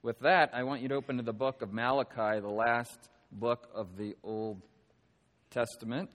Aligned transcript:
With 0.00 0.20
that, 0.20 0.50
I 0.52 0.62
want 0.62 0.80
you 0.80 0.88
to 0.88 0.94
open 0.94 1.16
to 1.16 1.24
the 1.24 1.32
book 1.32 1.60
of 1.60 1.72
Malachi, 1.72 2.38
the 2.40 2.48
last 2.48 3.10
book 3.32 3.68
of 3.74 3.96
the 3.96 4.14
Old 4.22 4.62
Testament. 5.50 6.08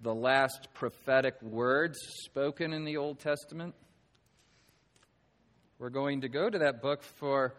The 0.00 0.14
last 0.14 0.68
prophetic 0.72 1.34
words 1.42 1.98
spoken 2.24 2.72
in 2.72 2.86
the 2.86 2.96
Old 2.96 3.18
Testament. 3.18 3.74
We're 5.78 5.90
going 5.90 6.22
to 6.22 6.30
go 6.30 6.48
to 6.48 6.60
that 6.60 6.80
book 6.80 7.02
for 7.02 7.54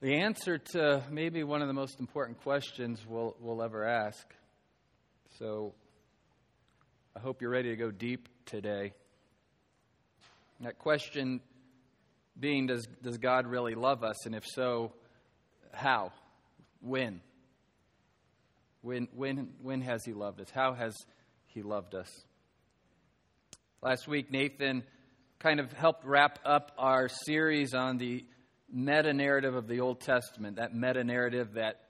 the 0.00 0.16
answer 0.16 0.58
to 0.58 1.04
maybe 1.12 1.44
one 1.44 1.62
of 1.62 1.68
the 1.68 1.74
most 1.74 2.00
important 2.00 2.42
questions 2.42 3.06
we'll, 3.06 3.36
we'll 3.38 3.62
ever 3.62 3.84
ask. 3.84 4.26
So 5.38 5.74
I 7.14 7.20
hope 7.20 7.40
you're 7.40 7.50
ready 7.50 7.70
to 7.70 7.76
go 7.76 7.92
deep 7.92 8.28
today. 8.46 8.94
That 10.60 10.80
question 10.80 11.40
being 12.38 12.66
does, 12.66 12.86
does 13.02 13.18
God 13.18 13.46
really 13.46 13.74
love 13.74 14.04
us? 14.04 14.26
And 14.26 14.34
if 14.34 14.44
so, 14.46 14.92
how? 15.72 16.12
When? 16.80 17.20
When, 18.82 19.08
when, 19.14 19.50
when 19.62 19.80
has 19.82 20.04
He 20.04 20.12
loved 20.12 20.40
us? 20.40 20.48
How 20.50 20.74
has 20.74 20.94
He 21.46 21.62
loved 21.62 21.94
us? 21.94 22.08
Last 23.82 24.08
week, 24.08 24.30
Nathan 24.30 24.82
kind 25.38 25.60
of 25.60 25.72
helped 25.72 26.04
wrap 26.04 26.40
up 26.44 26.72
our 26.78 27.08
series 27.08 27.74
on 27.74 27.98
the 27.98 28.24
meta 28.72 29.12
narrative 29.12 29.54
of 29.54 29.68
the 29.68 29.80
Old 29.80 30.00
Testament, 30.00 30.56
that 30.56 30.74
meta 30.74 31.04
narrative, 31.04 31.54
that 31.54 31.80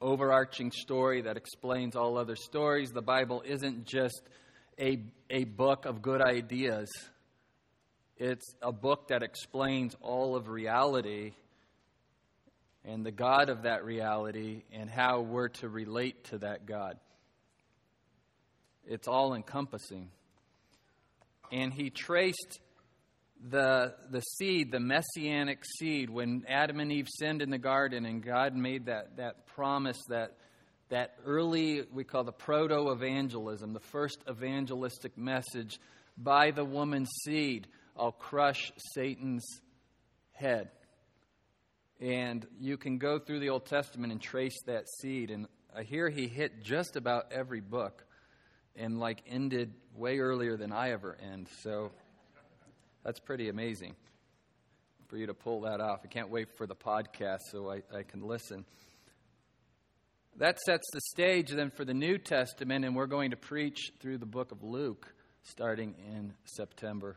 overarching 0.00 0.70
story 0.70 1.22
that 1.22 1.36
explains 1.36 1.96
all 1.96 2.18
other 2.18 2.36
stories. 2.36 2.90
The 2.90 3.02
Bible 3.02 3.42
isn't 3.44 3.86
just 3.86 4.22
a, 4.78 5.02
a 5.30 5.44
book 5.44 5.86
of 5.86 6.02
good 6.02 6.20
ideas, 6.20 6.88
it's 8.16 8.54
a 8.62 8.72
book 8.72 9.08
that 9.08 9.22
explains 9.22 9.96
all 10.00 10.36
of 10.36 10.48
reality 10.48 11.32
and 12.84 13.04
the 13.04 13.10
God 13.10 13.48
of 13.48 13.62
that 13.62 13.84
reality 13.84 14.62
and 14.72 14.88
how 14.88 15.20
we're 15.20 15.48
to 15.48 15.68
relate 15.68 16.24
to 16.24 16.38
that 16.38 16.66
God. 16.66 16.98
It's 18.86 19.08
all 19.08 19.34
encompassing. 19.34 20.10
And 21.50 21.72
he 21.72 21.90
traced 21.90 22.60
the, 23.50 23.94
the 24.10 24.20
seed, 24.20 24.70
the 24.70 24.80
messianic 24.80 25.64
seed, 25.78 26.10
when 26.10 26.44
Adam 26.48 26.80
and 26.80 26.92
Eve 26.92 27.08
sinned 27.08 27.42
in 27.42 27.50
the 27.50 27.58
garden 27.58 28.06
and 28.06 28.22
God 28.22 28.54
made 28.54 28.86
that, 28.86 29.16
that 29.16 29.46
promise, 29.46 30.00
that, 30.08 30.36
that 30.88 31.16
early, 31.24 31.82
we 31.92 32.04
call 32.04 32.24
the 32.24 32.32
proto 32.32 32.94
evangelium, 32.94 33.72
the 33.72 33.80
first 33.80 34.22
evangelistic 34.28 35.16
message 35.18 35.78
by 36.16 36.50
the 36.50 36.64
woman's 36.64 37.10
seed, 37.24 37.66
I'll 37.96 38.12
crush 38.12 38.72
Satan's 38.94 39.44
head. 40.32 40.70
And 42.00 42.46
you 42.60 42.76
can 42.76 42.98
go 42.98 43.18
through 43.18 43.40
the 43.40 43.50
Old 43.50 43.66
Testament 43.66 44.12
and 44.12 44.20
trace 44.20 44.60
that 44.66 44.88
seed. 45.00 45.30
And 45.30 45.46
I 45.74 45.82
hear 45.82 46.08
he 46.08 46.26
hit 46.26 46.62
just 46.62 46.96
about 46.96 47.32
every 47.32 47.60
book 47.60 48.04
and 48.76 48.98
like 48.98 49.22
ended 49.26 49.72
way 49.94 50.18
earlier 50.18 50.56
than 50.56 50.72
I 50.72 50.90
ever 50.90 51.16
end. 51.22 51.48
So 51.62 51.92
that's 53.04 53.20
pretty 53.20 53.48
amazing 53.48 53.94
for 55.08 55.16
you 55.16 55.26
to 55.26 55.34
pull 55.34 55.62
that 55.62 55.80
off. 55.80 56.00
I 56.04 56.08
can't 56.08 56.30
wait 56.30 56.56
for 56.56 56.66
the 56.66 56.74
podcast 56.74 57.40
so 57.50 57.70
I, 57.70 57.82
I 57.96 58.02
can 58.02 58.22
listen. 58.22 58.64
That 60.38 60.58
sets 60.58 60.84
the 60.92 61.00
stage 61.12 61.50
then 61.50 61.70
for 61.70 61.84
the 61.84 61.94
New 61.94 62.18
Testament, 62.18 62.84
and 62.84 62.96
we're 62.96 63.06
going 63.06 63.30
to 63.30 63.36
preach 63.36 63.92
through 64.00 64.18
the 64.18 64.26
book 64.26 64.50
of 64.50 64.64
Luke 64.64 65.14
starting 65.42 65.94
in 66.10 66.34
September. 66.44 67.16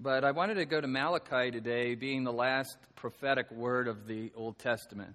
But 0.00 0.24
I 0.24 0.32
wanted 0.32 0.54
to 0.54 0.64
go 0.64 0.80
to 0.80 0.88
Malachi 0.88 1.50
today, 1.50 1.94
being 1.94 2.24
the 2.24 2.32
last 2.32 2.76
prophetic 2.96 3.50
word 3.50 3.88
of 3.88 4.06
the 4.06 4.32
Old 4.34 4.58
Testament. 4.58 5.14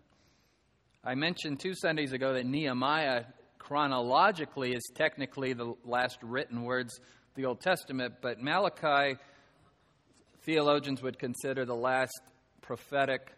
I 1.03 1.15
mentioned 1.15 1.59
two 1.59 1.73
Sundays 1.73 2.13
ago 2.13 2.33
that 2.33 2.45
Nehemiah, 2.45 3.25
chronologically, 3.59 4.73
is 4.73 4.83
technically 4.95 5.53
the 5.53 5.73
last 5.83 6.19
written 6.21 6.63
words 6.63 6.97
of 6.97 7.35
the 7.35 7.45
Old 7.45 7.59
Testament, 7.59 8.15
but 8.21 8.41
Malachi 8.41 9.17
theologians 10.43 11.01
would 11.01 11.19
consider 11.19 11.65
the 11.65 11.75
last 11.75 12.21
prophetic 12.61 13.31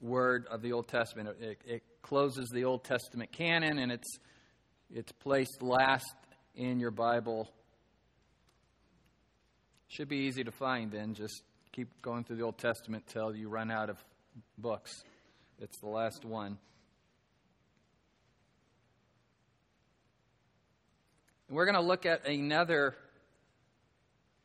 word 0.00 0.46
of 0.50 0.62
the 0.62 0.72
Old 0.72 0.88
Testament. 0.88 1.28
It, 1.40 1.58
it, 1.66 1.82
closes 2.02 2.48
the 2.48 2.64
Old 2.64 2.82
Testament 2.82 3.30
canon, 3.30 3.78
and 3.78 3.92
it's, 3.92 4.18
it's 4.90 5.12
placed 5.12 5.62
last 5.62 6.14
in 6.54 6.80
your 6.80 6.90
Bible. 6.90 7.52
Should 9.90 10.08
be 10.08 10.18
easy 10.18 10.44
to 10.44 10.52
find 10.52 10.92
then. 10.92 11.14
Just 11.14 11.42
keep 11.72 11.88
going 12.00 12.22
through 12.22 12.36
the 12.36 12.44
Old 12.44 12.58
Testament 12.58 13.08
till 13.08 13.34
you 13.34 13.48
run 13.48 13.72
out 13.72 13.90
of 13.90 13.96
books. 14.56 15.02
It's 15.58 15.78
the 15.78 15.88
last 15.88 16.24
one. 16.24 16.58
We're 21.50 21.64
going 21.64 21.74
to 21.74 21.80
look 21.80 22.06
at 22.06 22.24
another 22.28 22.94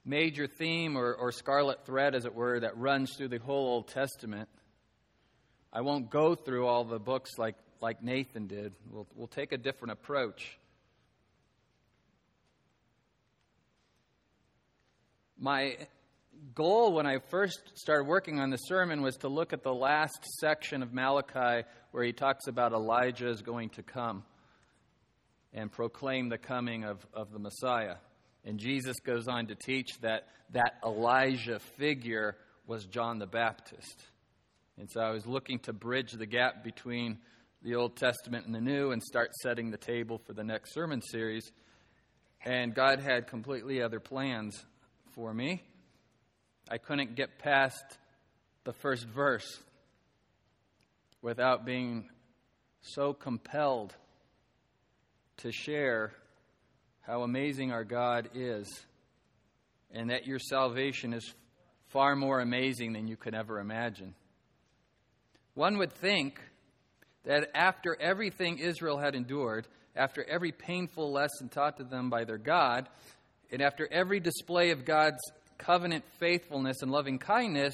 major 0.03 0.47
theme 0.47 0.97
or, 0.97 1.13
or 1.13 1.31
scarlet 1.31 1.85
thread, 1.85 2.15
as 2.15 2.25
it 2.25 2.33
were, 2.33 2.61
that 2.61 2.75
runs 2.75 3.13
through 3.15 3.27
the 3.27 3.37
whole 3.37 3.67
Old 3.67 3.87
Testament. 3.89 4.49
I 5.71 5.81
won't 5.81 6.09
go 6.09 6.33
through 6.33 6.65
all 6.65 6.85
the 6.85 6.97
books 6.97 7.37
like, 7.37 7.55
like 7.81 8.01
Nathan 8.01 8.47
did. 8.47 8.73
We'll, 8.89 9.05
we'll 9.13 9.27
take 9.27 9.51
a 9.51 9.57
different 9.57 9.91
approach. 9.91 10.57
My 15.37 15.77
goal 16.53 16.93
when 16.93 17.05
I 17.05 17.19
first 17.29 17.59
started 17.75 18.07
working 18.07 18.39
on 18.39 18.49
the 18.49 18.57
sermon 18.57 19.01
was 19.01 19.15
to 19.17 19.27
look 19.27 19.51
at 19.51 19.63
the 19.63 19.73
last 19.73 20.25
section 20.39 20.81
of 20.81 20.93
Malachi 20.93 21.67
where 21.91 22.03
he 22.03 22.13
talks 22.13 22.47
about 22.47 22.71
Elijah 22.71 23.29
is 23.29 23.41
going 23.41 23.69
to 23.71 23.83
come 23.83 24.23
and 25.53 25.71
proclaim 25.71 26.29
the 26.29 26.37
coming 26.37 26.83
of, 26.83 27.05
of 27.13 27.31
the 27.31 27.39
Messiah. 27.39 27.95
And 28.45 28.59
Jesus 28.59 28.95
goes 29.05 29.27
on 29.27 29.47
to 29.47 29.55
teach 29.55 29.99
that 30.01 30.27
that 30.51 30.75
Elijah 30.85 31.59
figure 31.77 32.37
was 32.67 32.85
John 32.85 33.19
the 33.19 33.25
Baptist. 33.25 34.03
And 34.77 34.89
so 34.89 35.01
I 35.01 35.11
was 35.11 35.25
looking 35.25 35.59
to 35.59 35.73
bridge 35.73 36.11
the 36.11 36.25
gap 36.25 36.63
between 36.63 37.17
the 37.61 37.75
Old 37.75 37.95
Testament 37.95 38.45
and 38.45 38.53
the 38.53 38.61
New 38.61 38.91
and 38.91 39.01
start 39.01 39.33
setting 39.41 39.71
the 39.71 39.77
table 39.77 40.19
for 40.25 40.33
the 40.33 40.43
next 40.43 40.73
sermon 40.73 41.01
series. 41.01 41.51
And 42.43 42.75
God 42.75 42.99
had 42.99 43.27
completely 43.27 43.81
other 43.81 43.99
plans 43.99 44.63
for 45.15 45.33
me. 45.33 45.63
I 46.69 46.77
couldn't 46.77 47.15
get 47.15 47.39
past 47.39 47.83
the 48.65 48.73
first 48.73 49.05
verse 49.05 49.59
without 51.21 51.65
being 51.65 52.09
so 52.81 53.13
compelled 53.13 53.95
to 55.37 55.51
share 55.51 56.11
how 57.01 57.23
amazing 57.23 57.71
our 57.71 57.83
God 57.83 58.29
is, 58.33 58.67
and 59.91 60.09
that 60.09 60.25
your 60.25 60.39
salvation 60.39 61.13
is 61.13 61.33
far 61.89 62.15
more 62.15 62.41
amazing 62.41 62.93
than 62.93 63.07
you 63.07 63.15
could 63.15 63.35
ever 63.35 63.59
imagine. 63.59 64.15
One 65.53 65.77
would 65.77 65.93
think 65.93 66.41
that 67.23 67.49
after 67.55 67.95
everything 67.99 68.57
Israel 68.57 68.97
had 68.97 69.15
endured, 69.15 69.67
after 69.95 70.23
every 70.23 70.51
painful 70.51 71.11
lesson 71.11 71.47
taught 71.47 71.77
to 71.77 71.83
them 71.83 72.09
by 72.09 72.25
their 72.25 72.37
God, 72.37 72.89
and 73.55 73.63
after 73.63 73.87
every 73.89 74.19
display 74.19 74.71
of 74.71 74.83
God's 74.83 75.21
covenant 75.57 76.03
faithfulness 76.19 76.81
and 76.81 76.91
loving 76.91 77.19
kindness, 77.19 77.73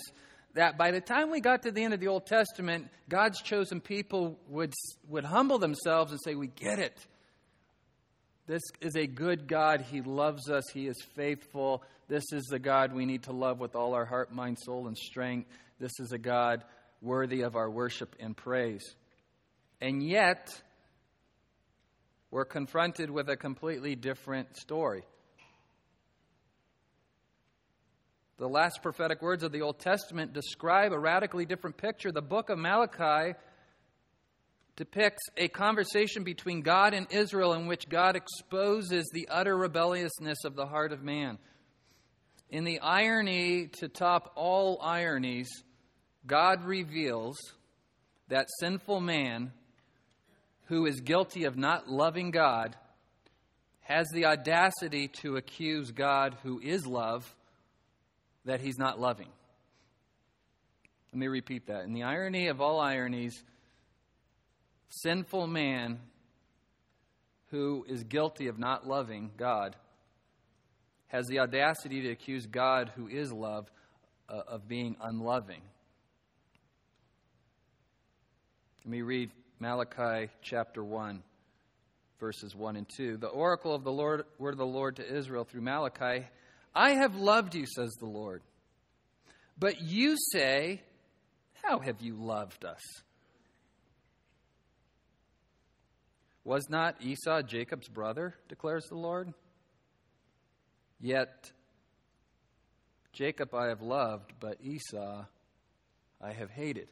that 0.53 0.77
by 0.77 0.91
the 0.91 1.01
time 1.01 1.31
we 1.31 1.41
got 1.41 1.63
to 1.63 1.71
the 1.71 1.83
end 1.83 1.95
of 1.95 1.99
the 1.99 2.07
Old 2.07 2.27
Testament, 2.27 2.87
God's 3.09 3.41
chosen 3.41 3.81
people 3.81 4.37
would, 4.47 4.75
would 5.09 5.25
humble 5.25 5.57
themselves 5.57 6.11
and 6.11 6.21
say, 6.23 6.35
We 6.35 6.49
get 6.49 6.77
it. 6.77 6.95
This 8.45 8.61
is 8.79 8.95
a 8.95 9.07
good 9.07 9.47
God. 9.47 9.81
He 9.81 10.01
loves 10.01 10.51
us. 10.51 10.65
He 10.71 10.85
is 10.85 11.01
faithful. 11.15 11.81
This 12.07 12.25
is 12.31 12.43
the 12.43 12.59
God 12.59 12.93
we 12.93 13.07
need 13.07 13.23
to 13.23 13.31
love 13.31 13.59
with 13.59 13.75
all 13.75 13.95
our 13.95 14.05
heart, 14.05 14.31
mind, 14.31 14.59
soul, 14.59 14.85
and 14.85 14.95
strength. 14.95 15.49
This 15.79 15.93
is 15.99 16.11
a 16.11 16.19
God 16.19 16.63
worthy 17.01 17.41
of 17.41 17.55
our 17.55 17.71
worship 17.71 18.15
and 18.19 18.37
praise. 18.37 18.83
And 19.81 20.03
yet, 20.03 20.47
we're 22.29 22.45
confronted 22.45 23.09
with 23.09 23.29
a 23.29 23.35
completely 23.35 23.95
different 23.95 24.57
story. 24.57 25.05
The 28.41 28.49
last 28.49 28.81
prophetic 28.81 29.21
words 29.21 29.43
of 29.43 29.51
the 29.51 29.61
Old 29.61 29.77
Testament 29.77 30.33
describe 30.33 30.93
a 30.93 30.97
radically 30.97 31.45
different 31.45 31.77
picture. 31.77 32.11
The 32.11 32.23
book 32.23 32.49
of 32.49 32.57
Malachi 32.57 33.37
depicts 34.75 35.21
a 35.37 35.47
conversation 35.47 36.23
between 36.23 36.61
God 36.61 36.95
and 36.95 37.05
Israel 37.11 37.53
in 37.53 37.67
which 37.67 37.87
God 37.87 38.15
exposes 38.15 39.07
the 39.13 39.27
utter 39.29 39.55
rebelliousness 39.55 40.43
of 40.43 40.55
the 40.55 40.65
heart 40.65 40.91
of 40.91 41.03
man. 41.03 41.37
In 42.49 42.63
the 42.63 42.79
irony 42.79 43.67
to 43.73 43.87
top 43.87 44.31
all 44.33 44.81
ironies, 44.81 45.51
God 46.25 46.65
reveals 46.65 47.37
that 48.29 48.47
sinful 48.59 49.01
man 49.01 49.51
who 50.65 50.87
is 50.87 50.99
guilty 50.99 51.43
of 51.43 51.57
not 51.57 51.87
loving 51.87 52.31
God 52.31 52.75
has 53.81 54.07
the 54.11 54.25
audacity 54.25 55.09
to 55.21 55.35
accuse 55.35 55.91
God, 55.91 56.37
who 56.41 56.59
is 56.59 56.87
love, 56.87 57.35
that 58.45 58.61
he's 58.61 58.77
not 58.77 58.99
loving. 58.99 59.29
Let 61.13 61.19
me 61.19 61.27
repeat 61.27 61.67
that. 61.67 61.83
In 61.83 61.93
the 61.93 62.03
irony 62.03 62.47
of 62.47 62.61
all 62.61 62.79
ironies, 62.79 63.43
sinful 64.89 65.47
man 65.47 65.99
who 67.47 67.85
is 67.87 68.03
guilty 68.03 68.47
of 68.47 68.57
not 68.57 68.87
loving 68.87 69.31
God 69.37 69.75
has 71.07 71.27
the 71.27 71.39
audacity 71.39 72.01
to 72.03 72.11
accuse 72.11 72.45
God, 72.45 72.91
who 72.95 73.09
is 73.09 73.33
love, 73.33 73.69
uh, 74.29 74.43
of 74.47 74.69
being 74.69 74.95
unloving. 75.01 75.61
Let 78.85 78.91
me 78.91 79.01
read 79.01 79.31
Malachi 79.59 80.31
chapter 80.41 80.81
1, 80.81 81.21
verses 82.17 82.55
1 82.55 82.77
and 82.77 82.87
2. 82.87 83.17
The 83.17 83.27
oracle 83.27 83.75
of 83.75 83.83
the 83.83 83.91
Lord, 83.91 84.23
word 84.39 84.53
of 84.53 84.57
the 84.57 84.65
Lord 84.65 84.95
to 84.95 85.05
Israel 85.05 85.43
through 85.43 85.61
Malachi 85.61 86.25
I 86.73 86.91
have 86.93 87.15
loved 87.15 87.55
you, 87.55 87.65
says 87.65 87.91
the 87.99 88.05
Lord. 88.05 88.41
But 89.57 89.81
you 89.81 90.15
say, 90.31 90.81
How 91.63 91.79
have 91.79 92.01
you 92.01 92.15
loved 92.15 92.65
us? 92.65 92.81
Was 96.43 96.69
not 96.69 97.01
Esau 97.01 97.43
Jacob's 97.43 97.87
brother, 97.87 98.35
declares 98.49 98.85
the 98.85 98.97
Lord? 98.97 99.33
Yet 100.99 101.51
Jacob 103.13 103.53
I 103.53 103.67
have 103.67 103.81
loved, 103.81 104.33
but 104.39 104.57
Esau 104.63 105.25
I 106.19 106.33
have 106.33 106.49
hated. 106.49 106.87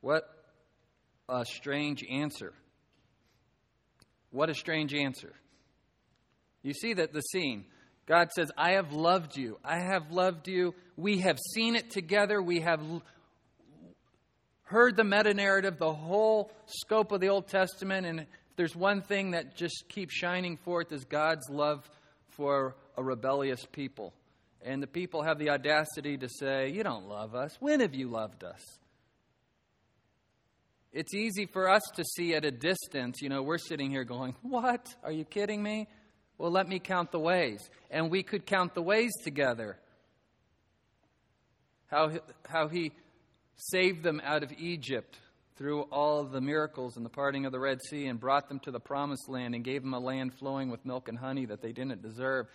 What 0.00 0.28
a 1.28 1.44
strange 1.44 2.04
answer. 2.04 2.52
What 4.30 4.50
a 4.50 4.54
strange 4.54 4.94
answer. 4.94 5.32
You 6.62 6.74
see 6.74 6.94
that 6.94 7.12
the 7.12 7.20
scene. 7.20 7.64
God 8.06 8.30
says, 8.32 8.50
I 8.56 8.72
have 8.72 8.92
loved 8.92 9.36
you. 9.36 9.58
I 9.64 9.80
have 9.80 10.10
loved 10.10 10.48
you. 10.48 10.74
We 10.96 11.18
have 11.18 11.38
seen 11.54 11.76
it 11.76 11.90
together. 11.90 12.40
We 12.40 12.60
have 12.60 12.80
heard 14.62 14.96
the 14.96 15.04
meta 15.04 15.34
narrative, 15.34 15.78
the 15.78 15.92
whole 15.92 16.50
scope 16.66 17.12
of 17.12 17.20
the 17.20 17.28
Old 17.28 17.48
Testament. 17.48 18.06
And 18.06 18.26
there's 18.56 18.74
one 18.74 19.02
thing 19.02 19.32
that 19.32 19.56
just 19.56 19.84
keeps 19.88 20.14
shining 20.14 20.56
forth 20.56 20.90
is 20.90 21.04
God's 21.04 21.48
love 21.50 21.88
for 22.30 22.76
a 22.96 23.02
rebellious 23.02 23.64
people. 23.72 24.14
And 24.62 24.82
the 24.82 24.86
people 24.86 25.22
have 25.22 25.38
the 25.38 25.50
audacity 25.50 26.16
to 26.18 26.28
say, 26.28 26.70
You 26.70 26.82
don't 26.82 27.08
love 27.08 27.34
us. 27.34 27.56
When 27.60 27.80
have 27.80 27.94
you 27.94 28.08
loved 28.08 28.42
us? 28.42 28.60
It's 30.92 31.14
easy 31.14 31.46
for 31.46 31.70
us 31.70 31.82
to 31.96 32.04
see 32.04 32.34
at 32.34 32.44
a 32.44 32.50
distance. 32.50 33.20
You 33.20 33.28
know, 33.28 33.42
we're 33.42 33.58
sitting 33.58 33.90
here 33.90 34.04
going, 34.04 34.34
What? 34.42 34.86
Are 35.04 35.12
you 35.12 35.24
kidding 35.24 35.62
me? 35.62 35.88
Well, 36.38 36.52
let 36.52 36.68
me 36.68 36.78
count 36.78 37.10
the 37.10 37.18
ways. 37.18 37.68
And 37.90 38.10
we 38.10 38.22
could 38.22 38.46
count 38.46 38.74
the 38.74 38.82
ways 38.82 39.12
together. 39.22 39.78
How, 41.88 42.12
how 42.48 42.68
he 42.68 42.92
saved 43.56 44.02
them 44.02 44.20
out 44.24 44.42
of 44.42 44.52
Egypt 44.58 45.18
through 45.56 45.82
all 45.90 46.22
the 46.22 46.40
miracles 46.40 46.96
and 46.96 47.04
the 47.04 47.10
parting 47.10 47.44
of 47.44 47.50
the 47.50 47.58
Red 47.58 47.80
Sea 47.82 48.06
and 48.06 48.20
brought 48.20 48.48
them 48.48 48.60
to 48.60 48.70
the 48.70 48.78
promised 48.78 49.28
land 49.28 49.56
and 49.56 49.64
gave 49.64 49.82
them 49.82 49.92
a 49.92 49.98
land 49.98 50.32
flowing 50.38 50.70
with 50.70 50.86
milk 50.86 51.08
and 51.08 51.18
honey 51.18 51.46
that 51.46 51.60
they 51.60 51.72
didn't 51.72 52.00
deserve, 52.00 52.46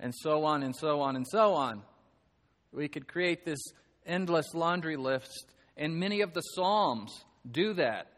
and 0.00 0.12
so 0.12 0.44
on 0.44 0.64
and 0.64 0.74
so 0.74 1.00
on 1.00 1.14
and 1.14 1.26
so 1.28 1.54
on. 1.54 1.82
We 2.72 2.88
could 2.88 3.06
create 3.06 3.44
this 3.44 3.60
endless 4.04 4.52
laundry 4.52 4.96
list, 4.96 5.54
and 5.76 6.00
many 6.00 6.22
of 6.22 6.34
the 6.34 6.40
Psalms 6.40 7.24
do 7.48 7.74
that, 7.74 8.08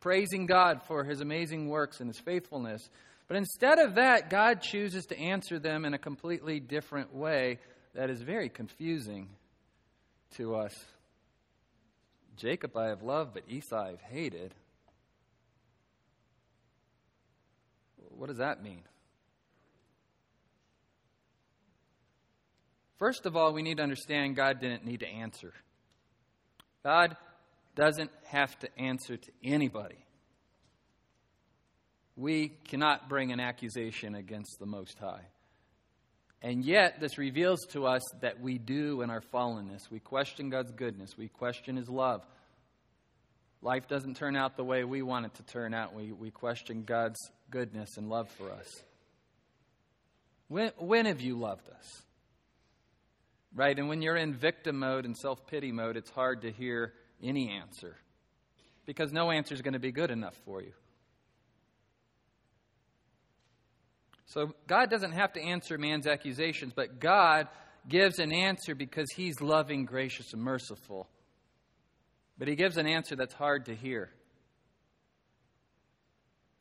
praising 0.00 0.44
God 0.44 0.82
for 0.86 1.04
his 1.04 1.22
amazing 1.22 1.68
works 1.68 2.00
and 2.00 2.08
his 2.08 2.20
faithfulness. 2.20 2.90
But 3.28 3.36
instead 3.36 3.78
of 3.78 3.96
that, 3.96 4.30
God 4.30 4.62
chooses 4.62 5.06
to 5.06 5.18
answer 5.18 5.58
them 5.58 5.84
in 5.84 5.94
a 5.94 5.98
completely 5.98 6.60
different 6.60 7.14
way 7.14 7.58
that 7.94 8.10
is 8.10 8.22
very 8.22 8.48
confusing 8.48 9.28
to 10.36 10.54
us. 10.54 10.74
Jacob 12.36 12.76
I 12.76 12.88
have 12.88 13.02
loved, 13.02 13.34
but 13.34 13.44
Esau 13.48 13.76
I've 13.76 14.00
hated. 14.00 14.54
What 18.10 18.28
does 18.28 18.38
that 18.38 18.62
mean? 18.62 18.82
First 22.98 23.26
of 23.26 23.36
all, 23.36 23.52
we 23.52 23.62
need 23.62 23.76
to 23.76 23.82
understand 23.82 24.36
God 24.36 24.60
didn't 24.60 24.86
need 24.86 25.00
to 25.00 25.08
answer. 25.08 25.52
God 26.82 27.16
doesn't 27.74 28.10
have 28.26 28.58
to 28.60 28.78
answer 28.78 29.16
to 29.16 29.32
anybody. 29.44 30.05
We 32.16 32.48
cannot 32.68 33.08
bring 33.08 33.32
an 33.32 33.40
accusation 33.40 34.14
against 34.14 34.58
the 34.58 34.66
Most 34.66 34.98
High. 34.98 35.22
And 36.42 36.64
yet, 36.64 37.00
this 37.00 37.18
reveals 37.18 37.66
to 37.70 37.86
us 37.86 38.02
that 38.20 38.40
we 38.40 38.58
do 38.58 39.02
in 39.02 39.10
our 39.10 39.20
fallenness. 39.20 39.90
We 39.90 40.00
question 40.00 40.50
God's 40.50 40.72
goodness, 40.72 41.16
we 41.16 41.28
question 41.28 41.76
His 41.76 41.88
love. 41.88 42.22
Life 43.62 43.88
doesn't 43.88 44.16
turn 44.16 44.36
out 44.36 44.56
the 44.56 44.64
way 44.64 44.84
we 44.84 45.02
want 45.02 45.26
it 45.26 45.34
to 45.34 45.42
turn 45.42 45.74
out. 45.74 45.94
We, 45.94 46.12
we 46.12 46.30
question 46.30 46.84
God's 46.84 47.18
goodness 47.50 47.96
and 47.96 48.08
love 48.08 48.30
for 48.30 48.50
us. 48.50 48.68
When, 50.48 50.70
when 50.78 51.06
have 51.06 51.20
you 51.20 51.38
loved 51.38 51.68
us? 51.70 52.02
Right? 53.54 53.76
And 53.76 53.88
when 53.88 54.02
you're 54.02 54.16
in 54.16 54.34
victim 54.34 54.78
mode 54.78 55.04
and 55.04 55.16
self 55.16 55.46
pity 55.46 55.72
mode, 55.72 55.96
it's 55.96 56.10
hard 56.10 56.42
to 56.42 56.52
hear 56.52 56.92
any 57.22 57.50
answer 57.50 57.96
because 58.84 59.12
no 59.12 59.30
answer 59.30 59.54
is 59.54 59.62
going 59.62 59.72
to 59.72 59.80
be 59.80 59.90
good 59.90 60.10
enough 60.10 60.36
for 60.44 60.60
you. 60.62 60.72
So 64.26 64.52
God 64.66 64.90
doesn't 64.90 65.12
have 65.12 65.32
to 65.34 65.40
answer 65.40 65.78
man's 65.78 66.06
accusations, 66.06 66.72
but 66.74 66.98
God 67.00 67.48
gives 67.88 68.18
an 68.18 68.32
answer 68.32 68.74
because 68.74 69.06
he's 69.14 69.40
loving, 69.40 69.84
gracious, 69.84 70.32
and 70.32 70.42
merciful. 70.42 71.08
But 72.36 72.48
he 72.48 72.56
gives 72.56 72.76
an 72.76 72.86
answer 72.86 73.16
that's 73.16 73.34
hard 73.34 73.66
to 73.66 73.74
hear. 73.74 74.10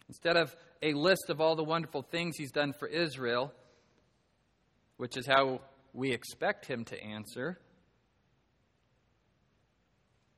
Instead 0.08 0.38
of 0.38 0.56
a 0.84 0.94
list 0.94 1.26
of 1.30 1.42
all 1.42 1.56
the 1.56 1.64
wonderful 1.64 2.04
things 2.04 2.36
he's 2.38 2.52
done 2.52 2.74
for 2.78 2.88
Israel, 2.88 3.52
which 4.98 5.18
is 5.18 5.26
how 5.26 5.62
we 5.94 6.12
expect 6.12 6.68
him 6.68 6.86
to 6.86 7.04
answer, 7.04 7.60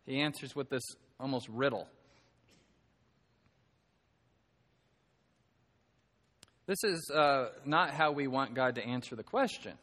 he 0.05 0.21
answers 0.21 0.55
with 0.55 0.69
this 0.69 0.83
almost 1.19 1.49
riddle. 1.49 1.89
This 6.67 6.83
is 6.83 7.09
uh, 7.09 7.47
not 7.65 7.91
how 7.91 8.11
we 8.11 8.27
want 8.27 8.53
God 8.53 8.75
to 8.75 8.85
answer 8.85 9.15
the 9.15 9.23
question. 9.23 9.73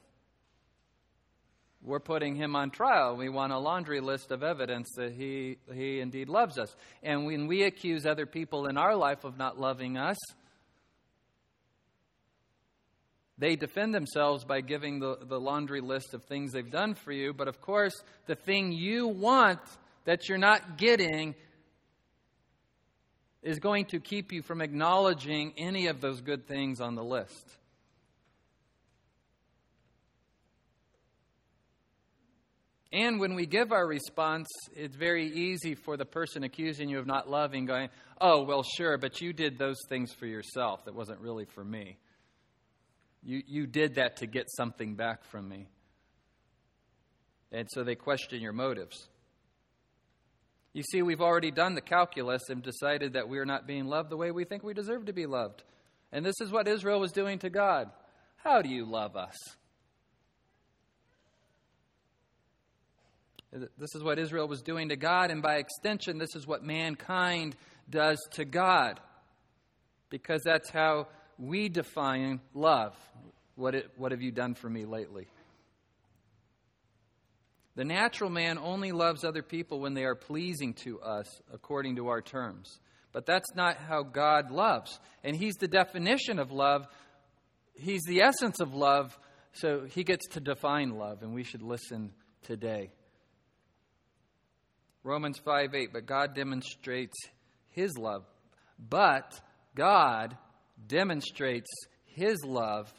We're 1.82 2.00
putting 2.00 2.34
him 2.34 2.54
on 2.56 2.70
trial. 2.70 3.16
We 3.16 3.30
want 3.30 3.52
a 3.52 3.58
laundry 3.58 4.00
list 4.00 4.30
of 4.30 4.42
evidence 4.42 4.88
that 4.96 5.12
he, 5.12 5.56
he 5.72 6.00
indeed 6.00 6.28
loves 6.28 6.58
us. 6.58 6.74
And 7.02 7.24
when 7.24 7.46
we 7.46 7.62
accuse 7.64 8.04
other 8.06 8.26
people 8.26 8.66
in 8.66 8.76
our 8.76 8.96
life 8.96 9.24
of 9.24 9.38
not 9.38 9.58
loving 9.58 9.96
us, 9.96 10.16
they 13.36 13.56
defend 13.56 13.94
themselves 13.94 14.44
by 14.44 14.60
giving 14.60 15.00
the, 15.00 15.18
the 15.22 15.40
laundry 15.40 15.80
list 15.80 16.14
of 16.14 16.24
things 16.24 16.52
they've 16.52 16.70
done 16.70 16.94
for 16.94 17.12
you. 17.12 17.32
But 17.32 17.48
of 17.48 17.60
course, 17.60 17.94
the 18.26 18.34
thing 18.34 18.72
you 18.72 19.08
want 19.08 19.60
that 20.04 20.28
you're 20.28 20.38
not 20.38 20.76
getting 20.76 21.34
is 23.44 23.58
going 23.58 23.84
to 23.84 24.00
keep 24.00 24.32
you 24.32 24.42
from 24.42 24.62
acknowledging 24.62 25.52
any 25.58 25.86
of 25.86 26.00
those 26.00 26.22
good 26.22 26.48
things 26.48 26.80
on 26.80 26.94
the 26.94 27.04
list. 27.04 27.58
And 32.90 33.20
when 33.20 33.34
we 33.34 33.44
give 33.44 33.72
our 33.72 33.86
response, 33.86 34.46
it's 34.74 34.96
very 34.96 35.26
easy 35.26 35.74
for 35.74 35.96
the 35.96 36.04
person 36.04 36.44
accusing 36.44 36.88
you 36.88 36.98
of 36.98 37.06
not 37.06 37.28
loving 37.28 37.66
going, 37.66 37.90
Oh, 38.20 38.44
well, 38.44 38.62
sure, 38.62 38.96
but 38.96 39.20
you 39.20 39.32
did 39.32 39.58
those 39.58 39.76
things 39.88 40.12
for 40.12 40.26
yourself. 40.26 40.84
That 40.84 40.94
wasn't 40.94 41.20
really 41.20 41.44
for 41.44 41.64
me. 41.64 41.98
You, 43.22 43.42
you 43.46 43.66
did 43.66 43.96
that 43.96 44.18
to 44.18 44.26
get 44.26 44.46
something 44.56 44.94
back 44.94 45.24
from 45.24 45.48
me. 45.48 45.68
And 47.50 47.68
so 47.70 47.82
they 47.82 47.96
question 47.96 48.40
your 48.40 48.52
motives. 48.52 49.08
You 50.74 50.82
see, 50.82 51.02
we've 51.02 51.20
already 51.20 51.52
done 51.52 51.76
the 51.76 51.80
calculus 51.80 52.42
and 52.50 52.60
decided 52.60 53.12
that 53.12 53.28
we 53.28 53.38
are 53.38 53.46
not 53.46 53.66
being 53.66 53.86
loved 53.86 54.10
the 54.10 54.16
way 54.16 54.32
we 54.32 54.44
think 54.44 54.64
we 54.64 54.74
deserve 54.74 55.06
to 55.06 55.12
be 55.12 55.24
loved. 55.24 55.62
And 56.12 56.26
this 56.26 56.40
is 56.40 56.50
what 56.50 56.66
Israel 56.66 56.98
was 57.00 57.12
doing 57.12 57.38
to 57.38 57.48
God. 57.48 57.90
How 58.36 58.60
do 58.60 58.68
you 58.68 58.84
love 58.84 59.16
us? 59.16 59.36
This 63.52 63.94
is 63.94 64.02
what 64.02 64.18
Israel 64.18 64.48
was 64.48 64.62
doing 64.62 64.88
to 64.88 64.96
God, 64.96 65.30
and 65.30 65.40
by 65.40 65.56
extension, 65.56 66.18
this 66.18 66.34
is 66.34 66.44
what 66.44 66.64
mankind 66.64 67.54
does 67.88 68.18
to 68.32 68.44
God. 68.44 68.98
Because 70.10 70.42
that's 70.44 70.70
how 70.70 71.06
we 71.38 71.68
define 71.68 72.40
love. 72.52 72.96
What, 73.54 73.76
it, 73.76 73.90
what 73.96 74.10
have 74.10 74.22
you 74.22 74.32
done 74.32 74.54
for 74.54 74.68
me 74.68 74.84
lately? 74.84 75.28
The 77.76 77.84
natural 77.84 78.30
man 78.30 78.58
only 78.58 78.92
loves 78.92 79.24
other 79.24 79.42
people 79.42 79.80
when 79.80 79.94
they 79.94 80.04
are 80.04 80.14
pleasing 80.14 80.74
to 80.84 81.00
us 81.00 81.26
according 81.52 81.96
to 81.96 82.08
our 82.08 82.22
terms. 82.22 82.78
But 83.12 83.26
that's 83.26 83.54
not 83.54 83.76
how 83.76 84.02
God 84.02 84.50
loves. 84.50 84.98
And 85.22 85.34
He's 85.36 85.54
the 85.54 85.68
definition 85.68 86.38
of 86.38 86.52
love, 86.52 86.86
He's 87.74 88.02
the 88.06 88.22
essence 88.22 88.60
of 88.60 88.74
love. 88.74 89.18
So 89.54 89.86
he 89.88 90.02
gets 90.02 90.26
to 90.30 90.40
define 90.40 90.90
love, 90.90 91.22
and 91.22 91.32
we 91.32 91.44
should 91.44 91.62
listen 91.62 92.10
today. 92.42 92.90
Romans 95.04 95.38
5 95.38 95.74
8, 95.74 95.92
but 95.92 96.06
God 96.06 96.34
demonstrates 96.34 97.16
his 97.68 97.96
love. 97.96 98.24
But 98.78 99.40
God 99.76 100.36
demonstrates 100.88 101.70
his 102.04 102.44
love 102.44 102.92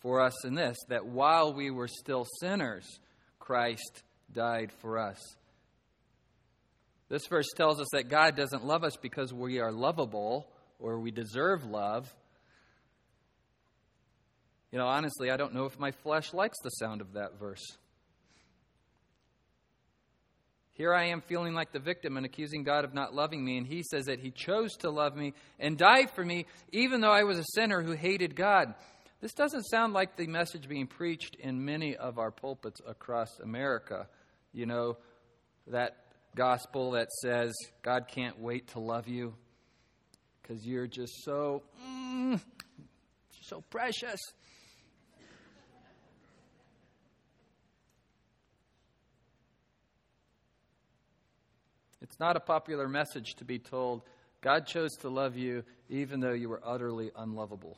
for 0.00 0.20
us 0.20 0.44
in 0.44 0.54
this 0.54 0.76
that 0.88 1.06
while 1.06 1.54
we 1.54 1.70
were 1.70 1.88
still 1.88 2.26
sinners, 2.40 2.98
Christ 3.46 4.02
died 4.32 4.72
for 4.80 4.98
us. 4.98 5.20
This 7.08 7.26
verse 7.28 7.46
tells 7.56 7.80
us 7.80 7.86
that 7.92 8.08
God 8.08 8.36
doesn't 8.36 8.64
love 8.64 8.82
us 8.82 8.96
because 9.00 9.32
we 9.32 9.60
are 9.60 9.70
lovable 9.70 10.48
or 10.80 10.98
we 10.98 11.12
deserve 11.12 11.64
love. 11.64 12.12
You 14.72 14.80
know, 14.80 14.86
honestly, 14.86 15.30
I 15.30 15.36
don't 15.36 15.54
know 15.54 15.66
if 15.66 15.78
my 15.78 15.92
flesh 15.92 16.34
likes 16.34 16.58
the 16.64 16.70
sound 16.70 17.00
of 17.00 17.12
that 17.12 17.38
verse. 17.38 17.64
Here 20.72 20.92
I 20.92 21.06
am 21.06 21.20
feeling 21.20 21.54
like 21.54 21.72
the 21.72 21.78
victim 21.78 22.16
and 22.16 22.26
accusing 22.26 22.64
God 22.64 22.84
of 22.84 22.92
not 22.92 23.14
loving 23.14 23.44
me, 23.44 23.56
and 23.56 23.66
He 23.66 23.82
says 23.82 24.06
that 24.06 24.18
He 24.18 24.32
chose 24.32 24.72
to 24.80 24.90
love 24.90 25.16
me 25.16 25.34
and 25.60 25.78
died 25.78 26.10
for 26.10 26.24
me, 26.24 26.46
even 26.72 27.00
though 27.00 27.12
I 27.12 27.22
was 27.22 27.38
a 27.38 27.44
sinner 27.54 27.80
who 27.80 27.92
hated 27.92 28.34
God. 28.34 28.74
This 29.26 29.34
doesn't 29.34 29.64
sound 29.64 29.92
like 29.92 30.14
the 30.14 30.28
message 30.28 30.68
being 30.68 30.86
preached 30.86 31.34
in 31.34 31.64
many 31.64 31.96
of 31.96 32.16
our 32.16 32.30
pulpits 32.30 32.80
across 32.86 33.40
America. 33.40 34.06
You 34.52 34.66
know, 34.66 34.98
that 35.66 35.96
gospel 36.36 36.92
that 36.92 37.10
says 37.10 37.52
God 37.82 38.06
can't 38.06 38.38
wait 38.38 38.68
to 38.68 38.78
love 38.78 39.08
you 39.08 39.34
because 40.40 40.64
you're 40.64 40.86
just 40.86 41.24
so, 41.24 41.64
mm, 41.84 42.40
so 43.42 43.64
precious. 43.68 44.20
It's 52.00 52.20
not 52.20 52.36
a 52.36 52.40
popular 52.40 52.86
message 52.86 53.34
to 53.38 53.44
be 53.44 53.58
told 53.58 54.02
God 54.40 54.68
chose 54.68 54.92
to 55.00 55.08
love 55.08 55.36
you 55.36 55.64
even 55.88 56.20
though 56.20 56.32
you 56.32 56.48
were 56.48 56.60
utterly 56.64 57.10
unlovable 57.16 57.76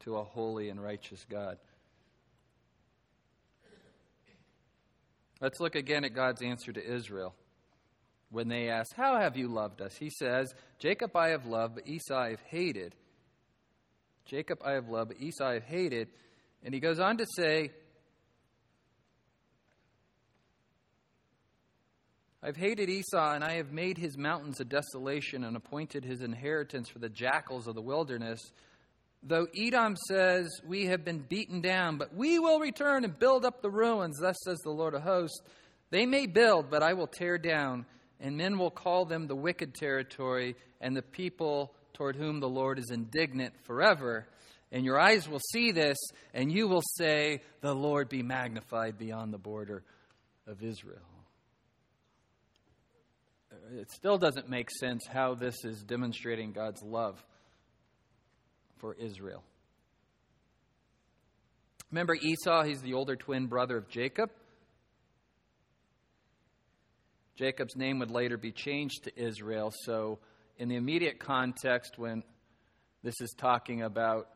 to 0.00 0.16
a 0.16 0.24
holy 0.24 0.68
and 0.68 0.82
righteous 0.82 1.24
God. 1.28 1.58
Let's 5.40 5.60
look 5.60 5.76
again 5.76 6.04
at 6.04 6.14
God's 6.14 6.42
answer 6.42 6.72
to 6.72 6.84
Israel. 6.84 7.34
When 8.30 8.48
they 8.48 8.68
ask, 8.68 8.94
How 8.94 9.18
have 9.20 9.36
you 9.36 9.48
loved 9.48 9.80
us? 9.80 9.96
He 9.96 10.10
says, 10.10 10.52
Jacob 10.78 11.16
I 11.16 11.28
have 11.28 11.46
loved, 11.46 11.76
but 11.76 11.88
Esau 11.88 12.18
I 12.18 12.30
have 12.30 12.42
hated. 12.46 12.94
Jacob 14.26 14.58
I 14.64 14.72
have 14.72 14.88
loved, 14.88 15.10
but 15.10 15.20
Esau 15.20 15.46
I 15.46 15.54
have 15.54 15.64
hated. 15.64 16.08
And 16.62 16.74
he 16.74 16.80
goes 16.80 16.98
on 16.98 17.16
to 17.18 17.26
say, 17.36 17.70
I've 22.42 22.56
hated 22.56 22.88
Esau, 22.88 23.32
and 23.32 23.42
I 23.42 23.54
have 23.54 23.72
made 23.72 23.98
his 23.98 24.16
mountains 24.16 24.60
a 24.60 24.64
desolation 24.64 25.44
and 25.44 25.56
appointed 25.56 26.04
his 26.04 26.20
inheritance 26.20 26.88
for 26.88 26.98
the 26.98 27.08
jackals 27.08 27.66
of 27.66 27.74
the 27.74 27.82
wilderness. 27.82 28.40
Though 29.28 29.46
Edom 29.54 29.94
says, 30.08 30.48
We 30.66 30.86
have 30.86 31.04
been 31.04 31.18
beaten 31.18 31.60
down, 31.60 31.98
but 31.98 32.14
we 32.14 32.38
will 32.38 32.60
return 32.60 33.04
and 33.04 33.18
build 33.18 33.44
up 33.44 33.60
the 33.60 33.70
ruins, 33.70 34.18
thus 34.18 34.36
says 34.42 34.58
the 34.64 34.70
Lord 34.70 34.94
of 34.94 35.02
hosts. 35.02 35.38
They 35.90 36.06
may 36.06 36.26
build, 36.26 36.70
but 36.70 36.82
I 36.82 36.94
will 36.94 37.06
tear 37.06 37.36
down, 37.36 37.84
and 38.20 38.38
men 38.38 38.58
will 38.58 38.70
call 38.70 39.04
them 39.04 39.26
the 39.26 39.36
wicked 39.36 39.74
territory, 39.74 40.56
and 40.80 40.96
the 40.96 41.02
people 41.02 41.74
toward 41.92 42.16
whom 42.16 42.40
the 42.40 42.48
Lord 42.48 42.78
is 42.78 42.90
indignant 42.90 43.52
forever. 43.64 44.26
And 44.72 44.84
your 44.84 44.98
eyes 44.98 45.28
will 45.28 45.40
see 45.52 45.72
this, 45.72 45.98
and 46.32 46.50
you 46.50 46.66
will 46.66 46.82
say, 46.96 47.42
The 47.60 47.74
Lord 47.74 48.08
be 48.08 48.22
magnified 48.22 48.96
beyond 48.96 49.34
the 49.34 49.38
border 49.38 49.84
of 50.46 50.62
Israel 50.62 51.02
it 53.76 53.90
still 53.92 54.18
doesn't 54.18 54.48
make 54.48 54.70
sense 54.70 55.06
how 55.06 55.34
this 55.34 55.64
is 55.64 55.82
demonstrating 55.82 56.52
God's 56.52 56.82
love 56.82 57.22
for 58.78 58.94
Israel. 58.94 59.42
Remember 61.90 62.14
Esau, 62.14 62.64
he's 62.64 62.82
the 62.82 62.94
older 62.94 63.16
twin 63.16 63.46
brother 63.46 63.76
of 63.76 63.88
Jacob. 63.88 64.30
Jacob's 67.36 67.76
name 67.76 67.98
would 68.00 68.10
later 68.10 68.36
be 68.36 68.52
changed 68.52 69.04
to 69.04 69.12
Israel. 69.16 69.72
So, 69.84 70.18
in 70.58 70.68
the 70.68 70.76
immediate 70.76 71.20
context, 71.20 71.98
when 71.98 72.24
this 73.02 73.14
is 73.20 73.32
talking 73.38 73.82
about 73.82 74.28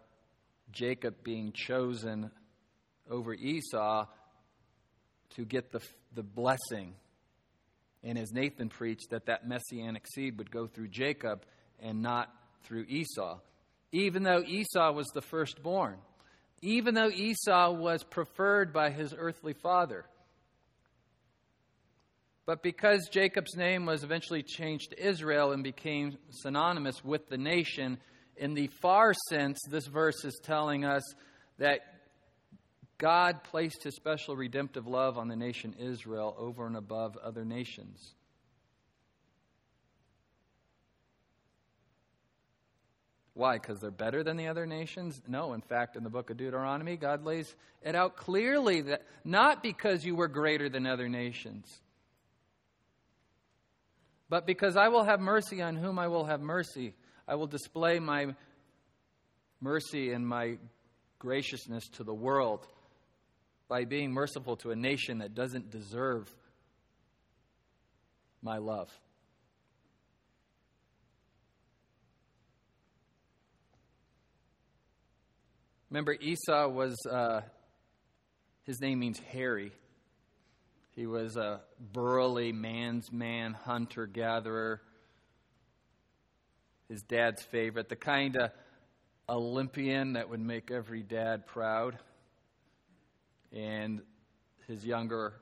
Jacob 0.70 1.16
being 1.24 1.52
chosen 1.52 2.30
over 3.10 3.34
Esau 3.34 4.06
to 5.30 5.44
get 5.44 5.72
the, 5.72 5.80
the 6.14 6.22
blessing 6.22 6.94
and 8.04 8.18
as 8.18 8.32
Nathan 8.32 8.68
preached, 8.68 9.10
that 9.10 9.26
that 9.26 9.46
messianic 9.46 10.06
seed 10.12 10.38
would 10.38 10.50
go 10.50 10.66
through 10.66 10.88
Jacob 10.88 11.44
and 11.80 12.02
not 12.02 12.32
through 12.64 12.84
Esau. 12.88 13.38
Even 13.92 14.22
though 14.22 14.42
Esau 14.42 14.92
was 14.92 15.06
the 15.08 15.20
firstborn, 15.20 15.98
even 16.62 16.94
though 16.94 17.10
Esau 17.10 17.72
was 17.72 18.02
preferred 18.04 18.72
by 18.72 18.90
his 18.90 19.14
earthly 19.16 19.52
father. 19.52 20.04
But 22.46 22.62
because 22.62 23.08
Jacob's 23.10 23.56
name 23.56 23.86
was 23.86 24.02
eventually 24.02 24.42
changed 24.42 24.90
to 24.90 25.06
Israel 25.06 25.52
and 25.52 25.62
became 25.62 26.16
synonymous 26.30 27.04
with 27.04 27.28
the 27.28 27.38
nation, 27.38 27.98
in 28.36 28.54
the 28.54 28.68
far 28.80 29.12
sense, 29.28 29.60
this 29.68 29.86
verse 29.86 30.24
is 30.24 30.40
telling 30.42 30.84
us 30.84 31.02
that 31.58 31.80
God 32.98 33.44
placed 33.44 33.82
his 33.82 33.94
special 33.96 34.36
redemptive 34.36 34.86
love 34.86 35.18
on 35.18 35.28
the 35.28 35.36
nation 35.36 35.74
Israel 35.78 36.34
over 36.38 36.66
and 36.66 36.76
above 36.76 37.16
other 37.16 37.44
nations. 37.44 38.14
Why? 43.34 43.54
Because 43.54 43.80
they're 43.80 43.90
better 43.90 44.22
than 44.22 44.36
the 44.36 44.48
other 44.48 44.66
nations? 44.66 45.20
No. 45.26 45.54
In 45.54 45.62
fact, 45.62 45.96
in 45.96 46.04
the 46.04 46.10
book 46.10 46.30
of 46.30 46.36
Deuteronomy, 46.36 46.96
God 46.96 47.24
lays 47.24 47.54
it 47.82 47.94
out 47.94 48.16
clearly 48.16 48.82
that 48.82 49.02
not 49.24 49.62
because 49.62 50.04
you 50.04 50.14
were 50.14 50.28
greater 50.28 50.68
than 50.68 50.86
other 50.86 51.08
nations, 51.08 51.80
but 54.28 54.46
because 54.46 54.76
I 54.76 54.88
will 54.88 55.04
have 55.04 55.20
mercy 55.20 55.62
on 55.62 55.76
whom 55.76 55.98
I 55.98 56.08
will 56.08 56.24
have 56.24 56.40
mercy. 56.40 56.94
I 57.26 57.36
will 57.36 57.46
display 57.46 57.98
my 57.98 58.34
mercy 59.60 60.12
and 60.12 60.26
my 60.26 60.58
graciousness 61.18 61.88
to 61.94 62.04
the 62.04 62.14
world 62.14 62.66
by 63.68 63.84
being 63.84 64.12
merciful 64.12 64.56
to 64.56 64.70
a 64.70 64.76
nation 64.76 65.18
that 65.18 65.34
doesn't 65.34 65.70
deserve 65.70 66.30
my 68.42 68.58
love. 68.58 68.90
Remember, 75.92 76.16
Esau 76.18 76.68
was, 76.68 76.96
uh, 77.04 77.42
his 78.62 78.80
name 78.80 79.00
means 79.00 79.18
hairy. 79.18 79.72
He 80.96 81.06
was 81.06 81.36
a 81.36 81.60
burly 81.92 82.50
man's 82.50 83.12
man, 83.12 83.52
hunter 83.52 84.06
gatherer. 84.06 84.80
His 86.88 87.02
dad's 87.02 87.42
favorite, 87.42 87.90
the 87.90 87.96
kind 87.96 88.36
of 88.38 88.52
Olympian 89.28 90.14
that 90.14 90.30
would 90.30 90.40
make 90.40 90.70
every 90.70 91.02
dad 91.02 91.46
proud 91.46 91.98
and 93.52 94.00
his 94.66 94.86
younger 94.86 95.34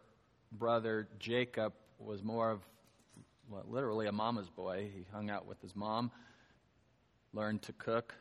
brother 0.51 1.07
Jacob 1.21 1.75
was 2.01 2.25
more 2.25 2.51
of 2.51 2.61
well, 3.49 3.63
literally 3.69 4.09
a 4.09 4.13
mama's 4.13 4.51
boy. 4.51 4.91
He 4.93 5.07
hung 5.13 5.31
out 5.31 5.47
with 5.47 5.63
his 5.63 5.77
mom, 5.77 6.11
learned 7.33 7.63
to 7.63 7.73
cook 7.73 8.17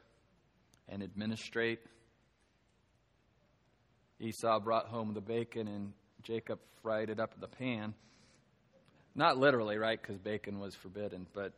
and 0.88 1.02
administrate. 1.02 1.80
Esau 4.20 4.60
brought 4.60 4.88
home 4.88 5.14
the 5.14 5.22
bacon, 5.22 5.68
and 5.68 5.94
Jacob 6.24 6.60
fried 6.82 7.10
it 7.10 7.20
up 7.20 7.34
in 7.34 7.42
the 7.42 7.48
pan. 7.48 7.94
Not 9.16 9.38
literally, 9.38 9.78
right? 9.78 10.00
Because 10.02 10.18
bacon 10.18 10.60
was 10.60 10.76
forbidden, 10.76 11.26
but. 11.34 11.54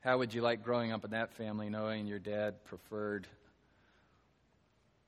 How 0.00 0.18
would 0.18 0.32
you 0.32 0.40
like 0.40 0.62
growing 0.62 0.92
up 0.92 1.04
in 1.04 1.10
that 1.10 1.32
family 1.32 1.68
knowing 1.68 2.06
your 2.06 2.20
dad 2.20 2.64
preferred 2.64 3.26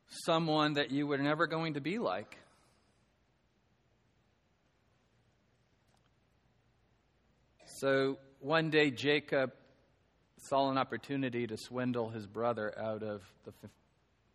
someone 0.09 0.75
that 0.75 0.91
you 0.91 1.07
were 1.07 1.19
never 1.19 1.47
going 1.47 1.75
to 1.75 1.81
be 1.81 1.99
like. 1.99 2.37
So 7.81 8.19
one 8.41 8.71
day, 8.71 8.91
Jacob 8.91 9.53
saw 10.49 10.71
an 10.71 10.79
opportunity 10.79 11.47
to 11.47 11.57
swindle 11.57 12.09
his 12.09 12.27
brother 12.27 12.73
out 12.79 13.03
of 13.03 13.23
the, 13.45 13.53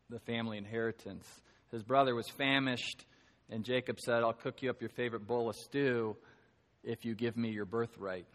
the 0.09 0.19
family 0.19 0.57
inheritance. 0.57 1.27
His 1.71 1.83
brother 1.83 2.13
was 2.13 2.27
famished, 2.29 3.05
and 3.49 3.63
Jacob 3.63 3.99
said, 3.99 4.23
I'll 4.23 4.33
cook 4.33 4.61
you 4.61 4.69
up 4.69 4.81
your 4.81 4.91
favorite 4.91 5.25
bowl 5.25 5.49
of 5.49 5.55
stew 5.55 6.15
if 6.83 7.05
you 7.05 7.15
give 7.15 7.35
me 7.35 7.49
your 7.49 7.65
birthright. 7.65 8.27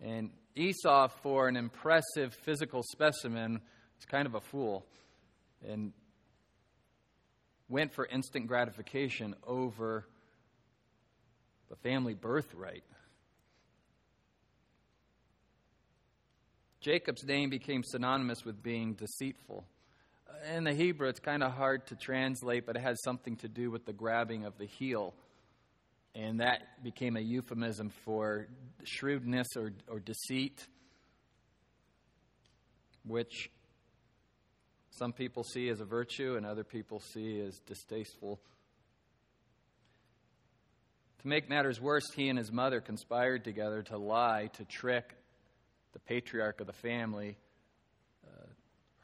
And 0.00 0.30
Esau, 0.56 1.08
for 1.22 1.48
an 1.48 1.56
impressive 1.56 2.34
physical 2.44 2.82
specimen, 2.82 3.60
was 3.96 4.04
kind 4.06 4.26
of 4.26 4.34
a 4.34 4.40
fool 4.40 4.84
and 5.66 5.92
went 7.68 7.94
for 7.94 8.06
instant 8.06 8.46
gratification 8.46 9.34
over 9.46 10.06
the 11.70 11.76
family 11.76 12.14
birthright. 12.14 12.84
Jacob's 16.84 17.24
name 17.24 17.48
became 17.48 17.82
synonymous 17.82 18.44
with 18.44 18.62
being 18.62 18.92
deceitful. 18.92 19.64
In 20.54 20.64
the 20.64 20.74
Hebrew, 20.74 21.08
it's 21.08 21.18
kind 21.18 21.42
of 21.42 21.52
hard 21.52 21.86
to 21.86 21.96
translate, 21.96 22.66
but 22.66 22.76
it 22.76 22.82
has 22.82 23.02
something 23.02 23.36
to 23.36 23.48
do 23.48 23.70
with 23.70 23.86
the 23.86 23.94
grabbing 23.94 24.44
of 24.44 24.58
the 24.58 24.66
heel. 24.66 25.14
And 26.14 26.40
that 26.40 26.84
became 26.84 27.16
a 27.16 27.20
euphemism 27.20 27.90
for 28.04 28.48
shrewdness 28.82 29.46
or, 29.56 29.72
or 29.88 29.98
deceit, 29.98 30.66
which 33.06 33.50
some 34.90 35.14
people 35.14 35.42
see 35.42 35.70
as 35.70 35.80
a 35.80 35.86
virtue 35.86 36.36
and 36.36 36.44
other 36.44 36.64
people 36.64 37.00
see 37.00 37.40
as 37.40 37.60
distasteful. 37.60 38.38
To 41.22 41.28
make 41.28 41.48
matters 41.48 41.80
worse, 41.80 42.12
he 42.14 42.28
and 42.28 42.38
his 42.38 42.52
mother 42.52 42.82
conspired 42.82 43.42
together 43.42 43.82
to 43.84 43.96
lie, 43.96 44.50
to 44.58 44.66
trick 44.66 45.14
the 45.94 46.00
patriarch 46.00 46.60
of 46.60 46.66
the 46.66 46.72
family, 46.74 47.38
uh, 48.26 48.46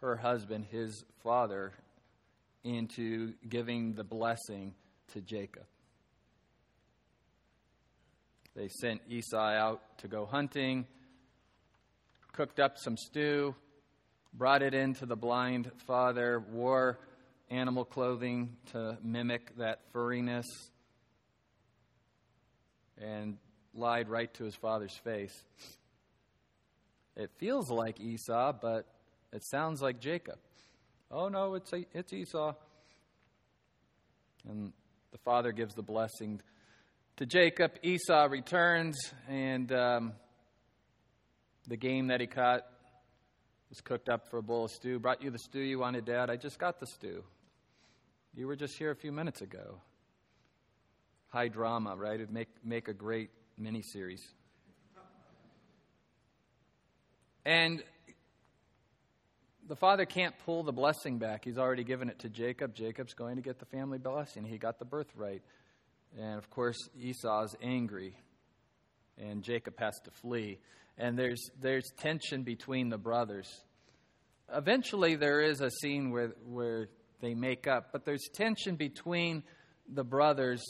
her 0.02 0.16
husband, 0.16 0.66
his 0.70 1.04
father, 1.23 1.73
into 2.64 3.32
giving 3.49 3.94
the 3.94 4.04
blessing 4.04 4.75
to 5.14 5.20
Jacob. 5.23 5.64
They 8.54 8.68
sent 8.68 9.00
Esau 9.09 9.38
out 9.38 9.80
to 9.99 10.09
go 10.09 10.26
hunting, 10.26 10.87
cooked 12.32 12.61
up 12.61 12.76
some 12.76 12.97
stew, 12.97 13.54
brought 14.35 14.62
it 14.62 14.75
into 14.75 15.06
the 15.06 15.16
blind 15.16 15.70
father, 15.87 16.44
wore 16.50 16.99
animal 17.49 17.85
clothing 17.85 18.56
to 18.73 18.99
mimic 19.02 19.56
that 19.56 19.80
furriness, 19.92 20.47
and 22.99 23.38
lied 23.75 24.09
right 24.09 24.32
to 24.35 24.44
his 24.44 24.54
father's 24.56 24.97
face. 25.04 25.44
It 27.20 27.30
feels 27.36 27.70
like 27.70 28.00
Esau, 28.00 28.54
but 28.62 28.86
it 29.30 29.44
sounds 29.44 29.82
like 29.82 30.00
Jacob. 30.00 30.38
Oh 31.10 31.28
no, 31.28 31.54
it's, 31.54 31.70
it's 31.92 32.14
Esau. 32.14 32.54
And 34.48 34.72
the 35.12 35.18
father 35.18 35.52
gives 35.52 35.74
the 35.74 35.82
blessing 35.82 36.40
to 37.18 37.26
Jacob. 37.26 37.72
Esau 37.82 38.26
returns, 38.30 38.96
and 39.28 39.70
um, 39.70 40.12
the 41.68 41.76
game 41.76 42.06
that 42.06 42.22
he 42.22 42.26
caught 42.26 42.62
was 43.68 43.82
cooked 43.82 44.08
up 44.08 44.30
for 44.30 44.38
a 44.38 44.42
bowl 44.42 44.64
of 44.64 44.70
stew. 44.70 44.98
Brought 44.98 45.22
you 45.22 45.30
the 45.30 45.38
stew 45.38 45.60
you 45.60 45.78
wanted, 45.78 46.06
Dad. 46.06 46.30
I 46.30 46.36
just 46.36 46.58
got 46.58 46.80
the 46.80 46.86
stew. 46.86 47.22
You 48.34 48.46
were 48.46 48.56
just 48.56 48.78
here 48.78 48.92
a 48.92 48.96
few 48.96 49.12
minutes 49.12 49.42
ago. 49.42 49.82
High 51.28 51.48
drama, 51.48 51.96
right? 51.96 52.14
It'd 52.14 52.32
make, 52.32 52.48
make 52.64 52.88
a 52.88 52.94
great 52.94 53.28
miniseries. 53.60 54.22
And 57.44 57.82
the 59.68 59.76
father 59.76 60.04
can't 60.04 60.35
pull 60.44 60.62
the 60.62 60.73
blessing 60.73 61.18
back. 61.18 61.44
He's 61.44 61.59
already 61.59 61.85
given 61.85 62.09
it 62.09 62.18
to 62.20 62.28
Jacob. 62.28 62.75
Jacob's 62.75 63.14
going 63.14 63.37
to 63.37 63.42
get 63.42 63.59
the 63.59 63.66
family 63.66 63.99
blessing. 63.99 64.44
He 64.44 64.59
got 64.59 64.78
the 64.78 64.85
birthright. 64.85 65.42
And 66.18 66.38
of 66.38 66.50
course, 66.50 66.76
Esau's 67.00 67.54
angry, 67.62 68.16
and 69.16 69.44
Jacob 69.44 69.78
has 69.78 69.99
to 70.04 70.11
flee 70.11 70.59
and 71.00 71.18
there's, 71.18 71.50
there's 71.61 71.90
tension 71.99 72.42
between 72.42 72.90
the 72.90 72.99
brothers. 72.99 73.49
Eventually, 74.54 75.16
there 75.16 75.40
is 75.40 75.61
a 75.61 75.70
scene 75.70 76.11
where, 76.11 76.35
where 76.47 76.88
they 77.20 77.34
make 77.34 77.67
up, 77.67 77.88
but 77.91 78.04
there's 78.04 78.28
tension 78.34 78.76
between 78.76 79.43
the 79.88 80.04
brothers 80.04 80.62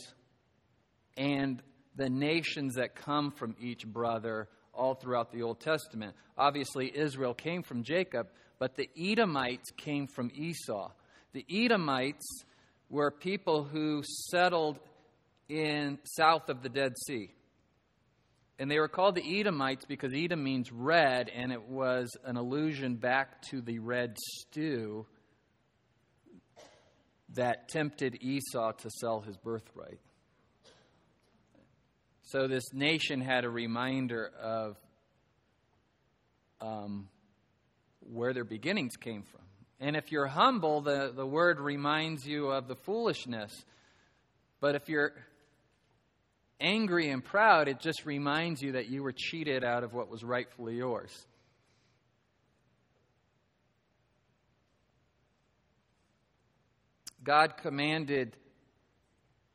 and 1.16 1.61
the 1.97 2.09
nations 2.09 2.75
that 2.77 2.94
come 2.94 3.33
from 3.33 3.57
each 3.61 3.87
brother 3.87 4.49
all 4.81 4.95
throughout 4.95 5.31
the 5.31 5.43
Old 5.43 5.61
Testament. 5.61 6.16
Obviously, 6.38 6.90
Israel 6.93 7.35
came 7.35 7.62
from 7.62 7.83
Jacob, 7.83 8.29
but 8.59 8.77
the 8.77 8.88
Edomites 8.99 9.71
came 9.77 10.07
from 10.07 10.31
Esau. 10.35 10.90
The 11.35 11.45
Edomites 11.49 12.27
were 12.88 13.11
people 13.11 13.62
who 13.62 14.03
settled 14.31 14.79
in 15.51 15.99
south 16.05 16.49
of 16.49 16.62
the 16.62 16.71
Dead 16.71 16.95
Sea. 17.07 17.31
And 18.59 18.71
they 18.71 18.79
were 18.79 18.88
called 18.88 19.14
the 19.14 19.40
Edomites 19.40 19.85
because 19.85 20.12
Edom 20.14 20.43
means 20.43 20.73
red, 20.73 21.29
and 21.29 21.53
it 21.53 21.69
was 21.69 22.16
an 22.25 22.37
allusion 22.37 22.97
back 22.97 23.43
to 23.51 23.61
the 23.61 23.79
red 23.79 24.16
stew 24.19 25.07
that 27.35 27.69
tempted 27.69 28.19
Esau 28.23 28.73
to 28.73 28.90
sell 28.90 29.21
his 29.21 29.37
birthright. 29.37 30.01
So 32.31 32.47
this 32.47 32.73
nation 32.73 33.21
had 33.21 33.45
a 33.45 33.51
reminder 33.51 34.31
of 34.40 34.77
um, 36.61 37.09
where 37.99 38.33
their 38.33 38.45
beginnings 38.45 38.97
came 38.97 39.25
from. 39.25 39.40
And 39.81 39.97
if 39.97 40.12
you're 40.12 40.29
humble, 40.29 40.81
the, 40.81 41.12
the 41.12 41.27
word 41.27 41.59
reminds 41.59 42.25
you 42.25 42.47
of 42.51 42.69
the 42.69 42.77
foolishness. 42.77 43.64
But 44.61 44.77
if 44.77 44.88
you're 44.88 45.12
angry 46.61 47.11
and 47.11 47.25
proud, 47.25 47.66
it 47.66 47.81
just 47.81 48.07
reminds 48.07 48.62
you 48.62 48.73
that 48.73 48.88
you 48.88 49.03
were 49.03 49.12
cheated 49.12 49.64
out 49.64 49.83
of 49.83 49.93
what 49.93 50.09
was 50.09 50.23
rightfully 50.23 50.77
yours. 50.77 51.27
God 57.25 57.57
commanded 57.57 58.37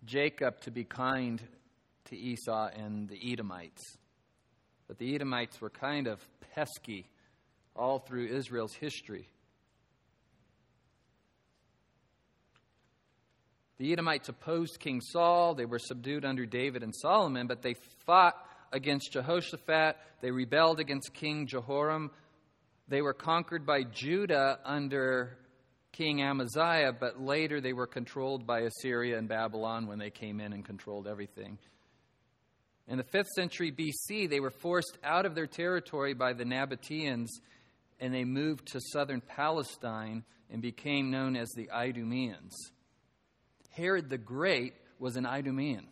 Jacob 0.04 0.60
to 0.62 0.72
be 0.72 0.84
kind 0.84 1.42
to 2.06 2.18
Esau 2.18 2.70
and 2.76 3.10
the 3.10 3.20
Edomites. 3.32 3.98
But 4.88 4.98
the 4.98 5.16
Edomites 5.16 5.60
were 5.60 5.70
kind 5.70 6.08
of 6.08 6.20
pesky 6.54 7.08
all 7.76 8.00
through 8.00 8.28
Israel's 8.28 8.74
history. 8.74 9.28
The 13.78 13.92
Edomites 13.92 14.30
opposed 14.30 14.80
King 14.80 15.02
Saul. 15.02 15.54
They 15.56 15.66
were 15.66 15.80
subdued 15.80 16.24
under 16.24 16.46
David 16.46 16.82
and 16.82 16.96
Solomon, 16.96 17.48
but 17.48 17.62
they 17.62 17.76
fought 18.06 18.36
against 18.72 19.12
Jehoshaphat. 19.12 19.98
They 20.22 20.32
rebelled 20.32 20.80
against 20.80 21.14
King 21.14 21.46
Jehoram. 21.48 22.12
They 22.88 23.02
were 23.02 23.14
conquered 23.14 23.66
by 23.66 23.84
Judah 23.84 24.60
under 24.64 25.38
King 25.92 26.22
Amaziah, 26.22 26.94
but 26.98 27.22
later 27.22 27.60
they 27.60 27.74
were 27.74 27.88
controlled 27.88 28.46
by 28.46 28.62
Assyria 28.62 29.18
and 29.18 29.28
Babylon 29.28 29.88
when 29.88 30.00
they 30.00 30.10
came 30.10 30.40
in 30.40 30.54
and 30.54 30.64
controlled 30.64 31.08
everything. 31.08 31.58
In 32.88 32.98
the 32.98 33.04
5th 33.04 33.28
century 33.36 33.72
BC, 33.72 34.30
they 34.30 34.40
were 34.40 34.52
forced 34.52 34.98
out 35.04 35.26
of 35.26 35.34
their 35.34 35.48
territory 35.48 36.14
by 36.14 36.34
the 36.34 36.44
Nabateans 36.44 37.30
and 38.00 38.14
they 38.14 38.24
moved 38.24 38.68
to 38.68 38.80
southern 38.92 39.22
Palestine 39.22 40.24
and 40.52 40.62
became 40.62 41.12
known 41.12 41.36
as 41.36 41.50
the 41.56 41.70
Idumeans. 41.72 42.54
Herod 43.72 44.10
the 44.10 44.18
Great 44.18 44.74
was 45.00 45.16
an 45.16 45.26
Idumean. 45.26 45.88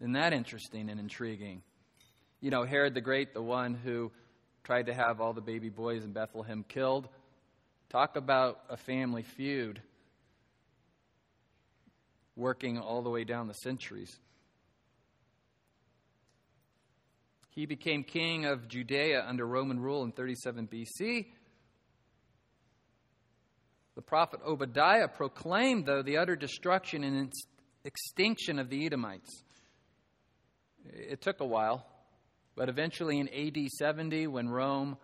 Isn't 0.00 0.12
that 0.12 0.32
interesting 0.32 0.88
and 0.90 1.00
intriguing? 1.00 1.62
You 2.40 2.50
know, 2.50 2.64
Herod 2.64 2.94
the 2.94 3.00
Great, 3.00 3.34
the 3.34 3.42
one 3.42 3.74
who 3.74 4.12
tried 4.62 4.86
to 4.86 4.94
have 4.94 5.20
all 5.20 5.32
the 5.32 5.40
baby 5.40 5.70
boys 5.70 6.04
in 6.04 6.12
Bethlehem 6.12 6.64
killed. 6.68 7.08
Talk 7.90 8.16
about 8.16 8.60
a 8.68 8.76
family 8.76 9.22
feud 9.22 9.80
working 12.36 12.78
all 12.78 13.02
the 13.02 13.10
way 13.10 13.24
down 13.24 13.48
the 13.48 13.54
centuries. 13.54 14.16
He 17.58 17.66
became 17.66 18.04
king 18.04 18.44
of 18.44 18.68
Judea 18.68 19.24
under 19.26 19.44
Roman 19.44 19.80
rule 19.80 20.04
in 20.04 20.12
37 20.12 20.68
BC. 20.68 21.26
The 23.96 24.00
prophet 24.00 24.38
Obadiah 24.46 25.08
proclaimed, 25.08 25.84
though, 25.84 26.02
the 26.02 26.18
utter 26.18 26.36
destruction 26.36 27.02
and 27.02 27.32
extinction 27.84 28.60
of 28.60 28.70
the 28.70 28.86
Edomites. 28.86 29.42
It 30.84 31.20
took 31.20 31.40
a 31.40 31.44
while, 31.44 31.84
but 32.54 32.68
eventually 32.68 33.18
in 33.18 33.28
AD 33.28 33.58
70, 33.76 34.28
when 34.28 34.48
Rome 34.48 34.96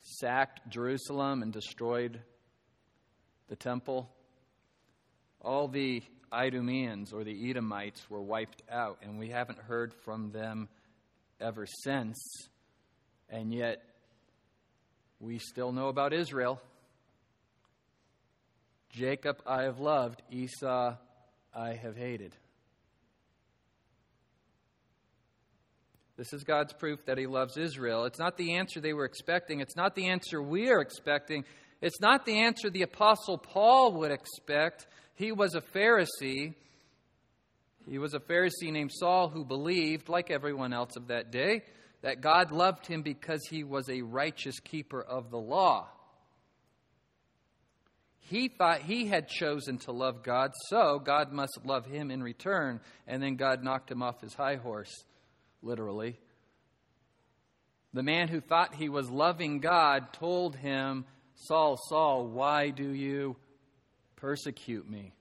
sacked 0.00 0.60
Jerusalem 0.68 1.42
and 1.42 1.52
destroyed 1.52 2.20
the 3.48 3.56
temple, 3.56 4.08
all 5.40 5.66
the 5.66 6.04
Idumeans 6.32 7.12
or 7.12 7.24
the 7.24 7.50
Edomites 7.50 8.08
were 8.08 8.22
wiped 8.22 8.62
out, 8.70 8.98
and 9.02 9.18
we 9.18 9.30
haven't 9.30 9.58
heard 9.58 9.92
from 10.04 10.30
them 10.30 10.68
ever 11.40 11.66
since. 11.66 12.48
And 13.28 13.52
yet, 13.52 13.82
we 15.20 15.38
still 15.38 15.72
know 15.72 15.88
about 15.88 16.12
Israel. 16.12 16.60
Jacob 18.90 19.40
I 19.46 19.62
have 19.62 19.78
loved, 19.78 20.22
Esau 20.30 20.96
I 21.54 21.74
have 21.74 21.96
hated. 21.96 22.34
This 26.16 26.32
is 26.32 26.44
God's 26.44 26.72
proof 26.72 27.04
that 27.06 27.16
He 27.16 27.26
loves 27.26 27.56
Israel. 27.56 28.04
It's 28.04 28.18
not 28.18 28.36
the 28.36 28.56
answer 28.56 28.80
they 28.80 28.92
were 28.92 29.06
expecting. 29.06 29.60
It's 29.60 29.76
not 29.76 29.94
the 29.94 30.08
answer 30.08 30.42
we 30.42 30.70
are 30.70 30.80
expecting. 30.80 31.44
It's 31.80 32.00
not 32.00 32.26
the 32.26 32.40
answer 32.40 32.68
the 32.68 32.82
Apostle 32.82 33.38
Paul 33.38 33.94
would 34.00 34.10
expect. 34.10 34.86
He 35.14 35.32
was 35.32 35.54
a 35.54 35.62
Pharisee. 35.62 36.54
He 37.90 37.98
was 37.98 38.14
a 38.14 38.20
Pharisee 38.20 38.70
named 38.70 38.92
Saul 38.92 39.30
who 39.30 39.44
believed, 39.44 40.08
like 40.08 40.30
everyone 40.30 40.72
else 40.72 40.94
of 40.94 41.08
that 41.08 41.32
day, 41.32 41.64
that 42.02 42.20
God 42.20 42.52
loved 42.52 42.86
him 42.86 43.02
because 43.02 43.40
he 43.50 43.64
was 43.64 43.90
a 43.90 44.02
righteous 44.02 44.60
keeper 44.60 45.02
of 45.02 45.32
the 45.32 45.40
law. 45.40 45.88
He 48.20 48.46
thought 48.46 48.82
he 48.82 49.08
had 49.08 49.26
chosen 49.26 49.78
to 49.78 49.92
love 49.92 50.22
God, 50.22 50.52
so 50.68 51.00
God 51.00 51.32
must 51.32 51.58
love 51.64 51.84
him 51.84 52.12
in 52.12 52.22
return. 52.22 52.80
And 53.08 53.20
then 53.20 53.34
God 53.34 53.64
knocked 53.64 53.90
him 53.90 54.04
off 54.04 54.20
his 54.20 54.34
high 54.34 54.54
horse, 54.54 55.04
literally. 55.60 56.16
The 57.92 58.04
man 58.04 58.28
who 58.28 58.40
thought 58.40 58.76
he 58.76 58.88
was 58.88 59.10
loving 59.10 59.58
God 59.58 60.12
told 60.12 60.54
him, 60.54 61.06
Saul, 61.34 61.76
Saul, 61.88 62.28
why 62.28 62.70
do 62.70 62.88
you 62.88 63.34
persecute 64.14 64.88
me? 64.88 65.12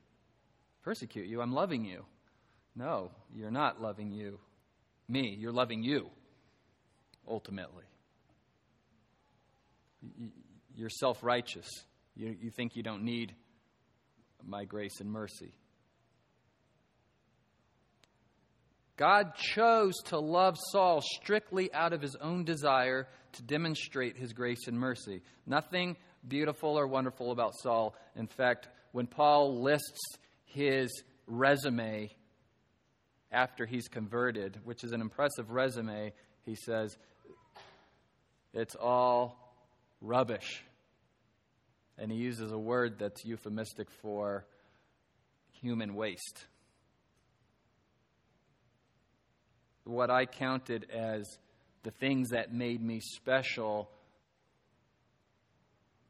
Persecute 0.83 1.25
you? 1.25 1.41
I'm 1.41 1.53
loving 1.53 1.83
you. 1.83 2.05
No, 2.75 3.11
you're 3.33 3.51
not 3.51 3.81
loving 3.81 4.11
you. 4.11 4.39
Me, 5.07 5.35
you're 5.37 5.51
loving 5.51 5.83
you, 5.83 6.09
ultimately. 7.27 7.83
You're 10.75 10.89
self 10.89 11.23
righteous. 11.23 11.67
You, 12.15 12.35
you 12.39 12.51
think 12.51 12.75
you 12.75 12.83
don't 12.83 13.03
need 13.03 13.33
my 14.45 14.65
grace 14.65 14.99
and 14.99 15.11
mercy. 15.11 15.53
God 18.97 19.33
chose 19.35 19.93
to 20.07 20.19
love 20.19 20.57
Saul 20.71 21.01
strictly 21.01 21.73
out 21.73 21.93
of 21.93 22.01
his 22.01 22.17
own 22.17 22.43
desire 22.43 23.07
to 23.33 23.41
demonstrate 23.43 24.17
his 24.17 24.33
grace 24.33 24.67
and 24.67 24.77
mercy. 24.77 25.21
Nothing 25.45 25.95
beautiful 26.27 26.77
or 26.77 26.85
wonderful 26.85 27.31
about 27.31 27.53
Saul. 27.61 27.95
In 28.17 28.27
fact, 28.27 28.67
when 28.91 29.07
Paul 29.07 29.61
lists 29.61 30.01
his 30.45 30.89
resume 31.27 32.09
after 33.31 33.65
he's 33.65 33.87
converted, 33.87 34.59
which 34.63 34.83
is 34.83 34.91
an 34.91 35.01
impressive 35.01 35.51
resume, 35.51 36.13
he 36.45 36.55
says, 36.55 36.97
it's 38.53 38.75
all 38.75 39.55
rubbish. 40.01 40.63
And 41.97 42.11
he 42.11 42.17
uses 42.17 42.51
a 42.51 42.57
word 42.57 42.97
that's 42.97 43.23
euphemistic 43.25 43.89
for 44.01 44.45
human 45.61 45.95
waste. 45.95 46.45
What 49.83 50.09
I 50.09 50.25
counted 50.25 50.87
as 50.91 51.37
the 51.83 51.91
things 51.91 52.29
that 52.29 52.53
made 52.53 52.81
me 52.81 52.99
special 52.99 53.89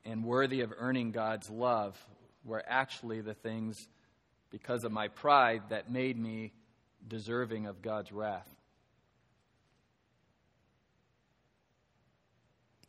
and 0.05 0.23
worthy 0.23 0.61
of 0.61 0.71
earning 0.77 1.11
God's 1.11 1.49
love 1.49 1.97
were 2.43 2.63
actually 2.67 3.21
the 3.21 3.33
things, 3.33 3.77
because 4.49 4.83
of 4.83 4.91
my 4.91 5.07
pride, 5.07 5.61
that 5.69 5.91
made 5.91 6.17
me 6.17 6.53
deserving 7.07 7.65
of 7.65 7.81
God's 7.81 8.11
wrath. 8.11 8.49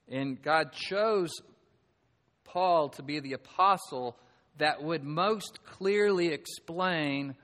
And 0.08 0.42
God 0.42 0.72
chose 0.72 1.30
Paul 2.44 2.88
to 2.90 3.02
be 3.02 3.20
the 3.20 3.34
apostle 3.34 4.16
that 4.58 4.82
would 4.82 5.04
most 5.04 5.60
clearly 5.64 6.28
explain 6.28 7.36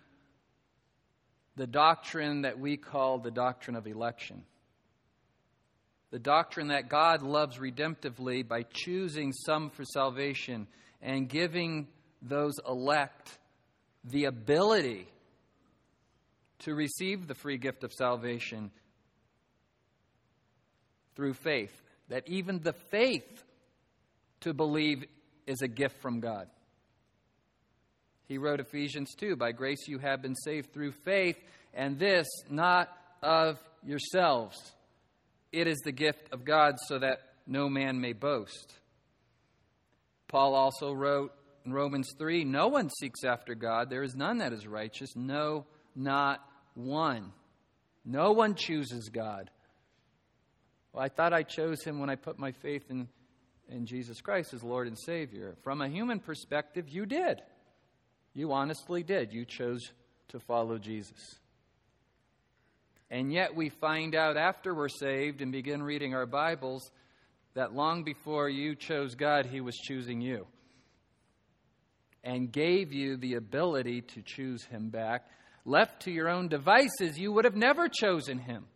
the 1.55 1.67
doctrine 1.67 2.43
that 2.43 2.59
we 2.59 2.77
call 2.77 3.19
the 3.19 3.31
doctrine 3.31 3.77
of 3.77 3.87
election. 3.87 4.43
The 6.11 6.19
doctrine 6.19 6.69
that 6.69 6.89
God 6.89 7.23
loves 7.23 7.59
redemptively 7.59 8.47
by 8.47 8.65
choosing 8.73 9.33
some 9.33 9.71
for 9.71 9.85
salvation 9.85 10.67
and 11.01 11.29
giving 11.29 11.89
those 12.21 12.55
elect 12.67 13.39
the 14.05 14.25
ability 14.25 15.09
to 16.61 16.75
receive 16.75 17.27
the 17.27 17.35
free 17.35 17.59
gift 17.59 17.85
of 17.85 17.93
salvation 17.93 18.71
through 21.15 21.35
faith. 21.35 21.83
That 22.09 22.29
even 22.29 22.61
the 22.61 22.73
faith 22.73 23.45
to 24.41 24.55
believe 24.55 25.05
is 25.47 25.63
a 25.63 25.69
gift 25.69 26.01
from 26.01 26.21
God. 26.21 26.49
He 28.29 28.39
wrote 28.39 28.61
Ephesians 28.61 29.15
2 29.17 29.37
By 29.37 29.53
grace 29.53 29.89
you 29.89 29.99
have 29.99 30.23
been 30.23 30.35
saved 30.35 30.73
through 30.73 30.93
faith, 30.93 31.39
and 31.75 31.99
this 31.99 32.27
not 32.51 32.89
of 33.23 33.59
yourselves. 33.85 34.57
It 35.53 35.67
is 35.67 35.79
the 35.85 35.93
gift 35.93 36.33
of 36.33 36.45
God 36.45 36.77
so 36.87 36.99
that 36.99 37.21
no 37.47 37.69
man 37.69 38.01
may 38.01 38.13
boast. 38.13 38.75
Paul 40.29 40.55
also 40.55 40.93
wrote 40.93 41.33
in 41.65 41.73
Romans 41.73 42.09
3 42.19 42.45
No 42.45 42.69
one 42.69 42.91
seeks 42.91 43.25
after 43.25 43.55
God. 43.55 43.91
There 43.91 44.03
is 44.03 44.15
none 44.15 44.39
that 44.39 44.53
is 44.53 44.67
righteous. 44.67 45.15
No, 45.15 45.67
not 45.97 46.45
one. 46.75 47.33
No 48.05 48.33
one 48.33 48.55
chooses 48.55 49.09
God. 49.09 49.51
Well, 50.93 51.05
I 51.05 51.09
thought 51.09 51.33
I 51.33 51.43
chose 51.43 51.83
him 51.83 51.99
when 51.99 52.11
I 52.11 52.15
put 52.15 52.39
my 52.39 52.53
faith 52.53 52.91
in, 52.91 53.09
in 53.69 53.87
Jesus 53.87 54.21
Christ 54.21 54.55
as 54.55 54.63
Lord 54.63 54.87
and 54.87 54.99
Savior. 54.99 55.57
From 55.63 55.81
a 55.81 55.89
human 55.89 56.21
perspective, 56.21 56.89
you 56.89 57.07
did. 57.07 57.43
You 58.33 58.53
honestly 58.53 59.03
did. 59.03 59.33
You 59.33 59.45
chose 59.45 59.91
to 60.29 60.39
follow 60.39 60.79
Jesus. 60.79 61.39
And 63.11 63.33
yet 63.33 63.55
we 63.55 63.69
find 63.69 64.15
out 64.15 64.37
after 64.37 64.75
we're 64.75 64.89
saved 64.89 65.41
and 65.41 65.53
begin 65.53 65.83
reading 65.83 66.15
our 66.15 66.27
Bibles 66.27 66.91
that 67.55 67.75
long 67.75 68.05
before 68.05 68.49
you 68.49 68.75
chose 68.75 69.15
God, 69.15 69.47
He 69.47 69.61
was 69.61 69.77
choosing 69.77 70.21
you 70.21 70.47
and 72.23 72.51
gave 72.51 72.93
you 72.93 73.17
the 73.17 73.35
ability 73.35 74.03
to 74.03 74.23
choose 74.23 74.65
Him 74.65 74.91
back. 74.91 75.29
Left 75.69 76.03
to 76.03 76.13
your 76.13 76.29
own 76.29 76.47
devices, 76.47 77.19
you 77.19 77.33
would 77.33 77.45
have 77.45 77.57
never 77.57 77.89
chosen 77.89 78.39
Him. 78.39 78.67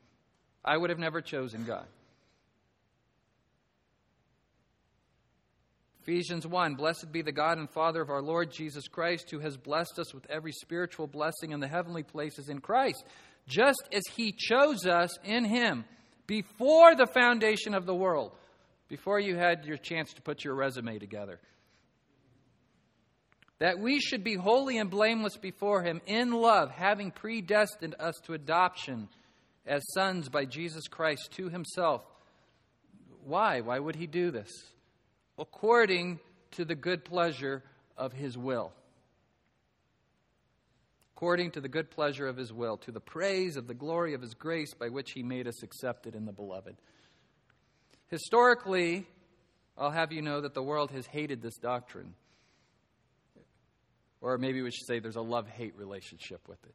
I 0.64 0.76
would 0.76 0.90
have 0.90 0.98
never 0.98 1.20
chosen 1.20 1.64
God. 1.64 1.86
Ephesians 6.02 6.44
1 6.44 6.74
Blessed 6.74 7.12
be 7.12 7.22
the 7.22 7.30
God 7.30 7.58
and 7.58 7.70
Father 7.70 8.02
of 8.02 8.10
our 8.10 8.20
Lord 8.20 8.50
Jesus 8.50 8.88
Christ, 8.88 9.30
who 9.30 9.38
has 9.38 9.56
blessed 9.56 10.00
us 10.00 10.12
with 10.12 10.28
every 10.28 10.50
spiritual 10.50 11.06
blessing 11.06 11.52
in 11.52 11.60
the 11.60 11.68
heavenly 11.68 12.02
places 12.02 12.48
in 12.48 12.60
Christ, 12.60 13.04
just 13.46 13.88
as 13.92 14.02
He 14.16 14.32
chose 14.32 14.84
us 14.84 15.16
in 15.24 15.44
Him 15.44 15.84
before 16.26 16.96
the 16.96 17.06
foundation 17.06 17.72
of 17.72 17.86
the 17.86 17.94
world, 17.94 18.32
before 18.88 19.20
you 19.20 19.36
had 19.36 19.64
your 19.64 19.76
chance 19.76 20.12
to 20.14 20.22
put 20.22 20.44
your 20.44 20.56
resume 20.56 20.98
together. 20.98 21.38
That 23.60 23.78
we 23.78 24.00
should 24.00 24.24
be 24.24 24.34
holy 24.34 24.76
and 24.78 24.90
blameless 24.90 25.36
before 25.36 25.82
Him 25.82 26.00
in 26.06 26.32
love, 26.32 26.70
having 26.70 27.12
predestined 27.12 27.94
us 27.98 28.16
to 28.24 28.34
adoption 28.34 29.08
as 29.64 29.82
sons 29.94 30.28
by 30.28 30.44
Jesus 30.44 30.88
Christ 30.88 31.30
to 31.36 31.48
Himself. 31.48 32.02
Why? 33.24 33.60
Why 33.60 33.78
would 33.78 33.96
He 33.96 34.06
do 34.06 34.30
this? 34.30 34.50
according 35.40 36.20
to 36.52 36.64
the 36.64 36.74
good 36.74 37.04
pleasure 37.04 37.64
of 37.96 38.12
his 38.12 38.36
will. 38.36 38.72
According 41.16 41.52
to 41.52 41.60
the 41.60 41.68
good 41.68 41.90
pleasure 41.90 42.28
of 42.28 42.36
his 42.36 42.52
will, 42.52 42.76
to 42.78 42.92
the 42.92 43.00
praise 43.00 43.56
of 43.56 43.66
the 43.66 43.74
glory 43.74 44.14
of 44.14 44.20
his 44.20 44.34
grace 44.34 44.74
by 44.74 44.88
which 44.88 45.12
he 45.12 45.22
made 45.22 45.46
us 45.48 45.62
accepted 45.62 46.14
in 46.14 46.26
the 46.26 46.32
beloved. 46.32 46.76
Historically, 48.08 49.06
I'll 49.76 49.90
have 49.90 50.12
you 50.12 50.22
know 50.22 50.40
that 50.42 50.54
the 50.54 50.62
world 50.62 50.90
has 50.92 51.06
hated 51.06 51.42
this 51.42 51.56
doctrine. 51.56 52.14
Or 54.20 54.36
maybe 54.38 54.62
we 54.62 54.70
should 54.70 54.86
say 54.86 54.98
there's 54.98 55.16
a 55.16 55.22
love 55.22 55.48
hate 55.48 55.76
relationship 55.76 56.46
with 56.48 56.62
it. 56.64 56.74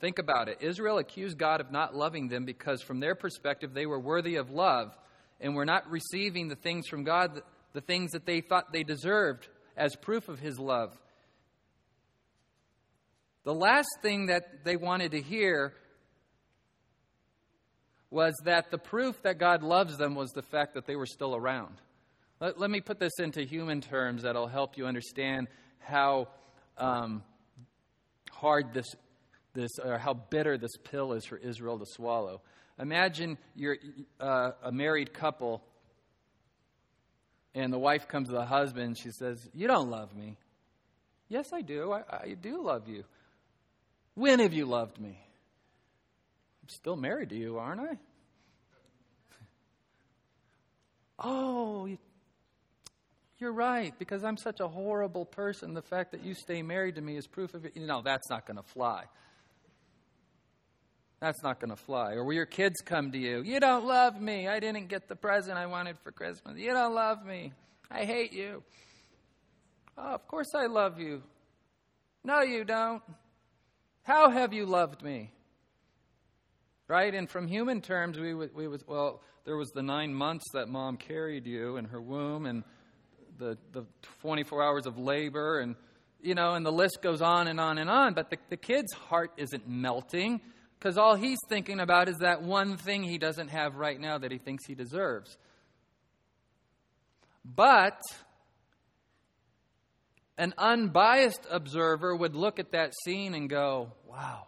Think 0.00 0.18
about 0.18 0.48
it. 0.48 0.58
Israel 0.60 0.98
accused 0.98 1.38
God 1.38 1.60
of 1.60 1.70
not 1.70 1.94
loving 1.94 2.28
them 2.28 2.44
because, 2.44 2.82
from 2.82 3.00
their 3.00 3.14
perspective, 3.14 3.74
they 3.74 3.86
were 3.86 4.00
worthy 4.00 4.36
of 4.36 4.50
love 4.50 4.96
and 5.40 5.54
were 5.54 5.66
not 5.66 5.90
receiving 5.90 6.48
the 6.48 6.56
things 6.56 6.86
from 6.86 7.04
God, 7.04 7.42
the 7.74 7.80
things 7.80 8.12
that 8.12 8.24
they 8.24 8.40
thought 8.40 8.72
they 8.72 8.82
deserved 8.82 9.48
as 9.76 9.94
proof 9.96 10.28
of 10.28 10.38
His 10.38 10.58
love. 10.58 10.96
The 13.44 13.54
last 13.54 13.88
thing 14.02 14.26
that 14.26 14.64
they 14.64 14.76
wanted 14.76 15.12
to 15.12 15.20
hear 15.20 15.74
was 18.10 18.34
that 18.44 18.70
the 18.70 18.78
proof 18.78 19.22
that 19.22 19.38
God 19.38 19.62
loves 19.62 19.96
them 19.96 20.14
was 20.14 20.30
the 20.30 20.42
fact 20.42 20.74
that 20.74 20.86
they 20.86 20.96
were 20.96 21.06
still 21.06 21.34
around. 21.34 21.80
Let, 22.40 22.58
let 22.58 22.70
me 22.70 22.80
put 22.80 22.98
this 22.98 23.12
into 23.18 23.42
human 23.42 23.82
terms 23.82 24.22
that'll 24.22 24.48
help 24.48 24.78
you 24.78 24.86
understand 24.86 25.48
how 25.78 26.28
um, 26.78 27.22
hard 28.30 28.72
this, 28.72 28.86
this, 29.52 29.70
or 29.78 29.98
how 29.98 30.14
bitter 30.14 30.56
this 30.56 30.76
pill 30.84 31.12
is 31.12 31.26
for 31.26 31.36
Israel 31.36 31.78
to 31.78 31.86
swallow. 31.86 32.40
Imagine 32.78 33.36
you're 33.54 33.76
uh, 34.18 34.52
a 34.62 34.72
married 34.72 35.12
couple, 35.12 35.62
and 37.54 37.70
the 37.70 37.78
wife 37.78 38.08
comes 38.08 38.28
to 38.28 38.34
the 38.34 38.46
husband 38.46 38.86
and 38.86 38.98
she 38.98 39.10
says, 39.10 39.46
You 39.52 39.66
don't 39.66 39.90
love 39.90 40.16
me. 40.16 40.38
Yes, 41.28 41.52
I 41.52 41.60
do. 41.60 41.92
I, 41.92 42.02
I 42.10 42.36
do 42.40 42.62
love 42.62 42.88
you. 42.88 43.04
When 44.14 44.40
have 44.40 44.54
you 44.54 44.64
loved 44.64 44.98
me? 44.98 45.20
I'm 46.62 46.68
still 46.68 46.96
married 46.96 47.28
to 47.30 47.36
you, 47.36 47.58
aren't 47.58 47.80
I? 47.80 47.92
Oh, 51.22 51.86
you're 53.40 53.52
right, 53.52 53.92
because 53.98 54.22
I'm 54.22 54.36
such 54.36 54.60
a 54.60 54.68
horrible 54.68 55.24
person. 55.24 55.74
The 55.74 55.82
fact 55.82 56.12
that 56.12 56.24
you 56.24 56.34
stay 56.34 56.62
married 56.62 56.96
to 56.96 57.00
me 57.00 57.16
is 57.16 57.26
proof 57.26 57.54
of 57.54 57.64
it. 57.64 57.76
You 57.76 57.86
know, 57.86 58.02
that's 58.02 58.28
not 58.28 58.46
going 58.46 58.58
to 58.58 58.62
fly. 58.62 59.04
That's 61.20 61.42
not 61.42 61.60
going 61.60 61.70
to 61.70 61.76
fly. 61.76 62.12
Or 62.12 62.24
will 62.24 62.34
your 62.34 62.46
kids 62.46 62.80
come 62.80 63.12
to 63.12 63.18
you, 63.18 63.42
you 63.42 63.60
don't 63.60 63.86
love 63.86 64.20
me. 64.20 64.48
I 64.48 64.60
didn't 64.60 64.88
get 64.88 65.08
the 65.08 65.16
present 65.16 65.58
I 65.58 65.66
wanted 65.66 65.98
for 66.02 66.12
Christmas. 66.12 66.58
You 66.58 66.72
don't 66.72 66.94
love 66.94 67.24
me. 67.24 67.52
I 67.90 68.04
hate 68.04 68.32
you. 68.32 68.62
Oh, 69.98 70.14
of 70.14 70.26
course 70.26 70.54
I 70.54 70.66
love 70.66 70.98
you. 70.98 71.22
No, 72.24 72.42
you 72.42 72.64
don't. 72.64 73.02
How 74.02 74.30
have 74.30 74.52
you 74.52 74.66
loved 74.66 75.02
me? 75.02 75.30
Right? 76.88 77.14
And 77.14 77.28
from 77.28 77.48
human 77.48 77.80
terms, 77.80 78.18
we 78.18 78.34
would, 78.34 78.54
we 78.54 78.66
would 78.66 78.82
well, 78.86 79.22
there 79.44 79.56
was 79.56 79.70
the 79.70 79.82
nine 79.82 80.12
months 80.14 80.44
that 80.52 80.68
mom 80.68 80.96
carried 80.96 81.46
you 81.46 81.76
in 81.76 81.86
her 81.86 82.00
womb 82.00 82.46
and 82.46 82.64
the, 83.40 83.58
the 83.72 83.84
24 84.20 84.62
hours 84.62 84.86
of 84.86 84.98
labor 84.98 85.58
and, 85.58 85.74
you 86.22 86.34
know, 86.34 86.54
and 86.54 86.64
the 86.64 86.70
list 86.70 86.98
goes 87.02 87.20
on 87.22 87.48
and 87.48 87.58
on 87.58 87.78
and 87.78 87.90
on. 87.90 88.14
But 88.14 88.30
the, 88.30 88.36
the 88.50 88.56
kid's 88.56 88.92
heart 88.92 89.32
isn't 89.36 89.66
melting 89.68 90.40
because 90.78 90.96
all 90.96 91.16
he's 91.16 91.38
thinking 91.48 91.80
about 91.80 92.08
is 92.08 92.18
that 92.18 92.42
one 92.42 92.76
thing 92.76 93.02
he 93.02 93.18
doesn't 93.18 93.48
have 93.48 93.76
right 93.76 93.98
now 93.98 94.18
that 94.18 94.30
he 94.30 94.38
thinks 94.38 94.66
he 94.66 94.74
deserves. 94.74 95.36
But 97.44 98.00
an 100.38 100.54
unbiased 100.56 101.46
observer 101.50 102.14
would 102.14 102.34
look 102.34 102.58
at 102.58 102.72
that 102.72 102.92
scene 103.04 103.34
and 103.34 103.48
go, 103.48 103.92
wow, 104.06 104.46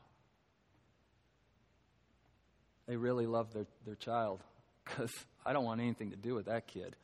they 2.86 2.96
really 2.96 3.26
love 3.26 3.52
their, 3.52 3.66
their 3.84 3.94
child 3.94 4.42
because 4.84 5.12
I 5.44 5.52
don't 5.52 5.64
want 5.64 5.80
anything 5.80 6.10
to 6.10 6.16
do 6.16 6.34
with 6.34 6.46
that 6.46 6.66
kid. 6.66 6.96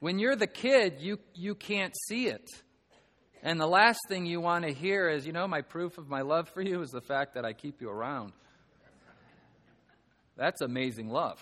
When 0.00 0.18
you're 0.18 0.36
the 0.36 0.46
kid, 0.46 1.00
you, 1.00 1.18
you 1.34 1.54
can't 1.54 1.94
see 2.06 2.28
it. 2.28 2.48
And 3.42 3.60
the 3.60 3.66
last 3.66 4.00
thing 4.08 4.26
you 4.26 4.40
want 4.40 4.64
to 4.64 4.72
hear 4.72 5.08
is, 5.08 5.26
you 5.26 5.32
know, 5.32 5.46
my 5.46 5.62
proof 5.62 5.98
of 5.98 6.08
my 6.08 6.22
love 6.22 6.48
for 6.48 6.60
you 6.60 6.82
is 6.82 6.90
the 6.90 7.00
fact 7.00 7.34
that 7.34 7.44
I 7.44 7.52
keep 7.52 7.80
you 7.80 7.88
around. 7.88 8.32
That's 10.36 10.60
amazing 10.60 11.08
love. 11.08 11.38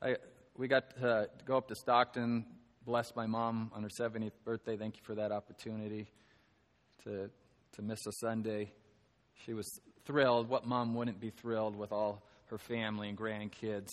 I, 0.00 0.16
we 0.56 0.68
got 0.68 0.90
to 0.98 1.28
go 1.46 1.56
up 1.56 1.68
to 1.68 1.74
Stockton, 1.74 2.44
bless 2.84 3.14
my 3.16 3.26
mom 3.26 3.70
on 3.74 3.82
her 3.82 3.88
70th 3.88 4.32
birthday. 4.44 4.76
Thank 4.76 4.96
you 4.96 5.02
for 5.02 5.14
that 5.14 5.32
opportunity 5.32 6.06
to, 7.04 7.30
to 7.72 7.82
miss 7.82 8.06
a 8.06 8.12
Sunday. 8.12 8.72
She 9.44 9.54
was 9.54 9.80
thrilled. 10.04 10.48
What 10.48 10.66
mom 10.66 10.94
wouldn't 10.94 11.20
be 11.20 11.30
thrilled 11.30 11.76
with 11.76 11.92
all 11.92 12.22
her 12.46 12.58
family 12.58 13.08
and 13.08 13.18
grandkids 13.18 13.90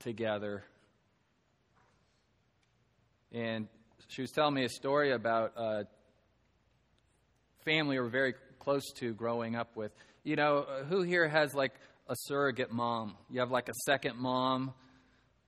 together? 0.00 0.64
And 3.32 3.68
she 4.08 4.22
was 4.22 4.30
telling 4.30 4.54
me 4.54 4.64
a 4.64 4.68
story 4.68 5.12
about 5.12 5.52
a 5.56 5.86
family 7.64 7.96
we 7.96 8.00
were 8.00 8.08
very 8.08 8.34
close 8.58 8.84
to 8.96 9.12
growing 9.14 9.56
up 9.56 9.76
with. 9.76 9.92
You 10.24 10.36
know, 10.36 10.66
who 10.88 11.02
here 11.02 11.28
has 11.28 11.54
like 11.54 11.72
a 12.08 12.14
surrogate 12.16 12.72
mom? 12.72 13.16
You 13.30 13.40
have 13.40 13.50
like 13.50 13.68
a 13.68 13.74
second 13.86 14.16
mom 14.18 14.74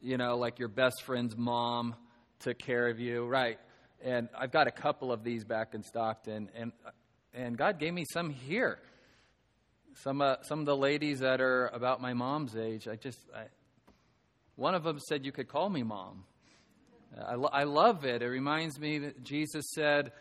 you 0.03 0.17
know, 0.17 0.37
like 0.37 0.59
your 0.59 0.69
best 0.69 1.03
friend's 1.05 1.37
mom 1.37 1.95
took 2.41 2.59
care 2.59 2.89
of 2.89 2.99
you, 2.99 3.25
right? 3.25 3.59
And 4.05 4.29
I've 4.37 4.51
got 4.51 4.67
a 4.67 4.73
couple 4.73 5.13
of 5.13 5.23
these 5.23 5.45
back 5.45 5.75
in 5.75 5.83
Stockton, 5.85 6.51
and 6.57 6.73
and 7.33 7.57
God 7.57 7.79
gave 7.79 7.95
me 7.95 8.05
some 8.13 8.31
here. 8.31 8.81
Some 9.95 10.23
uh, 10.23 10.37
some 10.43 10.61
of 10.61 10.67
the 10.67 10.77
ladies 10.77 11.21
that 11.21 11.41
are 11.41 11.69
about 11.69 12.01
my 12.01 12.15
mom's 12.15 12.57
age, 12.57 12.89
I 12.89 12.97
just 12.97 13.19
I, 13.35 13.45
one 14.57 14.75
of 14.75 14.85
them 14.85 14.99
said 15.01 15.25
you 15.25 15.33
could 15.33 15.49
call 15.49 15.69
me 15.69 15.83
mom. 15.83 16.25
I, 17.27 17.35
lo- 17.35 17.51
I 17.53 17.65
love 17.65 18.05
it. 18.05 18.23
It 18.23 18.29
reminds 18.29 18.81
me 18.81 18.99
that 19.01 19.23
Jesus 19.23 19.65
said 19.75 20.13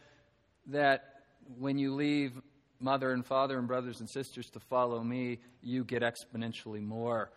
that 0.68 1.24
when 1.58 1.78
you 1.78 1.96
leave 1.96 2.34
mother 2.80 3.12
and 3.12 3.26
father 3.26 3.58
and 3.58 3.68
brothers 3.68 4.00
and 4.00 4.10
sisters 4.10 4.50
to 4.52 4.60
follow 4.60 5.02
me, 5.02 5.40
you 5.62 5.86
get 5.86 6.02
exponentially 6.02 6.82
more 6.82 7.32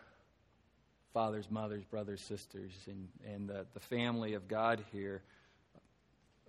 fathers, 1.12 1.48
mothers, 1.50 1.84
brothers, 1.84 2.20
sisters, 2.22 2.72
and, 2.88 3.08
and 3.32 3.48
the, 3.48 3.66
the 3.74 3.80
family 3.80 4.34
of 4.34 4.48
God 4.48 4.82
here. 4.92 5.22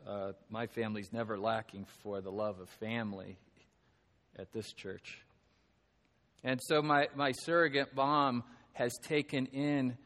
Uh, 0.07 0.31
my 0.49 0.65
family's 0.67 1.13
never 1.13 1.37
lacking 1.37 1.85
for 2.01 2.21
the 2.21 2.31
love 2.31 2.59
of 2.59 2.69
family 2.69 3.37
at 4.37 4.51
this 4.51 4.71
church. 4.73 5.19
And 6.45 6.61
so 6.61 6.83
my, 6.83 7.07
my 7.15 7.31
surrogate 7.31 7.95
mom 7.95 8.43
has 8.73 8.93
taken 9.01 9.47
in 9.47 9.97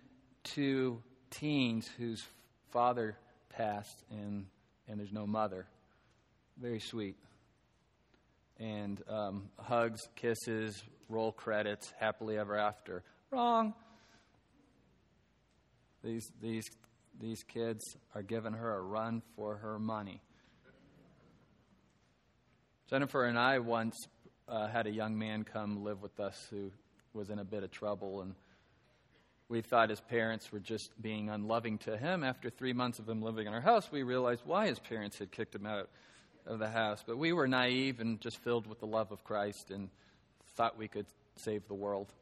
two 0.46 1.04
teens 1.32 1.86
whose 1.98 2.24
father 2.72 3.18
passed 3.50 4.06
and, 4.10 4.46
and 4.88 4.98
there's 4.98 5.12
no 5.12 5.28
mother. 5.28 5.68
Very 6.58 6.80
sweet. 6.80 7.18
And 8.58 9.02
um, 9.10 9.50
hugs, 9.60 10.00
kisses, 10.16 10.82
roll 11.10 11.34
credits, 11.34 11.94
happily 12.00 12.38
ever 12.38 12.56
after. 12.56 13.04
Wrong. 13.32 13.74
These, 16.06 16.32
these, 16.42 16.66
these 17.20 17.44
kids 17.44 17.84
are 18.16 18.24
giving 18.24 18.54
her 18.54 18.78
a 18.78 18.82
run 18.82 19.24
for 19.36 19.58
her 19.58 19.78
money. 19.78 20.22
Jennifer 22.90 23.26
and 23.26 23.38
I 23.38 23.60
once 23.60 24.08
uh, 24.50 24.68
had 24.68 24.88
a 24.88 24.92
young 24.92 25.18
man 25.18 25.44
come 25.44 25.84
live 25.84 26.02
with 26.02 26.20
us 26.20 26.48
who 26.50 26.72
was 27.14 27.30
in 27.30 27.40
a 27.40 27.44
bit 27.44 27.64
of 27.64 27.72
trouble, 27.72 28.22
and 28.22 28.36
we 29.48 29.62
thought 29.62 29.90
his 29.90 30.02
parents 30.02 30.52
were 30.52 30.60
just 30.60 31.00
being 31.02 31.30
unloving 31.30 31.78
to 31.80 31.98
him. 31.98 32.24
After 32.24 32.50
three 32.50 32.74
months 32.74 33.00
of 33.00 33.08
him 33.08 33.22
living 33.22 33.48
in 33.48 33.54
our 33.54 33.62
house, 33.62 33.92
we 33.92 34.04
realized 34.04 34.42
why 34.46 34.68
his 34.68 34.80
parents 34.80 35.18
had 35.20 35.32
kicked 35.32 35.56
him 35.56 35.66
out 35.66 35.90
of 36.46 36.60
the 36.60 36.70
house. 36.70 37.04
But 37.06 37.18
we 37.18 37.34
were 37.34 37.48
naive 37.48 38.00
and 38.00 38.20
just 38.22 38.38
filled 38.38 38.68
with 38.68 38.80
the 38.80 38.88
love 38.88 39.12
of 39.12 39.24
Christ 39.24 39.72
and 39.72 39.90
thought 40.56 40.78
we 40.78 40.88
could 40.88 41.06
save 41.36 41.68
the 41.68 41.74
world. 41.74 42.14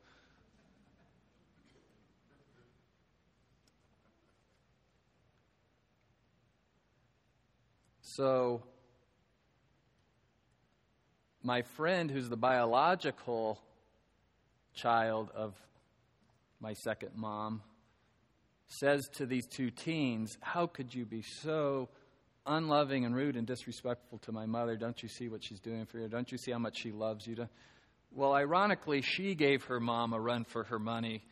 So, 8.01 8.63
my 11.47 11.61
friend, 11.61 12.11
who's 12.11 12.27
the 12.27 12.35
biological 12.35 13.57
child 14.75 15.31
of 15.33 15.55
my 16.59 16.73
second 16.73 17.11
mom, 17.15 17.61
says 18.67 19.07
to 19.15 19.25
these 19.25 19.47
two 19.47 19.71
teens, 19.71 20.37
How 20.41 20.67
could 20.67 20.93
you 20.93 21.05
be 21.05 21.21
so 21.21 21.87
unloving 22.45 23.05
and 23.05 23.15
rude 23.15 23.37
and 23.37 23.47
disrespectful 23.47 24.17
to 24.25 24.33
my 24.33 24.45
mother? 24.45 24.75
Don't 24.75 25.01
you 25.01 25.07
see 25.07 25.29
what 25.29 25.41
she's 25.41 25.61
doing 25.61 25.85
for 25.85 25.99
you? 25.99 26.09
Don't 26.09 26.29
you 26.29 26.37
see 26.37 26.51
how 26.51 26.59
much 26.59 26.79
she 26.79 26.91
loves 26.91 27.25
you? 27.25 27.47
Well, 28.13 28.33
ironically, 28.33 29.01
she 29.01 29.33
gave 29.33 29.63
her 29.63 29.79
mom 29.79 30.11
a 30.11 30.19
run 30.19 30.43
for 30.43 30.65
her 30.65 30.79
money 30.79 31.23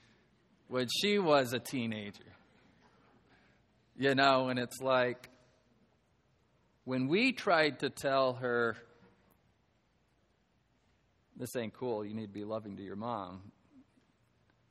when 0.70 0.88
she 1.02 1.20
was 1.20 1.52
a 1.52 1.60
teenager. 1.60 2.24
You 3.98 4.16
know, 4.16 4.48
and 4.48 4.60
it's 4.60 4.80
like, 4.80 5.30
when 6.86 7.10
we 7.10 7.34
tried 7.34 7.80
to 7.80 7.90
tell 7.90 8.36
her, 8.36 8.78
this 11.38 11.56
ain't 11.56 11.74
cool, 11.74 12.06
you 12.06 12.14
need 12.14 12.28
to 12.28 12.34
be 12.34 12.44
loving 12.44 12.78
to 12.78 12.84
your 12.84 12.96
mom, 12.96 13.42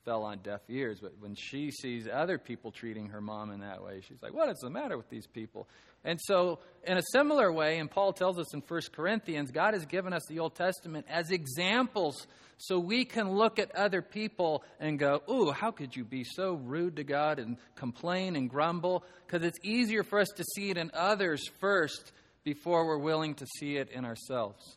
fell 0.05 0.23
on 0.23 0.39
deaf 0.39 0.61
ears. 0.69 0.99
But 1.01 1.15
when 1.19 1.35
she 1.35 1.71
sees 1.71 2.07
other 2.13 2.39
people 2.39 2.71
treating 2.71 3.09
her 3.09 3.21
mom 3.21 3.51
in 3.51 3.61
that 3.61 3.83
way, 3.83 4.01
she's 4.07 4.23
like, 4.23 4.35
what 4.35 4.49
is 4.51 4.59
the 4.59 4.71
matter 4.71 4.97
with 4.97 5.09
these 5.09 5.27
people? 5.27 5.69
And 6.05 6.21
so, 6.21 6.59
in 6.87 6.99
a 6.99 7.03
similar 7.13 7.51
way, 7.51 7.79
and 7.79 7.91
Paul 7.91 8.13
tells 8.13 8.39
us 8.39 8.53
in 8.53 8.63
1 8.67 8.81
Corinthians, 8.93 9.51
God 9.51 9.73
has 9.73 9.87
given 9.87 10.13
us 10.13 10.23
the 10.29 10.41
Old 10.41 10.55
Testament 10.55 11.07
as 11.09 11.31
examples 11.31 12.27
so 12.59 12.79
we 12.79 13.05
can 13.05 13.33
look 13.33 13.59
at 13.59 13.75
other 13.75 14.03
people 14.03 14.63
and 14.79 14.99
go, 14.99 15.23
Ooh, 15.31 15.51
how 15.51 15.71
could 15.71 15.97
you 15.97 16.05
be 16.05 16.25
so 16.25 16.55
rude 16.55 16.97
to 16.97 17.05
God 17.05 17.39
and 17.39 17.57
complain 17.75 18.37
and 18.37 18.51
grumble? 18.51 19.05
Because 19.27 19.47
it's 19.47 19.59
easier 19.63 20.05
for 20.05 20.21
us 20.21 20.29
to 20.37 20.45
see 20.45 20.71
it 20.71 20.77
in 20.77 20.91
others 20.93 21.43
first 21.59 22.13
before 22.45 22.87
we're 22.87 22.99
willing 22.99 23.35
to 23.37 23.47
see 23.59 23.77
it 23.77 23.91
in 23.91 24.05
ourselves. 24.05 24.77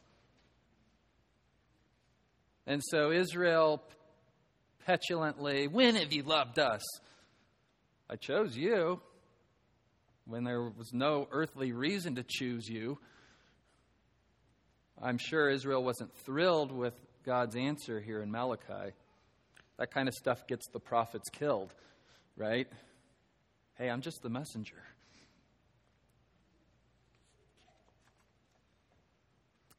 And 2.68 2.84
so 2.84 3.12
Israel 3.12 3.82
petulantly, 4.86 5.68
When 5.68 5.96
have 5.96 6.12
you 6.12 6.24
loved 6.24 6.60
us? 6.60 6.84
I 8.10 8.18
chose 8.18 8.56
you 8.56 9.02
when 10.26 10.44
there 10.44 10.62
was 10.62 10.94
no 10.94 11.28
earthly 11.32 11.72
reason 11.72 12.16
to 12.16 12.26
choose 12.28 12.68
you. 12.68 13.00
I'm 15.02 15.18
sure 15.18 15.50
Israel 15.50 15.84
wasn't 15.84 16.14
thrilled 16.26 16.72
with 16.72 16.94
God's 17.26 17.56
answer 17.56 18.02
here 18.02 18.22
in 18.22 18.32
Malachi. 18.32 18.94
That 19.78 19.92
kind 19.92 20.08
of 20.08 20.14
stuff 20.14 20.46
gets 20.48 20.68
the 20.74 20.80
prophets 20.80 21.30
killed, 21.30 21.74
right? 22.36 22.68
Hey, 23.76 23.90
I'm 23.90 24.02
just 24.02 24.22
the 24.24 24.30
messenger. 24.30 24.84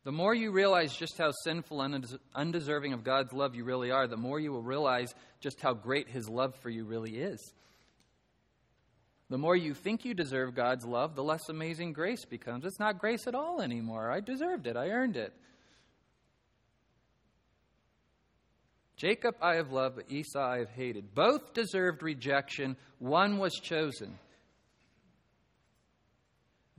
The 0.08 0.12
more 0.12 0.34
you 0.34 0.52
realize 0.52 0.96
just 0.96 1.18
how 1.18 1.32
sinful 1.44 1.82
and 1.82 2.18
undeserving 2.34 2.94
of 2.94 3.04
God's 3.04 3.34
love 3.34 3.54
you 3.54 3.62
really 3.62 3.90
are, 3.90 4.06
the 4.06 4.16
more 4.16 4.40
you 4.40 4.50
will 4.50 4.62
realize 4.62 5.14
just 5.38 5.60
how 5.60 5.74
great 5.74 6.08
His 6.08 6.30
love 6.30 6.54
for 6.62 6.70
you 6.70 6.84
really 6.84 7.18
is. 7.18 7.52
The 9.28 9.36
more 9.36 9.54
you 9.54 9.74
think 9.74 10.06
you 10.06 10.14
deserve 10.14 10.54
God's 10.54 10.86
love, 10.86 11.14
the 11.14 11.22
less 11.22 11.50
amazing 11.50 11.92
grace 11.92 12.24
becomes. 12.24 12.64
It's 12.64 12.80
not 12.80 12.98
grace 12.98 13.26
at 13.26 13.34
all 13.34 13.60
anymore. 13.60 14.10
I 14.10 14.20
deserved 14.20 14.66
it, 14.66 14.78
I 14.78 14.88
earned 14.88 15.18
it. 15.18 15.34
Jacob 18.96 19.34
I 19.42 19.56
have 19.56 19.72
loved, 19.72 19.96
but 19.96 20.10
Esau 20.10 20.40
I 20.40 20.60
have 20.60 20.70
hated. 20.70 21.14
Both 21.14 21.52
deserved 21.52 22.02
rejection, 22.02 22.78
one 22.98 23.36
was 23.36 23.52
chosen. 23.56 24.18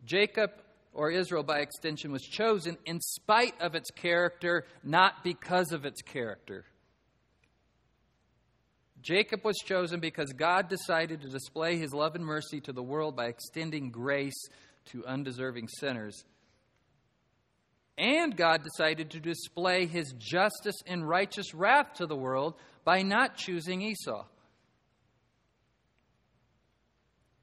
Jacob 0.03 0.49
or 0.93 1.11
Israel 1.11 1.43
by 1.43 1.59
extension, 1.59 2.11
was 2.11 2.23
chosen 2.23 2.77
in 2.85 2.99
spite 3.01 3.59
of 3.61 3.75
its 3.75 3.91
character, 3.91 4.65
not 4.83 5.23
because 5.23 5.71
of 5.71 5.85
its 5.85 6.01
character. 6.01 6.65
Jacob 9.01 9.45
was 9.45 9.57
chosen 9.57 9.99
because 9.99 10.33
God 10.33 10.67
decided 10.67 11.21
to 11.21 11.29
display 11.29 11.77
his 11.77 11.93
love 11.93 12.15
and 12.15 12.25
mercy 12.25 12.59
to 12.61 12.73
the 12.73 12.83
world 12.83 13.15
by 13.15 13.27
extending 13.27 13.91
grace 13.91 14.47
to 14.85 15.05
undeserving 15.05 15.67
sinners. 15.67 16.23
And 17.97 18.35
God 18.35 18.63
decided 18.63 19.11
to 19.11 19.19
display 19.19 19.85
his 19.85 20.13
justice 20.17 20.77
and 20.87 21.07
righteous 21.07 21.53
wrath 21.53 21.95
to 21.95 22.05
the 22.05 22.15
world 22.15 22.55
by 22.83 23.01
not 23.01 23.35
choosing 23.35 23.81
Esau. 23.81 24.25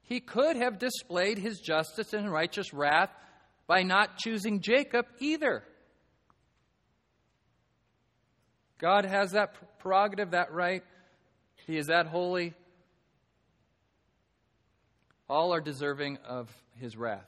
He 0.01 0.19
could 0.19 0.55
have 0.55 0.79
displayed 0.79 1.37
his 1.37 1.59
justice 1.59 2.13
and 2.13 2.31
righteous 2.31 2.73
wrath 2.73 3.11
by 3.67 3.83
not 3.83 4.17
choosing 4.17 4.61
Jacob 4.61 5.05
either. 5.19 5.63
God 8.79 9.05
has 9.05 9.31
that 9.31 9.55
prerogative, 9.79 10.31
that 10.31 10.53
right. 10.53 10.83
He 11.65 11.77
is 11.77 11.87
that 11.87 12.07
holy. 12.07 12.53
All 15.29 15.53
are 15.53 15.61
deserving 15.61 16.17
of 16.25 16.49
his 16.79 16.95
wrath. 16.95 17.27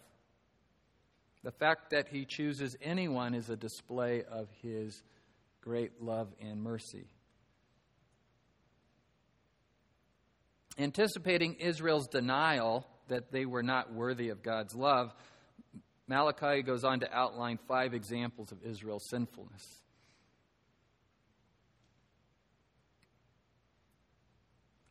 The 1.43 1.51
fact 1.51 1.91
that 1.91 2.07
he 2.09 2.25
chooses 2.25 2.75
anyone 2.81 3.33
is 3.33 3.49
a 3.49 3.55
display 3.55 4.23
of 4.23 4.47
his 4.61 5.01
great 5.61 6.01
love 6.01 6.27
and 6.41 6.61
mercy. 6.61 7.07
Anticipating 10.77 11.55
Israel's 11.55 12.07
denial 12.07 12.85
that 13.09 13.31
they 13.31 13.45
were 13.45 13.63
not 13.63 13.93
worthy 13.93 14.29
of 14.29 14.43
God's 14.43 14.75
love, 14.75 15.13
Malachi 16.09 16.63
goes 16.63 16.83
on 16.83 17.01
to 17.01 17.13
outline 17.15 17.59
five 17.67 17.93
examples 17.93 18.51
of 18.51 18.57
Israel's 18.63 19.07
sinfulness. 19.11 19.63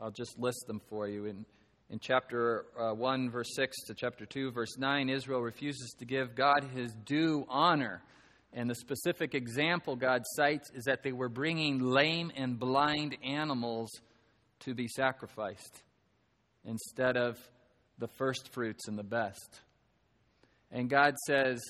I'll 0.01 0.13
just 0.13 0.39
list 0.39 0.69
them 0.69 0.81
for 0.89 1.09
you. 1.09 1.25
In, 1.25 1.45
in 1.91 1.99
chapter 1.99 2.67
uh, 2.79 2.95
1, 2.95 3.31
verse 3.31 3.49
6 3.57 3.77
to 3.89 3.95
chapter 3.95 4.27
2, 4.27 4.53
verse 4.53 4.79
9, 4.79 5.11
Israel 5.11 5.41
refuses 5.41 5.93
to 5.99 6.05
give 6.05 6.37
God 6.37 6.63
his 6.73 6.95
due 7.05 7.45
honor. 7.49 8.01
And 8.53 8.71
the 8.71 8.77
specific 8.77 9.35
example 9.35 9.97
God 9.97 10.23
cites 10.37 10.71
is 10.73 10.85
that 10.85 11.03
they 11.03 11.11
were 11.11 11.29
bringing 11.29 11.81
lame 11.81 12.31
and 12.37 12.61
blind 12.61 13.17
animals 13.25 13.91
to 14.61 14.73
be 14.73 14.87
sacrificed 14.87 15.83
instead 16.65 17.17
of 17.17 17.37
the 17.99 18.09
first 18.09 18.53
fruits 18.53 18.87
and 18.87 18.97
the 18.97 19.03
best. 19.03 19.63
And 20.71 20.91
God 20.91 21.17
says, 21.27 21.61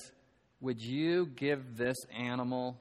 Would 0.61 0.81
you 0.81 1.27
give 1.27 1.77
this 1.77 1.97
animal 2.15 2.79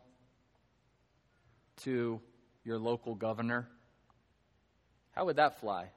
to 1.85 2.21
your 2.65 2.79
local 2.79 3.15
governor? 3.15 3.69
How 5.13 5.25
would 5.27 5.37
that 5.37 5.61
fly? 5.61 5.91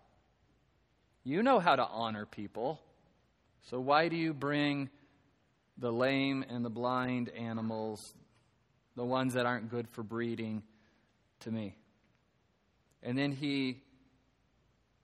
You 1.24 1.44
know 1.44 1.60
how 1.60 1.76
to 1.76 1.86
honor 1.86 2.26
people. 2.26 2.82
So 3.70 3.80
why 3.80 4.08
do 4.08 4.16
you 4.16 4.34
bring 4.34 4.90
the 5.78 5.92
lame 5.92 6.44
and 6.50 6.66
the 6.66 6.70
blind 6.70 7.30
animals, 7.30 8.00
the 8.96 9.06
ones 9.06 9.36
that 9.36 9.46
aren't 9.46 9.70
good 9.70 9.88
for 9.90 10.02
breeding, 10.02 10.64
to 11.42 11.52
me? 11.52 11.78
And 13.04 13.18
then 13.18 13.32
he 13.32 13.84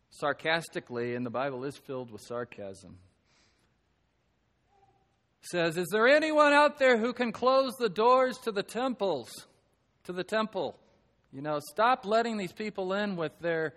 sarcastically, 0.10 1.15
and 1.15 1.25
the 1.25 1.32
Bible 1.32 1.63
is 1.63 1.77
filled 1.77 2.12
with 2.12 2.21
sarcasm, 2.21 2.97
says, 5.41 5.78
Is 5.78 5.88
there 5.91 6.08
anyone 6.08 6.54
out 6.54 6.80
there 6.80 6.97
who 6.97 7.13
can 7.13 7.32
close 7.32 7.73
the 7.80 7.89
doors 7.89 8.38
to 8.39 8.52
the 8.52 8.63
temples, 8.63 9.30
to 10.06 10.13
the 10.13 10.23
temple? 10.23 10.78
You 11.32 11.41
know, 11.41 11.60
stop 11.60 12.06
letting 12.06 12.38
these 12.38 12.54
people 12.54 12.93
in 12.93 13.15
with 13.15 13.38
their 13.39 13.73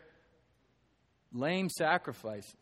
lame 1.33 1.69
sacrifices. 1.69 2.55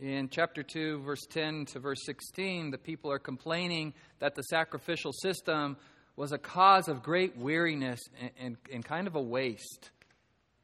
In 0.00 0.28
chapter 0.28 0.62
2, 0.62 1.02
verse 1.02 1.24
10 1.30 1.66
to 1.66 1.78
verse 1.78 2.04
16, 2.04 2.70
the 2.70 2.78
people 2.78 3.10
are 3.12 3.18
complaining 3.18 3.94
that 4.18 4.34
the 4.34 4.42
sacrificial 4.42 5.12
system 5.12 5.76
was 6.16 6.32
a 6.32 6.38
cause 6.38 6.88
of 6.88 7.02
great 7.02 7.36
weariness 7.36 8.00
and, 8.20 8.30
and, 8.38 8.56
and 8.72 8.84
kind 8.84 9.06
of 9.06 9.14
a 9.14 9.20
waste. 9.20 9.90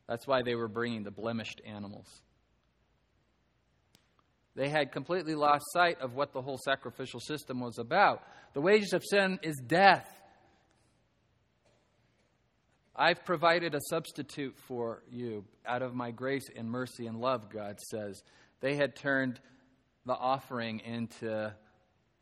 That's 0.08 0.26
why 0.26 0.42
they 0.42 0.54
were 0.54 0.68
bringing 0.68 1.04
the 1.04 1.10
blemished 1.10 1.60
animals. 1.64 2.06
They 4.56 4.68
had 4.68 4.92
completely 4.92 5.34
lost 5.34 5.64
sight 5.72 6.00
of 6.00 6.14
what 6.14 6.32
the 6.32 6.42
whole 6.42 6.58
sacrificial 6.64 7.20
system 7.20 7.60
was 7.60 7.78
about. 7.78 8.22
The 8.52 8.60
wages 8.60 8.92
of 8.92 9.04
sin 9.04 9.38
is 9.42 9.56
death. 9.64 10.08
I've 12.94 13.24
provided 13.24 13.74
a 13.74 13.80
substitute 13.88 14.58
for 14.66 15.02
you 15.10 15.44
out 15.64 15.82
of 15.82 15.94
my 15.94 16.10
grace 16.10 16.50
and 16.54 16.68
mercy 16.68 17.06
and 17.06 17.20
love, 17.20 17.48
God 17.48 17.78
says. 17.80 18.22
They 18.60 18.74
had 18.74 18.96
turned 18.96 19.40
the 20.04 20.12
offering 20.12 20.80
into 20.80 21.54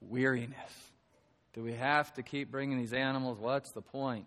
weariness. 0.00 0.92
Do 1.54 1.62
we 1.62 1.72
have 1.72 2.12
to 2.14 2.22
keep 2.22 2.50
bringing 2.50 2.78
these 2.78 2.92
animals? 2.92 3.38
What's 3.40 3.72
the 3.72 3.80
point? 3.80 4.26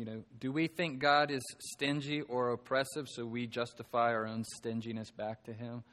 You 0.00 0.06
know, 0.06 0.22
do 0.40 0.50
we 0.50 0.66
think 0.66 0.98
God 0.98 1.30
is 1.30 1.42
stingy 1.58 2.22
or 2.22 2.52
oppressive 2.52 3.06
so 3.06 3.26
we 3.26 3.46
justify 3.46 4.14
our 4.14 4.26
own 4.26 4.44
stinginess 4.44 5.10
back 5.10 5.44
to 5.44 5.52
Him? 5.52 5.84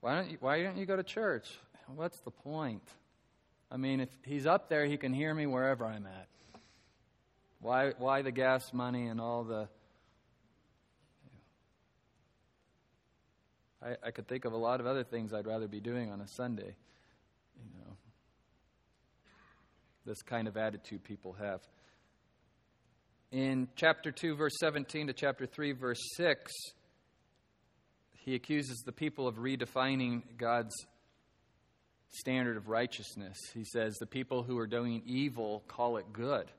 Why 0.00 0.14
don't 0.14 0.30
you, 0.30 0.36
why 0.38 0.62
don't 0.62 0.76
you 0.76 0.86
go 0.86 0.94
to 0.94 1.02
church? 1.02 1.48
What's 1.96 2.20
the 2.20 2.30
point? 2.30 2.84
I 3.72 3.76
mean, 3.76 3.98
if 3.98 4.08
He's 4.24 4.46
up 4.46 4.68
there, 4.68 4.86
He 4.86 4.98
can 4.98 5.12
hear 5.12 5.34
me 5.34 5.46
wherever 5.46 5.84
I'm 5.84 6.06
at. 6.06 6.28
Why, 7.60 7.90
why 7.98 8.22
the 8.22 8.30
gas 8.30 8.72
money 8.72 9.08
and 9.08 9.20
all 9.20 9.42
the. 9.42 9.68
I, 13.82 13.96
I 14.00 14.10
could 14.12 14.28
think 14.28 14.44
of 14.44 14.52
a 14.52 14.56
lot 14.56 14.78
of 14.78 14.86
other 14.86 15.02
things 15.02 15.32
I'd 15.32 15.48
rather 15.48 15.66
be 15.66 15.80
doing 15.80 16.12
on 16.12 16.20
a 16.20 16.28
Sunday. 16.28 16.76
You 17.56 17.80
know, 17.80 17.96
this 20.08 20.22
kind 20.22 20.48
of 20.48 20.56
attitude 20.56 21.04
people 21.04 21.36
have. 21.38 21.60
In 23.30 23.68
chapter 23.76 24.10
2, 24.10 24.36
verse 24.36 24.56
17 24.58 25.08
to 25.08 25.12
chapter 25.12 25.44
3, 25.44 25.72
verse 25.72 26.00
6, 26.16 26.50
he 28.24 28.34
accuses 28.34 28.82
the 28.84 28.92
people 28.92 29.28
of 29.28 29.36
redefining 29.36 30.22
God's 30.38 30.74
standard 32.08 32.56
of 32.56 32.68
righteousness. 32.68 33.36
He 33.52 33.64
says, 33.64 33.96
The 34.00 34.06
people 34.06 34.42
who 34.42 34.58
are 34.58 34.66
doing 34.66 35.02
evil 35.06 35.62
call 35.68 35.98
it 35.98 36.06
good. 36.10 36.50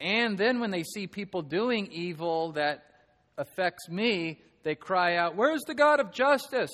And 0.00 0.38
then 0.38 0.60
when 0.60 0.70
they 0.70 0.84
see 0.84 1.08
people 1.08 1.42
doing 1.42 1.88
evil 1.90 2.52
that 2.52 2.84
affects 3.36 3.88
me, 3.88 4.40
they 4.62 4.76
cry 4.76 5.16
out, 5.16 5.34
Where's 5.34 5.62
the 5.66 5.74
God 5.74 5.98
of 5.98 6.12
justice? 6.12 6.70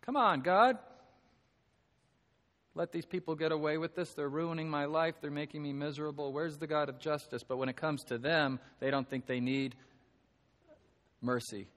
Come 0.00 0.16
on, 0.16 0.40
God 0.40 0.78
let 2.76 2.92
these 2.92 3.06
people 3.06 3.34
get 3.34 3.52
away 3.52 3.78
with 3.78 3.94
this. 3.94 4.12
They're 4.12 4.28
ruining 4.28 4.68
my 4.68 4.84
life. 4.84 5.14
They're 5.22 5.30
making 5.30 5.62
me 5.62 5.72
miserable. 5.72 6.30
Where's 6.30 6.58
the 6.58 6.66
God 6.66 6.90
of 6.90 6.98
justice? 6.98 7.42
But 7.42 7.56
when 7.56 7.70
it 7.70 7.76
comes 7.76 8.04
to 8.04 8.18
them, 8.18 8.60
they 8.80 8.90
don't 8.90 9.08
think 9.08 9.26
they 9.26 9.40
need 9.40 9.74
mercy. 11.22 11.68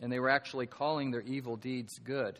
And 0.00 0.10
they 0.10 0.18
were 0.18 0.30
actually 0.30 0.66
calling 0.66 1.10
their 1.10 1.20
evil 1.20 1.56
deeds 1.56 1.98
good. 2.02 2.38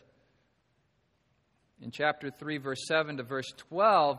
In 1.83 1.91
chapter 1.91 2.31
3, 2.31 2.57
verse 2.57 2.87
7 2.87 3.17
to 3.17 3.23
verse 3.23 3.53
12, 3.69 4.17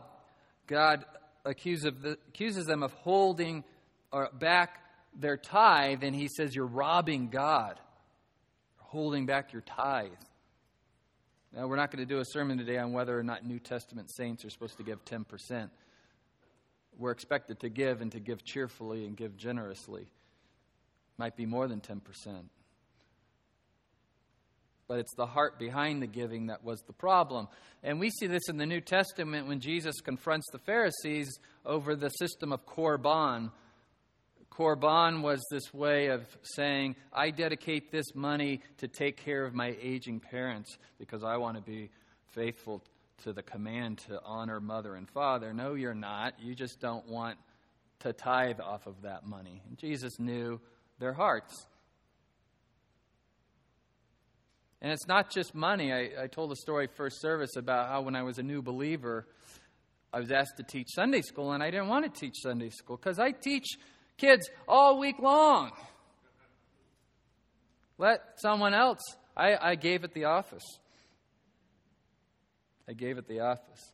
God 0.69 1.05
accuses 1.45 2.65
them 2.67 2.85
of 2.85 2.93
holding 2.93 3.65
uh, 4.13 4.27
back 4.39 4.79
their 5.19 5.37
tithe, 5.37 6.05
and 6.05 6.15
he 6.15 6.29
says, 6.29 6.55
You're 6.55 6.67
robbing 6.67 7.29
God, 7.29 7.81
You're 8.77 8.87
holding 8.91 9.27
back 9.27 9.53
your 9.53 9.63
tithe. 9.63 10.13
Now, 11.55 11.67
we're 11.67 11.77
not 11.77 11.91
going 11.91 12.07
to 12.07 12.15
do 12.15 12.21
a 12.21 12.25
sermon 12.27 12.59
today 12.59 12.77
on 12.77 12.93
whether 12.93 13.19
or 13.19 13.23
not 13.23 13.47
New 13.47 13.59
Testament 13.59 14.11
saints 14.15 14.45
are 14.45 14.51
supposed 14.51 14.77
to 14.77 14.83
give 14.83 15.05
10%. 15.05 15.71
We're 16.99 17.11
expected 17.11 17.61
to 17.61 17.69
give 17.69 18.01
and 18.01 18.13
to 18.13 18.21
give 18.21 18.45
cheerfully 18.45 19.07
and 19.07 19.17
give 19.17 19.37
generously. 19.37 20.09
Might 21.17 21.37
be 21.37 21.47
more 21.47 21.67
than 21.67 21.81
10%. 21.81 22.01
But 24.89 24.99
it's 25.01 25.15
the 25.15 25.27
heart 25.27 25.59
behind 25.59 26.03
the 26.03 26.07
giving 26.07 26.47
that 26.47 26.65
was 26.65 26.81
the 26.87 26.93
problem. 26.93 27.49
And 27.83 28.01
we 28.01 28.11
see 28.11 28.27
this 28.27 28.49
in 28.49 28.57
the 28.57 28.67
New 28.67 28.81
Testament 28.81 29.47
when 29.47 29.61
Jesus 29.61 30.01
confronts 30.01 30.47
the 30.51 30.59
Pharisees 30.59 31.39
over 31.65 31.95
the 31.95 32.09
system 32.09 32.53
of 32.53 32.65
korban. 32.67 33.53
Korban 34.59 35.23
was 35.23 35.41
this 35.53 35.73
way 35.73 36.09
of 36.09 36.27
saying, 36.43 36.97
I 37.13 37.31
dedicate 37.31 37.93
this 37.93 38.13
money 38.15 38.61
to 38.79 38.89
take 38.89 39.17
care 39.25 39.45
of 39.45 39.55
my 39.55 39.77
aging 39.81 40.19
parents 40.19 40.79
because 40.99 41.23
I 41.23 41.37
want 41.37 41.57
to 41.57 41.63
be 41.63 41.91
faithful 42.33 42.83
to 43.23 43.33
the 43.33 43.43
command 43.43 43.99
to 44.09 44.21
honor 44.25 44.59
mother 44.59 44.97
and 44.97 45.09
father. 45.09 45.55
No, 45.55 45.75
you're 45.75 45.95
not. 45.95 46.35
You 46.41 46.57
just 46.57 46.81
don't 46.81 47.07
want 47.07 47.39
to 48.01 48.13
tithe 48.13 48.59
off 48.59 48.89
of 48.89 49.03
that 49.03 49.25
money. 49.25 49.63
And 49.69 49.79
Jesus 49.79 50.19
knew 50.19 50.61
their 50.99 51.13
hearts. 51.13 51.55
And 54.83 54.91
it's 54.91 55.07
not 55.07 55.31
just 55.31 55.55
money. 55.55 55.93
I, 55.93 56.25
I 56.25 56.27
told 56.27 56.51
a 56.51 56.57
story 56.57 56.89
first 56.97 57.21
service 57.21 57.55
about 57.57 57.89
how 57.89 58.03
when 58.03 58.17
I 58.17 58.25
was 58.25 58.39
a 58.39 58.43
new 58.43 58.63
believer, 58.63 59.27
I 60.13 60.19
was 60.19 60.33
asked 60.33 60.57
to 60.57 60.65
teach 60.65 60.89
Sunday 60.95 61.23
school, 61.23 61.53
and 61.53 61.63
I 61.63 61.71
didn't 61.71 61.89
want 61.89 62.13
to 62.13 62.21
teach 62.21 62.35
Sunday 62.43 62.71
school 62.71 62.97
because 62.97 63.19
I 63.21 63.31
teach 63.31 63.77
kids 64.19 64.51
all 64.67 64.99
week 64.99 65.19
long. 65.19 65.71
Let 67.97 68.21
someone 68.37 68.75
else. 68.75 69.01
I, 69.37 69.57
I 69.61 69.75
gave 69.75 70.05
at 70.05 70.13
the 70.13 70.27
office. 70.27 70.65
I 72.89 72.93
gave 72.93 73.19
at 73.19 73.27
the 73.27 73.41
office. 73.41 73.93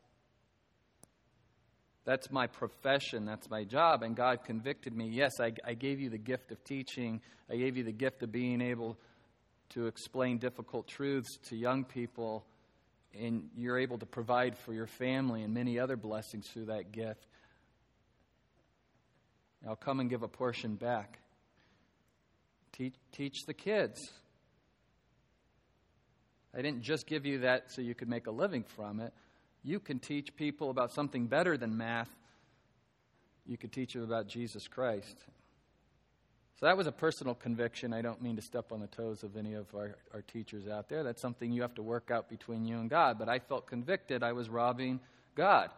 That's 2.04 2.30
my 2.30 2.46
profession. 2.46 3.24
That's 3.24 3.48
my 3.48 3.64
job. 3.64 4.02
And 4.02 4.14
God 4.14 4.44
convicted 4.44 4.94
me. 4.94 5.08
Yes, 5.08 5.40
I, 5.40 5.52
I 5.64 5.74
gave 5.74 6.00
you 6.00 6.10
the 6.10 6.18
gift 6.18 6.52
of 6.52 6.62
teaching. 6.64 7.20
I 7.50 7.56
gave 7.56 7.76
you 7.76 7.84
the 7.84 7.92
gift 7.92 8.22
of 8.22 8.30
being 8.30 8.60
able 8.60 8.98
to 9.70 9.86
explain 9.86 10.38
difficult 10.38 10.86
truths 10.86 11.38
to 11.48 11.56
young 11.56 11.84
people, 11.84 12.44
and 13.18 13.48
you're 13.56 13.78
able 13.78 13.98
to 13.98 14.06
provide 14.06 14.56
for 14.58 14.74
your 14.74 14.86
family 14.86 15.42
and 15.42 15.54
many 15.54 15.78
other 15.78 15.96
blessings 15.96 16.46
through 16.48 16.66
that 16.66 16.92
gift. 16.92 17.26
I'll 19.66 19.76
come 19.76 20.00
and 20.00 20.10
give 20.10 20.22
a 20.22 20.28
portion 20.28 20.74
back. 20.74 21.18
Teach, 22.72 22.94
teach 23.12 23.46
the 23.46 23.54
kids. 23.54 24.12
I 26.56 26.62
didn't 26.62 26.82
just 26.82 27.06
give 27.06 27.24
you 27.24 27.40
that 27.40 27.72
so 27.72 27.80
you 27.80 27.94
could 27.94 28.08
make 28.08 28.26
a 28.26 28.30
living 28.30 28.62
from 28.62 29.00
it. 29.00 29.12
You 29.62 29.80
can 29.80 29.98
teach 29.98 30.36
people 30.36 30.70
about 30.70 30.92
something 30.92 31.26
better 31.26 31.56
than 31.56 31.76
math. 31.76 32.10
You 33.46 33.56
could 33.56 33.72
teach 33.72 33.94
them 33.94 34.02
about 34.02 34.28
Jesus 34.28 34.68
Christ. 34.68 35.16
So 36.60 36.66
that 36.66 36.76
was 36.76 36.86
a 36.86 36.92
personal 36.92 37.34
conviction. 37.34 37.92
I 37.92 38.02
don't 38.02 38.22
mean 38.22 38.36
to 38.36 38.42
step 38.42 38.70
on 38.70 38.80
the 38.80 38.86
toes 38.86 39.22
of 39.22 39.36
any 39.36 39.54
of 39.54 39.66
our, 39.74 39.96
our 40.12 40.22
teachers 40.22 40.68
out 40.68 40.88
there. 40.88 41.02
That's 41.02 41.20
something 41.20 41.50
you 41.50 41.62
have 41.62 41.74
to 41.74 41.82
work 41.82 42.10
out 42.10 42.28
between 42.28 42.64
you 42.64 42.78
and 42.78 42.88
God. 42.88 43.18
But 43.18 43.28
I 43.28 43.38
felt 43.38 43.66
convicted 43.66 44.22
I 44.22 44.32
was 44.32 44.48
robbing 44.48 45.00
God 45.34 45.70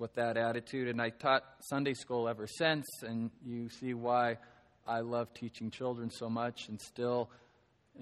with 0.00 0.14
that 0.14 0.36
attitude. 0.36 0.88
And 0.88 1.00
I 1.00 1.10
taught 1.10 1.44
Sunday 1.60 1.94
school 1.94 2.28
ever 2.28 2.46
since. 2.46 2.86
And 3.02 3.30
you 3.46 3.68
see 3.68 3.94
why 3.94 4.38
I 4.86 5.00
love 5.00 5.32
teaching 5.34 5.70
children 5.70 6.10
so 6.10 6.28
much 6.28 6.68
and 6.68 6.80
still 6.80 7.30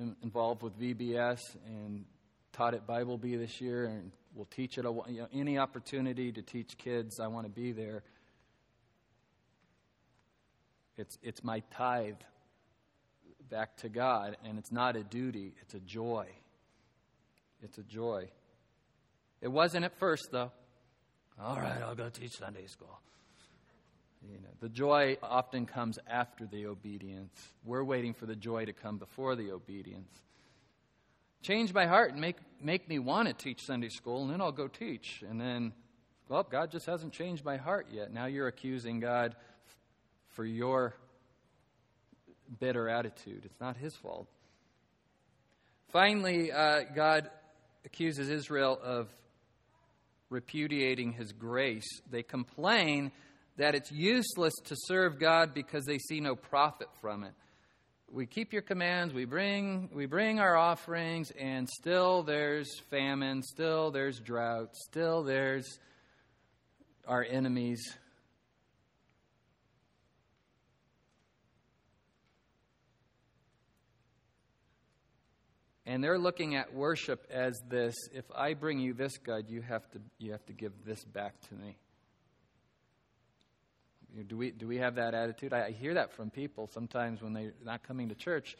am 0.00 0.16
involved 0.22 0.62
with 0.62 0.78
VBS 0.78 1.40
and 1.66 2.04
taught 2.52 2.74
at 2.74 2.86
Bible 2.86 3.18
Bee 3.18 3.36
this 3.36 3.60
year 3.60 3.86
and 3.86 4.12
will 4.34 4.46
teach 4.46 4.78
it. 4.78 4.84
You 4.84 5.04
know, 5.08 5.28
any 5.32 5.58
opportunity 5.58 6.32
to 6.32 6.40
teach 6.40 6.78
kids, 6.78 7.20
I 7.20 7.26
want 7.26 7.46
to 7.46 7.52
be 7.52 7.72
there. 7.72 8.02
It's, 10.96 11.18
it's 11.22 11.44
my 11.44 11.62
tithe 11.70 12.14
back 13.50 13.76
to 13.78 13.88
God, 13.88 14.36
and 14.44 14.58
it's 14.58 14.72
not 14.72 14.96
a 14.96 15.02
duty, 15.02 15.54
it's 15.62 15.74
a 15.74 15.80
joy. 15.80 16.26
It's 17.62 17.78
a 17.78 17.82
joy. 17.82 18.28
It 19.40 19.48
wasn't 19.48 19.84
at 19.84 19.98
first, 19.98 20.28
though. 20.30 20.52
All 21.40 21.56
right, 21.56 21.80
I'll 21.82 21.94
go 21.94 22.08
teach 22.08 22.32
Sunday 22.32 22.66
school. 22.66 22.98
You 24.28 24.38
know, 24.38 24.48
the 24.60 24.68
joy 24.68 25.18
often 25.22 25.66
comes 25.66 25.98
after 26.08 26.46
the 26.46 26.66
obedience. 26.66 27.32
We're 27.64 27.84
waiting 27.84 28.12
for 28.12 28.26
the 28.26 28.34
joy 28.34 28.64
to 28.64 28.72
come 28.72 28.98
before 28.98 29.36
the 29.36 29.52
obedience. 29.52 30.10
Change 31.42 31.72
my 31.72 31.86
heart 31.86 32.10
and 32.10 32.20
make, 32.20 32.38
make 32.60 32.88
me 32.88 32.98
want 32.98 33.28
to 33.28 33.34
teach 33.34 33.64
Sunday 33.64 33.88
school, 33.88 34.22
and 34.22 34.32
then 34.32 34.40
I'll 34.40 34.50
go 34.50 34.66
teach. 34.66 35.22
And 35.28 35.40
then, 35.40 35.72
well, 36.28 36.42
God 36.42 36.72
just 36.72 36.86
hasn't 36.86 37.12
changed 37.12 37.44
my 37.44 37.56
heart 37.56 37.86
yet. 37.92 38.12
Now 38.12 38.26
you're 38.26 38.48
accusing 38.48 38.98
God 38.98 39.36
for 40.30 40.44
your 40.44 40.96
bitter 42.58 42.88
attitude. 42.88 43.42
It's 43.44 43.60
not 43.60 43.76
his 43.76 43.94
fault. 43.94 44.26
Finally, 45.90 46.50
uh, 46.50 46.80
God 46.96 47.30
accuses 47.84 48.28
Israel 48.28 48.76
of 48.82 49.08
repudiating 50.30 51.12
his 51.12 51.32
grace. 51.32 51.88
They 52.10 52.22
complain 52.22 53.12
that 53.56 53.74
it's 53.74 53.90
useless 53.90 54.54
to 54.64 54.76
serve 54.86 55.18
God 55.18 55.52
because 55.54 55.84
they 55.84 55.98
see 55.98 56.20
no 56.20 56.36
profit 56.36 56.88
from 57.00 57.24
it. 57.24 57.32
We 58.10 58.24
keep 58.24 58.52
your 58.54 58.62
commands, 58.62 59.12
we 59.12 59.26
bring, 59.26 59.90
we 59.92 60.06
bring 60.06 60.40
our 60.40 60.56
offerings, 60.56 61.30
and 61.38 61.68
still 61.68 62.22
there's 62.22 62.80
famine, 62.88 63.42
still 63.42 63.90
there's 63.90 64.18
drought, 64.18 64.74
still 64.74 65.22
there's 65.22 65.78
our 67.06 67.22
enemies 67.22 67.98
And 75.88 76.04
they're 76.04 76.18
looking 76.18 76.54
at 76.54 76.74
worship 76.74 77.26
as 77.30 77.58
this 77.66 77.94
if 78.12 78.26
I 78.36 78.52
bring 78.52 78.78
you 78.78 78.92
this, 78.92 79.16
God, 79.16 79.46
you 79.48 79.62
have 79.62 79.90
to, 79.92 80.00
you 80.18 80.32
have 80.32 80.44
to 80.44 80.52
give 80.52 80.72
this 80.84 81.02
back 81.02 81.40
to 81.48 81.54
me. 81.54 81.78
Do 84.28 84.36
we, 84.36 84.50
do 84.50 84.68
we 84.68 84.76
have 84.76 84.96
that 84.96 85.14
attitude? 85.14 85.54
I, 85.54 85.70
hear 85.70 85.94
that 85.94 86.12
from 86.12 86.28
people 86.28 86.68
sometimes 86.74 87.22
when 87.22 87.32
they're 87.32 87.54
not 87.64 87.84
coming 87.84 88.10
to 88.10 88.14
church. 88.14 88.58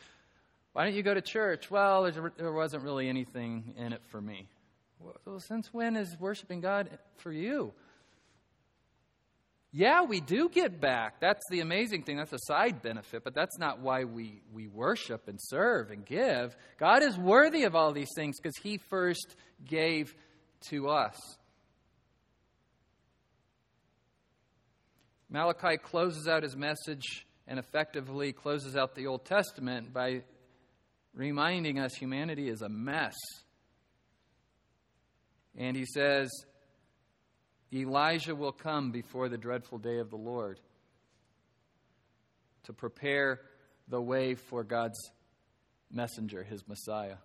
Why 0.72 0.84
don't 0.84 0.94
you 0.94 1.02
go 1.02 1.12
to 1.12 1.20
church? 1.20 1.70
Well, 1.70 2.10
there 2.38 2.52
wasn't 2.52 2.82
really 2.82 3.10
anything 3.10 3.74
in 3.76 3.92
it 3.92 4.00
for 4.06 4.22
me. 4.22 4.48
Well, 4.98 5.38
since 5.38 5.68
when 5.70 5.96
is 5.96 6.16
worshiping 6.18 6.62
God 6.62 6.88
for 7.18 7.30
you? 7.30 7.74
Yeah, 9.70 10.02
we 10.02 10.20
do 10.20 10.48
get 10.48 10.80
back. 10.80 11.20
That's 11.20 11.42
the 11.50 11.60
amazing 11.60 12.04
thing. 12.04 12.16
That's 12.16 12.32
a 12.32 12.38
side 12.46 12.80
benefit, 12.80 13.22
but 13.22 13.34
that's 13.34 13.58
not 13.58 13.80
why 13.80 14.04
we, 14.04 14.40
we 14.52 14.66
worship 14.66 15.28
and 15.28 15.38
serve 15.40 15.90
and 15.90 16.06
give. 16.06 16.56
God 16.78 17.02
is 17.02 17.18
worthy 17.18 17.64
of 17.64 17.74
all 17.74 17.92
these 17.92 18.08
things 18.16 18.38
because 18.40 18.56
He 18.62 18.78
first 18.88 19.36
gave 19.66 20.14
to 20.70 20.88
us. 20.88 21.18
Malachi 25.30 25.76
closes 25.76 26.26
out 26.26 26.42
his 26.42 26.56
message 26.56 27.26
and 27.46 27.58
effectively 27.58 28.32
closes 28.32 28.76
out 28.76 28.94
the 28.94 29.06
Old 29.06 29.26
Testament 29.26 29.92
by 29.92 30.22
reminding 31.12 31.78
us 31.78 31.94
humanity 31.94 32.48
is 32.48 32.62
a 32.62 32.68
mess. 32.68 33.14
And 35.56 35.76
he 35.76 35.84
says, 35.84 36.30
Elijah 37.72 38.34
will 38.34 38.52
come 38.52 38.90
before 38.90 39.28
the 39.28 39.38
dreadful 39.38 39.78
day 39.78 39.98
of 39.98 40.10
the 40.10 40.16
Lord 40.16 40.58
to 42.64 42.72
prepare 42.72 43.40
the 43.88 44.00
way 44.00 44.34
for 44.34 44.64
God's 44.64 45.10
messenger, 45.90 46.42
his 46.42 46.66
Messiah. 46.66 47.16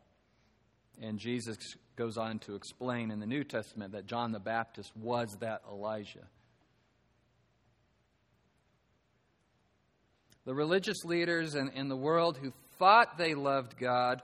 And 1.02 1.18
Jesus 1.18 1.58
goes 1.96 2.18
on 2.18 2.40
to 2.40 2.56
explain 2.56 3.12
in 3.12 3.20
the 3.20 3.26
New 3.26 3.44
Testament 3.44 3.94
that 3.94 4.06
John 4.06 4.32
the 4.32 4.40
Baptist 4.40 4.96
was 4.96 5.36
that 5.40 5.62
Elijah. 5.70 6.28
The 10.46 10.54
religious 10.54 11.06
leaders 11.06 11.56
in, 11.56 11.70
in 11.70 11.88
the 11.88 11.96
world 11.96 12.38
who 12.38 12.52
thought 12.78 13.18
they 13.18 13.34
loved 13.34 13.78
God 13.78 14.22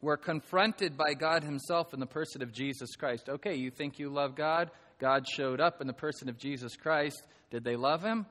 were 0.00 0.16
confronted 0.16 0.96
by 0.96 1.14
God 1.14 1.44
Himself 1.44 1.92
in 1.92 2.00
the 2.00 2.06
person 2.06 2.42
of 2.42 2.52
Jesus 2.52 2.96
Christ. 2.96 3.28
Okay, 3.28 3.54
you 3.56 3.70
think 3.70 3.98
you 3.98 4.10
love 4.10 4.34
God? 4.34 4.70
God 4.98 5.26
showed 5.28 5.60
up 5.60 5.80
in 5.80 5.86
the 5.86 5.92
person 5.92 6.28
of 6.28 6.38
Jesus 6.38 6.76
Christ. 6.76 7.22
Did 7.50 7.64
they 7.64 7.76
love 7.76 8.02
Him? 8.02 8.26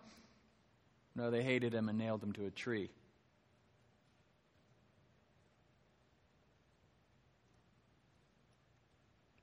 No, 1.16 1.32
they 1.32 1.44
hated 1.44 1.74
Him 1.74 1.90
and 1.90 1.98
nailed 1.98 2.24
Him 2.24 2.34
to 2.34 2.46
a 2.46 2.52
tree. 2.52 2.90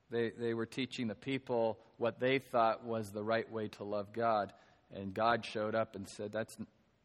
They, 0.09 0.31
they 0.37 0.53
were 0.53 0.65
teaching 0.65 1.07
the 1.07 1.15
people 1.15 1.77
what 1.97 2.19
they 2.19 2.39
thought 2.39 2.85
was 2.85 3.11
the 3.11 3.23
right 3.23 3.49
way 3.51 3.67
to 3.69 3.83
love 3.83 4.13
God. 4.13 4.53
And 4.93 5.13
God 5.13 5.45
showed 5.45 5.75
up 5.75 5.95
and 5.95 6.07
said, 6.07 6.31
That's, 6.31 6.55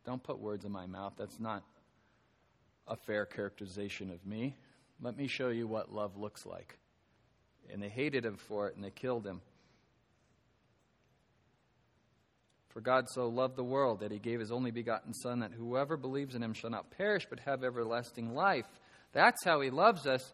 Don't 0.05 0.23
put 0.23 0.39
words 0.39 0.65
in 0.65 0.73
my 0.73 0.87
mouth. 0.87 1.15
That's 1.17 1.41
not 1.41 1.65
a 2.87 2.97
fair 2.97 3.27
characterization 3.27 4.11
of 4.11 4.25
me. 4.25 4.57
Let 5.03 5.17
me 5.17 5.27
show 5.27 5.49
you 5.49 5.67
what 5.67 5.93
love 5.93 6.17
looks 6.17 6.47
like. 6.47 6.79
And 7.73 7.83
they 7.83 7.89
hated 7.89 8.25
him 8.25 8.37
for 8.37 8.69
it, 8.69 8.77
and 8.77 8.85
they 8.85 8.91
killed 8.91 9.27
him. 9.27 9.41
For 12.69 12.81
God 12.81 13.07
so 13.09 13.29
loved 13.29 13.57
the 13.57 13.65
world 13.65 14.01
that 14.01 14.13
he 14.13 14.19
gave 14.19 14.41
his 14.41 14.53
only 14.53 14.71
begotten 14.71 15.13
Son, 15.13 15.41
that 15.41 15.53
whoever 15.53 15.97
believes 15.97 16.35
in 16.35 16.43
him 16.43 16.55
shall 16.55 16.71
not 16.71 16.91
perish, 16.91 17.27
but 17.29 17.41
have 17.41 17.65
everlasting 17.65 18.35
life. 18.35 18.65
That's 19.13 19.45
how 19.45 19.61
he 19.61 19.71
loves 19.71 20.07
us. 20.07 20.33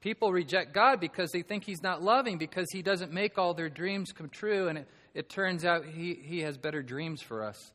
People 0.00 0.30
reject 0.30 0.74
God 0.74 1.00
because 1.00 1.30
they 1.32 1.42
think 1.42 1.64
he's 1.64 1.82
not 1.82 2.02
loving, 2.02 2.38
because 2.38 2.68
he 2.70 2.82
doesn't 2.82 3.12
make 3.12 3.36
all 3.36 3.54
their 3.54 3.68
dreams 3.68 4.12
come 4.12 4.28
true. 4.28 4.68
And 4.68 4.78
it, 4.78 4.88
it 5.14 5.28
turns 5.28 5.64
out 5.64 5.86
he, 5.86 6.14
he 6.22 6.40
has 6.42 6.56
better 6.56 6.82
dreams 6.82 7.20
for 7.20 7.42
us 7.42 7.72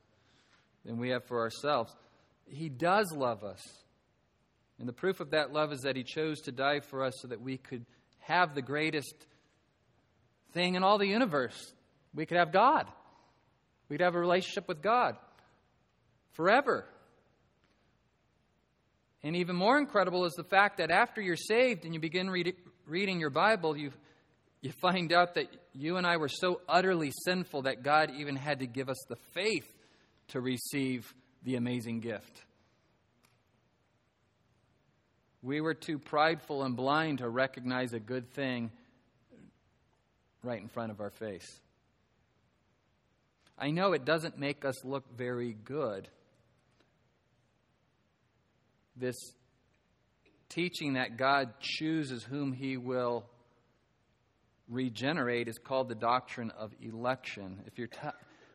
than 0.85 0.97
we 0.97 1.09
have 1.09 1.25
for 1.25 1.41
ourselves. 1.41 1.93
He 2.45 2.69
does 2.69 3.11
love 3.11 3.43
us. 3.43 3.61
And 4.79 4.87
the 4.87 4.93
proof 4.93 5.19
of 5.19 5.31
that 5.31 5.53
love 5.53 5.71
is 5.71 5.81
that 5.81 5.95
he 5.95 6.03
chose 6.03 6.41
to 6.41 6.51
die 6.51 6.79
for 6.79 7.03
us 7.03 7.13
so 7.21 7.27
that 7.27 7.41
we 7.41 7.57
could 7.57 7.85
have 8.19 8.55
the 8.55 8.61
greatest 8.61 9.13
thing 10.53 10.75
in 10.75 10.83
all 10.83 10.97
the 10.97 11.07
universe 11.07 11.73
we 12.13 12.25
could 12.25 12.37
have 12.37 12.51
God. 12.51 12.87
We'd 13.89 14.01
have 14.01 14.15
a 14.15 14.19
relationship 14.19 14.67
with 14.67 14.81
God 14.81 15.15
forever. 16.33 16.85
And 19.23 19.35
even 19.35 19.55
more 19.55 19.77
incredible 19.77 20.25
is 20.25 20.33
the 20.33 20.43
fact 20.43 20.77
that 20.77 20.91
after 20.91 21.21
you're 21.21 21.35
saved 21.35 21.85
and 21.85 21.93
you 21.93 21.99
begin 21.99 22.29
read, 22.29 22.55
reading 22.85 23.19
your 23.19 23.29
Bible, 23.29 23.77
you, 23.77 23.91
you 24.61 24.71
find 24.81 25.13
out 25.13 25.35
that 25.35 25.47
you 25.73 25.97
and 25.97 26.05
I 26.05 26.17
were 26.17 26.29
so 26.29 26.61
utterly 26.67 27.11
sinful 27.23 27.63
that 27.63 27.83
God 27.83 28.11
even 28.17 28.35
had 28.35 28.59
to 28.59 28.67
give 28.67 28.89
us 28.89 29.01
the 29.07 29.15
faith 29.33 29.71
to 30.29 30.41
receive 30.41 31.13
the 31.43 31.55
amazing 31.55 31.99
gift. 31.99 32.43
We 35.43 35.59
were 35.59 35.73
too 35.73 35.99
prideful 35.99 36.63
and 36.63 36.73
blind 36.75 37.17
to 37.17 37.27
recognize 37.27 37.93
a 37.93 37.99
good 37.99 38.31
thing 38.31 38.71
right 40.41 40.61
in 40.61 40.69
front 40.69 40.91
of 40.91 41.01
our 41.01 41.09
face. 41.09 41.59
I 43.59 43.71
know 43.71 43.91
it 43.91 44.05
doesn't 44.05 44.39
make 44.39 44.63
us 44.63 44.85
look 44.85 45.03
very 45.17 45.55
good. 45.65 46.07
This 48.95 49.15
teaching 50.47 50.93
that 50.93 51.17
God 51.17 51.53
chooses 51.59 52.23
whom 52.23 52.53
he 52.53 52.77
will 52.77 53.25
regenerate 54.69 55.49
is 55.49 55.57
called 55.57 55.89
the 55.89 55.95
doctrine 55.95 56.51
of 56.51 56.71
election. 56.81 57.59
If 57.67 57.77
you're 57.77 57.87
t- 57.87 57.97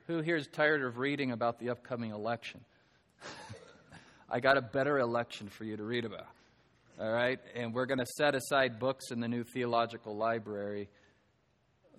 who 0.07 0.23
here 0.23 0.37
is 0.37 0.47
tired 0.47 0.83
of 0.83 0.97
reading 0.97 1.33
about 1.33 1.59
the 1.59 1.69
upcoming 1.69 2.13
election? 2.13 2.65
I 4.31 4.41
got 4.41 4.57
a 4.57 4.63
better 4.63 4.99
election 4.99 5.49
for 5.49 5.65
you 5.65 5.77
to 5.77 5.85
read 5.85 6.07
about. 6.07 6.29
All 7.01 7.11
right? 7.11 7.39
And 7.55 7.73
we're 7.73 7.87
going 7.87 7.99
to 7.99 8.07
set 8.17 8.35
aside 8.35 8.79
books 8.79 9.11
in 9.11 9.21
the 9.21 9.29
new 9.29 9.45
theological 9.45 10.17
library 10.17 10.89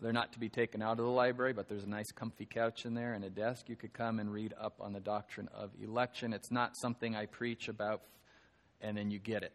they're 0.02 0.14
not 0.14 0.32
to 0.34 0.40
be 0.40 0.48
taken 0.48 0.82
out 0.82 0.94
of 1.00 1.06
the 1.06 1.12
library, 1.12 1.54
but 1.54 1.68
there's 1.68 1.84
a 1.84 1.90
nice 1.90 2.10
comfy 2.12 2.46
couch 2.46 2.86
in 2.86 2.94
there 2.94 3.14
and 3.14 3.26
a 3.26 3.30
desk. 3.30 3.68
You 3.68 3.76
could 3.76 3.94
come 3.94 4.20
and 4.20 4.32
read 4.32 4.54
up 4.60 4.76
on 4.80 4.94
the 4.94 5.00
doctrine 5.00 5.50
of 5.54 5.72
election. 5.82 6.32
It's 6.32 6.52
not 6.52 6.78
something 6.78 7.16
I 7.16 7.26
preach 7.26 7.68
about 7.68 8.02
and 8.82 8.98
then 8.98 9.12
you 9.12 9.20
get 9.20 9.44
it. 9.44 9.52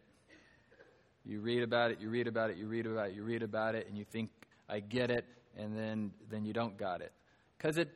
You 1.25 1.41
read 1.41 1.63
about 1.63 1.91
it, 1.91 2.01
you 2.01 2.11
read 2.11 2.27
about 2.27 2.51
it, 2.51 2.59
you 2.59 2.67
read 2.67 2.85
about 2.85 3.09
it, 3.09 3.15
you 3.15 3.23
read 3.23 3.43
about 3.43 3.75
it, 3.75 3.87
and 3.89 3.97
you 3.97 4.05
think, 4.05 4.31
I 4.69 4.81
get 4.81 5.11
it, 5.11 5.25
and 5.57 5.75
then, 5.75 6.13
then 6.31 6.45
you 6.45 6.53
don't 6.53 6.77
got 6.77 7.01
it. 7.01 7.13
Because 7.57 7.79
it, 7.79 7.89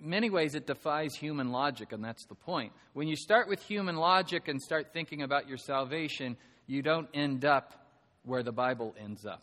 in 0.00 0.08
many 0.08 0.30
ways, 0.30 0.54
it 0.54 0.68
defies 0.68 1.16
human 1.16 1.50
logic, 1.50 1.90
and 1.90 2.04
that's 2.04 2.24
the 2.26 2.36
point. 2.36 2.72
When 2.92 3.08
you 3.08 3.16
start 3.16 3.48
with 3.48 3.60
human 3.62 3.96
logic 3.96 4.46
and 4.46 4.62
start 4.62 4.92
thinking 4.92 5.22
about 5.22 5.48
your 5.48 5.58
salvation, 5.58 6.36
you 6.68 6.82
don't 6.82 7.08
end 7.12 7.44
up 7.44 7.74
where 8.24 8.44
the 8.44 8.52
Bible 8.52 8.94
ends 9.02 9.26
up. 9.26 9.42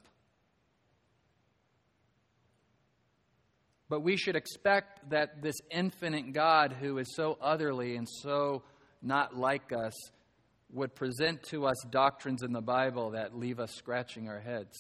But 3.90 4.02
we 4.02 4.16
should 4.16 4.36
expect 4.36 5.10
that 5.10 5.42
this 5.42 5.56
infinite 5.70 6.34
God, 6.34 6.74
who 6.80 6.98
is 7.00 7.14
so 7.16 7.38
otherly 7.42 7.98
and 7.98 8.08
so 8.08 8.64
not 9.02 9.36
like 9.36 9.74
us, 9.74 9.94
would 10.72 10.96
present 10.96 11.44
to 11.50 11.66
us 11.66 11.76
doctrines 11.90 12.42
in 12.42 12.52
the 12.52 12.62
Bible 12.62 13.12
that 13.12 13.38
leave 13.38 13.60
us 13.60 13.72
scratching 13.76 14.28
our 14.28 14.40
heads. 14.40 14.76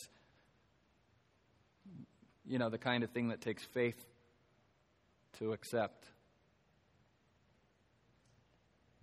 You 2.46 2.60
know, 2.60 2.70
the 2.70 2.78
kind 2.78 3.04
of 3.04 3.10
thing 3.12 3.30
that 3.30 3.41
takes 3.41 3.64
faith 3.64 4.04
to 5.39 5.52
accept. 5.52 6.06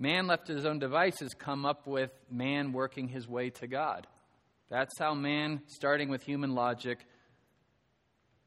Man 0.02 0.26
left 0.26 0.48
to 0.48 0.54
his 0.56 0.66
own 0.66 0.80
devices 0.80 1.32
come 1.32 1.64
up 1.64 1.86
with 1.86 2.10
man 2.28 2.72
working 2.72 3.06
his 3.06 3.28
way 3.28 3.50
to 3.50 3.68
God. 3.68 4.08
That's 4.68 4.98
how 4.98 5.14
man, 5.14 5.62
starting 5.68 6.08
with 6.08 6.24
human 6.24 6.56
logic, 6.56 7.06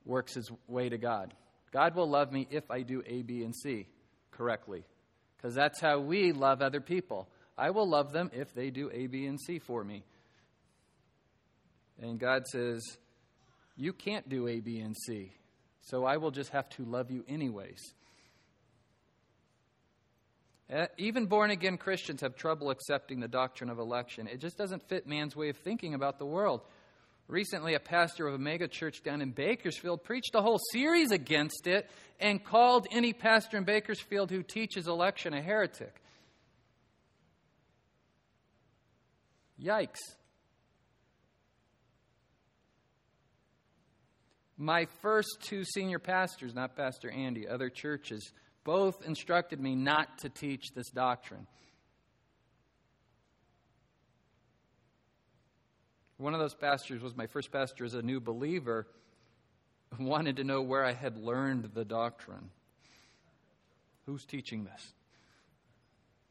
works 0.04 0.34
his 0.34 0.52
way 0.68 0.90
to 0.90 0.98
God. 0.98 1.34
God 1.72 1.96
will 1.96 2.10
love 2.10 2.34
me 2.34 2.46
if 2.52 2.70
I 2.70 2.82
do 2.82 3.04
A, 3.08 3.22
B, 3.22 3.42
and 3.42 3.56
C 3.56 3.88
correctly. 4.32 4.84
Because 5.38 5.56
that's 5.56 5.80
how 5.80 6.00
we 6.00 6.34
love 6.34 6.62
other 6.62 6.82
people. 6.82 7.30
I 7.58 7.70
will 7.70 7.88
love 7.88 8.12
them 8.12 8.32
if 8.34 8.54
they 8.54 8.70
do 8.70 8.92
A, 8.94 9.08
B, 9.08 9.26
and 9.26 9.40
C 9.40 9.60
for 9.60 9.82
me. 9.82 10.04
And 12.02 12.20
God 12.20 12.48
says, 12.48 12.82
You 13.78 13.94
can't 13.94 14.28
do 14.28 14.50
A, 14.50 14.60
B, 14.60 14.82
and 14.82 14.94
C. 15.08 15.32
So 15.84 16.04
I 16.04 16.18
will 16.18 16.32
just 16.32 16.50
have 16.50 16.68
to 16.72 16.84
love 16.84 17.12
you 17.12 17.24
anyways. 17.30 17.80
Uh, 20.74 20.88
even 20.98 21.28
born 21.28 21.52
again 21.52 21.78
Christians 21.78 22.22
have 22.22 22.36
trouble 22.36 22.72
accepting 22.72 23.20
the 23.20 23.28
doctrine 23.28 23.70
of 23.70 23.78
election. 23.78 24.28
It 24.28 24.40
just 24.40 24.58
doesn't 24.58 24.88
fit 24.90 25.06
man's 25.06 25.36
way 25.36 25.50
of 25.50 25.58
thinking 25.58 25.94
about 25.94 26.18
the 26.18 26.26
world. 26.26 26.62
Recently, 27.28 27.74
a 27.74 27.80
pastor 27.80 28.28
of 28.28 28.36
a 28.36 28.40
mega 28.40 28.68
church 28.68 29.04
down 29.04 29.22
in 29.22 29.32
Bakersfield 29.32 30.04
preached 30.04 30.36
a 30.36 30.42
whole 30.42 30.60
series 30.72 31.12
against 31.12 31.66
it 31.66 31.90
and 32.20 32.44
called 32.44 32.88
any 32.92 33.14
pastor 33.14 33.58
in 33.58 33.64
Bakersfield 33.64 34.30
who 34.30 34.44
teaches 34.44 34.88
election 34.88 35.34
a 35.34 35.42
heretic. 35.42 36.02
Yikes. 39.62 40.00
My 44.58 44.88
first 45.02 45.38
two 45.42 45.64
senior 45.64 46.00
pastors, 46.00 46.54
not 46.54 46.76
Pastor 46.78 47.10
Andy, 47.10 47.48
other 47.48 47.70
churches, 47.70 48.32
both 48.66 49.06
instructed 49.06 49.62
me 49.62 49.76
not 49.76 50.18
to 50.18 50.30
teach 50.30 50.74
this 50.74 50.90
doctrine. 50.90 51.48
One 56.18 56.34
of 56.34 56.40
those 56.40 56.56
pastors 56.56 57.02
was 57.02 57.16
my 57.16 57.28
first 57.28 57.52
pastor 57.52 57.86
as 57.86 57.94
a 57.94 58.02
new 58.02 58.20
believer, 58.20 58.88
wanted 60.00 60.38
to 60.38 60.44
know 60.44 60.62
where 60.62 60.84
I 60.84 60.94
had 60.94 61.16
learned 61.18 61.72
the 61.74 61.86
doctrine. 61.86 62.50
Who's 64.06 64.26
teaching 64.26 64.66
this? 64.66 64.94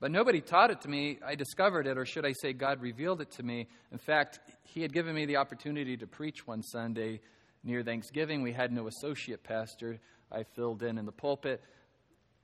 But 0.01 0.11
nobody 0.11 0.41
taught 0.41 0.71
it 0.71 0.81
to 0.83 0.89
me. 0.89 1.19
I 1.25 1.35
discovered 1.35 1.87
it, 1.87 1.97
or 1.97 2.05
should 2.05 2.27
I 2.27 2.33
say, 2.33 2.53
God 2.53 2.83
revealed 2.83 3.21
it 3.21 3.31
to 3.33 3.43
me. 3.43 3.69
In 3.93 3.99
fact, 3.99 4.41
He 4.65 4.83
had 4.83 4.93
given 4.93 5.15
me 5.15 5.25
the 5.25 5.37
opportunity 5.37 5.97
to 5.97 6.07
preach 6.07 6.47
one 6.47 6.63
Sunday 6.63 7.21
near 7.63 7.83
Thanksgiving. 7.83 8.43
We 8.43 8.53
had 8.53 8.73
no 8.73 8.89
associate 8.89 9.45
pastor. 9.45 10.01
I 10.33 10.43
filled 10.43 10.83
in 10.83 10.99
in 10.99 11.07
the 11.07 11.13
pulpit. 11.13 11.63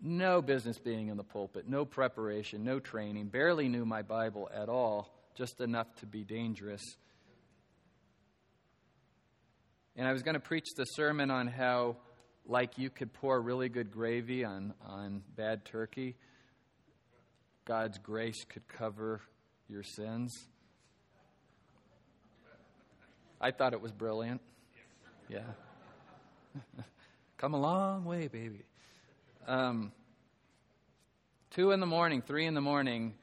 No 0.02 0.40
business 0.40 0.78
being 0.78 1.08
in 1.08 1.16
the 1.18 1.24
pulpit, 1.24 1.68
no 1.68 1.84
preparation, 1.84 2.64
no 2.64 2.80
training, 2.80 3.26
barely 3.26 3.68
knew 3.68 3.84
my 3.84 4.00
Bible 4.00 4.48
at 4.54 4.68
all, 4.70 5.12
just 5.34 5.60
enough 5.60 5.94
to 5.96 6.06
be 6.06 6.24
dangerous. 6.24 6.82
And 9.96 10.08
I 10.08 10.12
was 10.12 10.22
going 10.22 10.34
to 10.34 10.40
preach 10.40 10.68
the 10.76 10.84
sermon 10.84 11.30
on 11.30 11.46
how, 11.46 11.96
like 12.46 12.78
you 12.78 12.88
could 12.88 13.12
pour 13.12 13.38
really 13.40 13.68
good 13.68 13.90
gravy 13.90 14.42
on, 14.44 14.72
on 14.86 15.22
bad 15.36 15.66
turkey, 15.66 16.16
God's 17.66 17.98
grace 17.98 18.42
could 18.48 18.66
cover 18.68 19.20
your 19.68 19.82
sins. 19.82 20.46
I 23.38 23.50
thought 23.50 23.74
it 23.74 23.80
was 23.82 23.92
brilliant. 23.92 24.40
Yeah. 25.28 25.40
Come 27.36 27.52
a 27.54 27.60
long 27.60 28.04
way, 28.04 28.28
baby. 28.28 28.64
Um, 29.50 29.92
two 31.50 31.72
in 31.72 31.80
the 31.80 31.86
morning, 31.86 32.22
three 32.22 32.46
in 32.46 32.54
the 32.54 32.60
morning, 32.60 33.14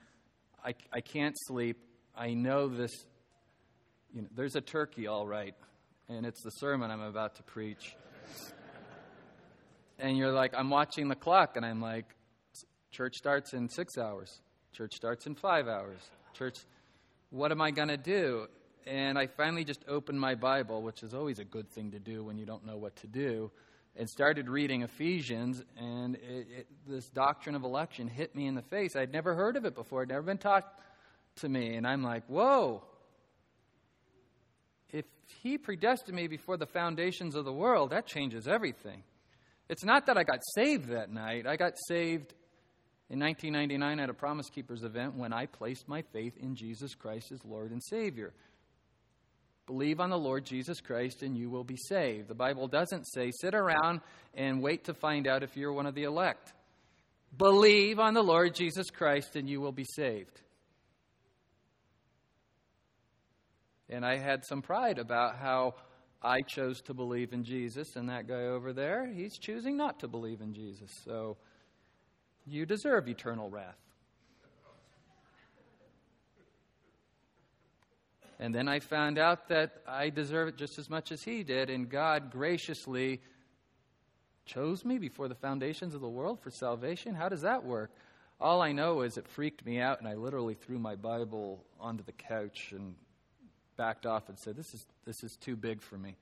I, 0.63 0.75
I 0.91 1.01
can't 1.01 1.35
sleep. 1.47 1.77
I 2.15 2.33
know 2.33 2.67
this. 2.67 2.91
You 4.13 4.23
know, 4.23 4.27
there's 4.35 4.55
a 4.55 4.61
turkey, 4.61 5.07
all 5.07 5.25
right 5.25 5.55
and 6.09 6.25
it's 6.25 6.41
the 6.41 6.51
sermon 6.51 6.89
I'm 6.89 7.01
about 7.01 7.35
to 7.35 7.43
preach. 7.43 7.95
And 9.99 10.17
you're 10.17 10.31
like, 10.31 10.53
I'm 10.55 10.69
watching 10.69 11.07
the 11.07 11.15
clock, 11.15 11.57
and 11.57 11.65
I'm 11.65 11.81
like, 11.81 12.05
church 12.91 13.15
starts 13.15 13.53
in 13.53 13.67
six 13.67 13.97
hours, 13.97 14.41
church 14.73 14.93
starts 14.93 15.25
in 15.25 15.35
five 15.35 15.67
hours, 15.67 15.99
church, 16.33 16.57
what 17.31 17.51
am 17.51 17.61
I 17.61 17.71
going 17.71 17.87
to 17.87 17.97
do? 17.97 18.47
And 18.85 19.17
I 19.17 19.27
finally 19.27 19.65
just 19.65 19.83
opened 19.87 20.19
my 20.19 20.35
Bible, 20.35 20.81
which 20.81 21.03
is 21.03 21.13
always 21.13 21.39
a 21.39 21.43
good 21.43 21.69
thing 21.71 21.91
to 21.91 21.99
do 21.99 22.23
when 22.23 22.37
you 22.37 22.45
don't 22.45 22.65
know 22.65 22.77
what 22.77 22.95
to 22.97 23.07
do, 23.07 23.51
and 23.97 24.09
started 24.09 24.47
reading 24.49 24.83
Ephesians. 24.83 25.63
And 25.77 26.15
it, 26.15 26.47
it, 26.57 26.67
this 26.87 27.09
doctrine 27.09 27.55
of 27.55 27.63
election 27.63 28.07
hit 28.07 28.35
me 28.35 28.45
in 28.45 28.55
the 28.55 28.61
face. 28.61 28.95
I'd 28.95 29.11
never 29.11 29.35
heard 29.35 29.57
of 29.57 29.65
it 29.65 29.75
before, 29.75 30.03
I'd 30.03 30.09
never 30.09 30.21
been 30.21 30.37
taught 30.37 30.71
to 31.37 31.49
me. 31.49 31.75
And 31.75 31.85
I'm 31.85 32.03
like, 32.03 32.23
whoa. 32.27 32.83
If 34.89 35.05
he 35.41 35.57
predestined 35.57 36.15
me 36.15 36.27
before 36.27 36.57
the 36.57 36.65
foundations 36.65 37.35
of 37.35 37.45
the 37.45 37.53
world, 37.53 37.89
that 37.89 38.05
changes 38.05 38.47
everything. 38.47 39.03
It's 39.69 39.83
not 39.83 40.05
that 40.05 40.17
I 40.17 40.23
got 40.23 40.39
saved 40.55 40.89
that 40.89 41.11
night. 41.11 41.45
I 41.45 41.57
got 41.57 41.73
saved 41.87 42.33
in 43.09 43.19
1999 43.19 43.99
at 43.99 44.09
a 44.09 44.13
Promise 44.13 44.49
Keepers 44.49 44.83
event 44.83 45.15
when 45.15 45.33
I 45.33 45.45
placed 45.45 45.87
my 45.87 46.01
faith 46.13 46.37
in 46.37 46.55
Jesus 46.55 46.95
Christ 46.95 47.31
as 47.31 47.43
Lord 47.43 47.71
and 47.71 47.83
Savior. 47.83 48.33
Believe 49.67 49.99
on 49.99 50.09
the 50.09 50.17
Lord 50.17 50.45
Jesus 50.45 50.81
Christ 50.81 51.21
and 51.21 51.37
you 51.37 51.49
will 51.49 51.65
be 51.65 51.77
saved. 51.77 52.29
The 52.29 52.33
Bible 52.33 52.67
doesn't 52.67 53.03
say 53.03 53.31
sit 53.31 53.53
around 53.53 54.01
and 54.33 54.61
wait 54.61 54.85
to 54.85 54.93
find 54.93 55.27
out 55.27 55.43
if 55.43 55.55
you're 55.55 55.73
one 55.73 55.85
of 55.85 55.93
the 55.93 56.03
elect. 56.03 56.53
Believe 57.37 57.99
on 57.99 58.13
the 58.13 58.23
Lord 58.23 58.55
Jesus 58.55 58.89
Christ 58.89 59.35
and 59.35 59.49
you 59.49 59.59
will 59.59 59.73
be 59.73 59.83
saved. 59.83 60.41
And 63.89 64.05
I 64.05 64.17
had 64.17 64.45
some 64.45 64.61
pride 64.61 64.99
about 64.99 65.37
how 65.37 65.75
I 66.21 66.41
chose 66.41 66.81
to 66.83 66.93
believe 66.93 67.31
in 67.31 67.43
Jesus, 67.43 67.95
and 67.95 68.09
that 68.09 68.27
guy 68.27 68.45
over 68.47 68.73
there, 68.73 69.05
he's 69.05 69.37
choosing 69.37 69.77
not 69.77 69.99
to 69.99 70.07
believe 70.07 70.41
in 70.41 70.53
Jesus. 70.53 70.89
So 71.05 71.37
you 72.45 72.65
deserve 72.65 73.07
eternal 73.07 73.49
wrath. 73.49 73.77
And 78.39 78.53
then 78.53 78.67
I 78.67 78.79
found 78.79 79.17
out 79.17 79.49
that 79.49 79.81
I 79.87 80.09
deserve 80.09 80.49
it 80.49 80.57
just 80.57 80.77
as 80.77 80.89
much 80.89 81.11
as 81.11 81.23
he 81.23 81.43
did, 81.43 81.69
and 81.69 81.89
God 81.89 82.31
graciously 82.31 83.19
chose 84.45 84.85
me 84.85 84.97
before 84.97 85.27
the 85.27 85.35
foundations 85.35 85.95
of 85.95 86.01
the 86.01 86.09
world 86.09 86.39
for 86.39 86.51
salvation. 86.51 87.15
How 87.15 87.29
does 87.29 87.41
that 87.41 87.63
work? 87.63 87.91
All 88.39 88.61
I 88.61 88.71
know 88.71 89.01
is 89.01 89.17
it 89.17 89.27
freaked 89.27 89.65
me 89.65 89.79
out, 89.79 89.99
and 89.99 90.07
I 90.07 90.13
literally 90.13 90.53
threw 90.53 90.77
my 90.77 90.95
Bible 90.95 91.65
onto 91.79 92.03
the 92.03 92.11
couch 92.11 92.71
and 92.71 92.95
backed 93.75 94.05
off 94.05 94.29
and 94.29 94.37
said, 94.37 94.55
This 94.55 94.73
is, 94.73 94.85
this 95.05 95.23
is 95.23 95.35
too 95.41 95.55
big 95.55 95.81
for 95.81 95.97
me. 95.97 96.15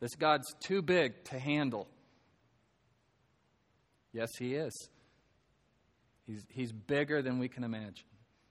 This 0.00 0.14
God's 0.14 0.52
too 0.60 0.80
big 0.80 1.24
to 1.24 1.38
handle. 1.38 1.86
Yes, 4.12 4.30
He 4.38 4.54
is. 4.54 4.72
He's, 6.26 6.46
he's 6.48 6.72
bigger 6.72 7.20
than 7.20 7.38
we 7.38 7.48
can 7.48 7.64
imagine. 7.64 8.06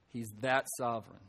He's 0.09 0.31
that 0.41 0.67
sovereign. 0.77 1.19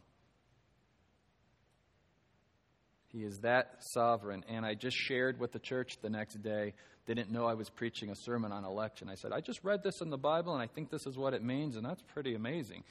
He 3.13 3.25
is 3.25 3.41
that 3.41 3.77
sovereign. 3.81 4.45
And 4.49 4.65
I 4.65 4.75
just 4.75 4.97
shared 4.97 5.39
with 5.39 5.53
the 5.53 5.59
church 5.59 5.99
the 6.01 6.09
next 6.09 6.43
day. 6.43 6.73
Didn't 7.07 7.31
know 7.31 7.47
I 7.47 7.55
was 7.55 7.69
preaching 7.69 8.11
a 8.11 8.15
sermon 8.15 8.53
on 8.53 8.65
election. 8.65 9.09
I 9.11 9.17
said, 9.17 9.33
I 9.33 9.41
just 9.41 9.63
read 9.63 9.83
this 9.83 10.01
in 10.01 10.09
the 10.09 10.19
Bible 10.19 10.55
and 10.55 10.63
I 10.63 10.67
think 10.67 10.91
this 10.91 11.07
is 11.07 11.17
what 11.19 11.35
it 11.35 11.43
means, 11.43 11.77
and 11.77 11.85
that's 11.85 12.03
pretty 12.15 12.35
amazing. 12.35 12.85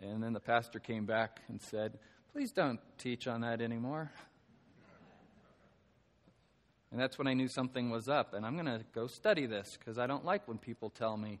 And 0.00 0.22
then 0.22 0.32
the 0.32 0.40
pastor 0.40 0.78
came 0.78 1.04
back 1.04 1.40
and 1.48 1.60
said, 1.60 1.98
Please 2.32 2.52
don't 2.52 2.80
teach 2.98 3.26
on 3.26 3.40
that 3.40 3.60
anymore. 3.60 4.10
And 6.92 7.00
that's 7.00 7.18
when 7.18 7.26
I 7.26 7.34
knew 7.34 7.48
something 7.48 7.90
was 7.90 8.08
up. 8.08 8.32
And 8.32 8.46
I'm 8.46 8.54
going 8.54 8.66
to 8.66 8.84
go 8.94 9.06
study 9.06 9.46
this 9.46 9.76
because 9.78 9.98
I 9.98 10.06
don't 10.06 10.24
like 10.24 10.46
when 10.46 10.58
people 10.58 10.90
tell 10.90 11.16
me, 11.16 11.40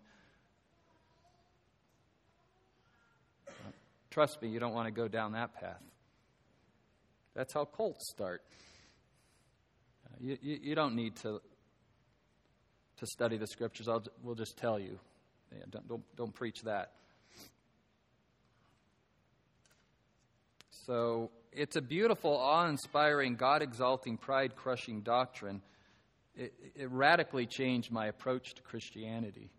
Trust 4.10 4.40
me, 4.40 4.48
you 4.48 4.58
don't 4.58 4.72
want 4.72 4.86
to 4.86 4.90
go 4.90 5.08
down 5.08 5.32
that 5.32 5.54
path. 5.60 5.82
That's 7.36 7.52
how 7.52 7.66
cults 7.66 8.08
start. 8.08 8.42
Uh, 10.06 10.16
you, 10.20 10.38
you, 10.40 10.58
you, 10.62 10.74
don't 10.74 10.96
need 10.96 11.16
to, 11.16 11.42
to 12.96 13.06
study 13.06 13.36
the 13.36 13.46
scriptures. 13.46 13.88
I'll, 13.88 14.02
we'll 14.22 14.34
just 14.34 14.56
tell 14.56 14.78
you. 14.78 14.98
Yeah, 15.52 15.64
don't, 15.68 15.86
don't, 15.86 16.16
don't 16.16 16.34
preach 16.34 16.62
that. 16.62 16.92
So 20.86 21.30
it's 21.52 21.76
a 21.76 21.82
beautiful, 21.82 22.34
awe 22.34 22.66
inspiring, 22.68 23.36
God 23.36 23.60
exalting, 23.60 24.16
pride 24.16 24.56
crushing 24.56 25.02
doctrine. 25.02 25.60
It, 26.34 26.54
it, 26.74 26.90
radically 26.90 27.44
changed 27.44 27.92
my 27.92 28.06
approach 28.06 28.54
to 28.54 28.62
Christianity 28.62 29.50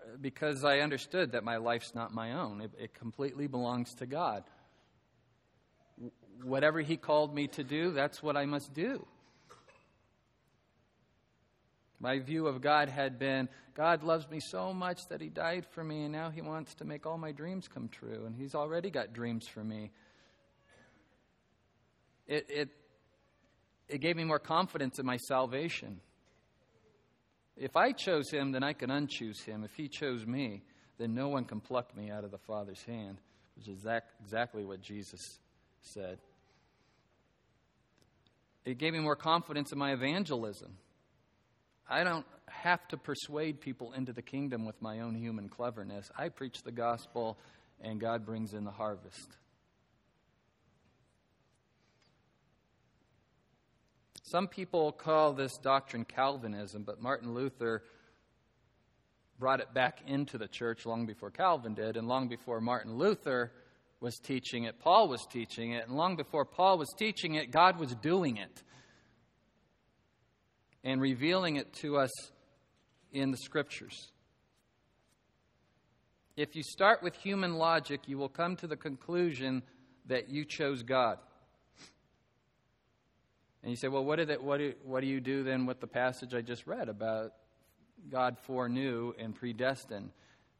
uh, 0.00 0.16
because 0.20 0.64
I 0.64 0.80
understood 0.80 1.32
that 1.32 1.44
my 1.44 1.56
life's 1.56 1.94
not 1.94 2.12
my 2.12 2.32
own, 2.32 2.60
it, 2.60 2.72
it 2.78 2.94
completely 2.94 3.46
belongs 3.46 3.94
to 3.96 4.06
God 4.06 4.44
whatever 6.42 6.80
He 6.80 6.96
called 6.96 7.34
me 7.34 7.48
to 7.48 7.64
do, 7.64 7.92
that's 7.92 8.22
what 8.22 8.36
I 8.36 8.46
must 8.46 8.74
do. 8.74 9.06
My 11.98 12.18
view 12.18 12.46
of 12.46 12.60
God 12.60 12.88
had 12.88 13.18
been 13.18 13.48
God 13.74 14.02
loves 14.02 14.28
me 14.30 14.40
so 14.40 14.72
much 14.72 15.06
that 15.10 15.20
He 15.20 15.28
died 15.28 15.66
for 15.72 15.84
me, 15.84 16.04
and 16.04 16.12
now 16.12 16.30
He 16.30 16.40
wants 16.40 16.74
to 16.76 16.84
make 16.84 17.04
all 17.04 17.18
my 17.18 17.32
dreams 17.32 17.68
come 17.68 17.88
true, 17.88 18.24
and 18.26 18.34
He's 18.34 18.54
already 18.54 18.90
got 18.90 19.12
dreams 19.12 19.46
for 19.46 19.62
me. 19.62 19.90
It, 22.26 22.46
it, 22.48 22.68
it 23.88 23.98
gave 23.98 24.16
me 24.16 24.24
more 24.24 24.38
confidence 24.38 24.98
in 24.98 25.06
my 25.06 25.18
salvation. 25.18 26.00
If 27.56 27.76
I 27.76 27.92
chose 27.92 28.30
Him, 28.30 28.52
then 28.52 28.62
I 28.62 28.72
can 28.72 28.90
unchoose 28.90 29.44
Him. 29.44 29.62
If 29.62 29.74
He 29.74 29.88
chose 29.88 30.26
me, 30.26 30.62
then 30.98 31.14
no 31.14 31.28
one 31.28 31.44
can 31.44 31.60
pluck 31.60 31.94
me 31.96 32.10
out 32.10 32.24
of 32.24 32.30
the 32.30 32.38
Father's 32.38 32.82
hand, 32.82 33.18
which 33.56 33.68
is 33.68 33.86
exactly 34.22 34.64
what 34.64 34.80
Jesus 34.80 35.38
said. 35.86 36.18
It 38.64 38.78
gave 38.78 38.92
me 38.92 38.98
more 38.98 39.16
confidence 39.16 39.72
in 39.72 39.78
my 39.78 39.92
evangelism. 39.92 40.76
I 41.88 42.02
don't 42.02 42.26
have 42.48 42.86
to 42.88 42.96
persuade 42.96 43.60
people 43.60 43.92
into 43.92 44.12
the 44.12 44.22
kingdom 44.22 44.64
with 44.64 44.80
my 44.82 45.00
own 45.00 45.14
human 45.14 45.48
cleverness. 45.48 46.10
I 46.18 46.30
preach 46.30 46.62
the 46.62 46.72
gospel, 46.72 47.38
and 47.80 48.00
God 48.00 48.26
brings 48.26 48.54
in 48.54 48.64
the 48.64 48.72
harvest. 48.72 49.36
Some 54.24 54.48
people 54.48 54.90
call 54.90 55.32
this 55.32 55.56
doctrine 55.58 56.04
Calvinism, 56.04 56.82
but 56.82 57.00
Martin 57.00 57.32
Luther 57.32 57.84
brought 59.38 59.60
it 59.60 59.72
back 59.72 60.00
into 60.08 60.38
the 60.38 60.48
church 60.48 60.84
long 60.84 61.06
before 61.06 61.30
Calvin 61.30 61.74
did, 61.74 61.96
and 61.96 62.08
long 62.08 62.26
before 62.26 62.60
Martin 62.60 62.96
Luther 62.96 63.52
was 64.00 64.16
teaching 64.18 64.64
it, 64.64 64.78
Paul 64.78 65.08
was 65.08 65.26
teaching 65.30 65.72
it, 65.72 65.86
and 65.86 65.96
long 65.96 66.16
before 66.16 66.44
Paul 66.44 66.78
was 66.78 66.92
teaching 66.98 67.34
it, 67.34 67.50
God 67.50 67.78
was 67.78 67.94
doing 67.94 68.36
it 68.36 68.62
and 70.84 71.00
revealing 71.00 71.56
it 71.56 71.72
to 71.74 71.96
us 71.96 72.10
in 73.12 73.30
the 73.30 73.36
scriptures. 73.38 74.12
If 76.36 76.54
you 76.54 76.62
start 76.62 77.02
with 77.02 77.16
human 77.16 77.56
logic, 77.56 78.02
you 78.06 78.18
will 78.18 78.28
come 78.28 78.56
to 78.56 78.66
the 78.66 78.76
conclusion 78.76 79.62
that 80.06 80.28
you 80.28 80.44
chose 80.44 80.82
God. 80.82 81.18
And 83.62 83.70
you 83.70 83.76
say, 83.76 83.88
well, 83.88 84.04
what, 84.04 84.16
did 84.16 84.30
it, 84.30 84.42
what, 84.42 84.58
do, 84.58 84.74
what 84.84 85.00
do 85.00 85.06
you 85.06 85.20
do 85.20 85.42
then 85.42 85.66
with 85.66 85.80
the 85.80 85.86
passage 85.86 86.34
I 86.34 86.40
just 86.40 86.66
read 86.66 86.88
about 86.88 87.32
God 88.08 88.36
foreknew 88.38 89.14
and 89.18 89.34
predestined? 89.34 90.10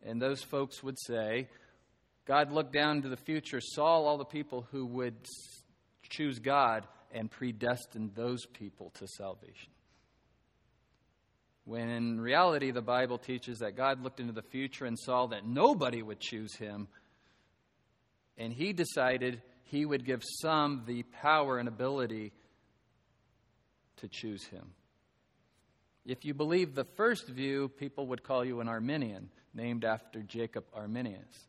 And 0.05 0.21
those 0.21 0.43
folks 0.43 0.83
would 0.83 0.99
say, 0.99 1.49
God 2.27 2.53
looked 2.53 2.73
down 2.73 3.03
to 3.03 3.09
the 3.09 3.17
future, 3.17 3.61
saw 3.61 4.03
all 4.03 4.19
the 4.19 4.25
people 4.25 4.67
who 4.73 4.85
would 4.87 5.15
choose 6.09 6.39
God, 6.39 6.87
and 7.13 7.31
predestined 7.31 8.15
those 8.15 8.45
people 8.47 8.91
to 8.99 9.07
salvation. 9.07 9.71
When 11.65 11.89
in 11.89 12.21
reality, 12.21 12.73
the 12.73 12.83
Bible 12.83 13.19
teaches 13.19 13.61
that 13.61 13.77
God 13.77 14.03
looked 14.03 14.21
into 14.21 14.33
the 14.33 14.43
future 14.43 14.85
and 14.85 14.99
saw 14.99 15.27
that 15.29 15.47
nobody 15.47 16.03
would 16.03 16.21
choose 16.21 16.55
him, 16.57 16.89
and 18.37 18.53
he 18.53 18.73
decided 18.73 19.41
he 19.65 19.85
would 19.85 20.05
give 20.05 20.23
some 20.43 20.85
the 20.87 21.05
power 21.05 21.59
and 21.59 21.69
ability 21.69 22.33
to 23.97 24.09
choose 24.09 24.45
him. 24.45 24.73
If 26.05 26.25
you 26.25 26.35
believe 26.35 26.75
the 26.75 26.85
first 26.97 27.29
view, 27.29 27.69
people 27.69 28.09
would 28.09 28.23
call 28.23 28.45
you 28.45 28.61
an 28.61 28.69
Arminian, 28.69 29.31
named 29.55 29.85
after 29.85 30.23
Jacob 30.23 30.65
Arminius. 30.75 31.47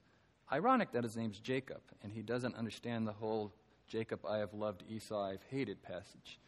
Ironic 0.52 0.92
that 0.94 1.04
his 1.04 1.18
name's 1.18 1.40
Jacob, 1.40 1.82
and 2.04 2.12
he 2.12 2.22
doesn't 2.22 2.56
understand 2.56 3.06
the 3.06 3.14
whole 3.14 3.52
Jacob 3.88 4.26
I 4.26 4.38
have 4.38 4.54
loved, 4.54 4.84
Esau 4.90 5.22
I've 5.22 5.44
hated 5.50 5.82
passage. 5.84 6.40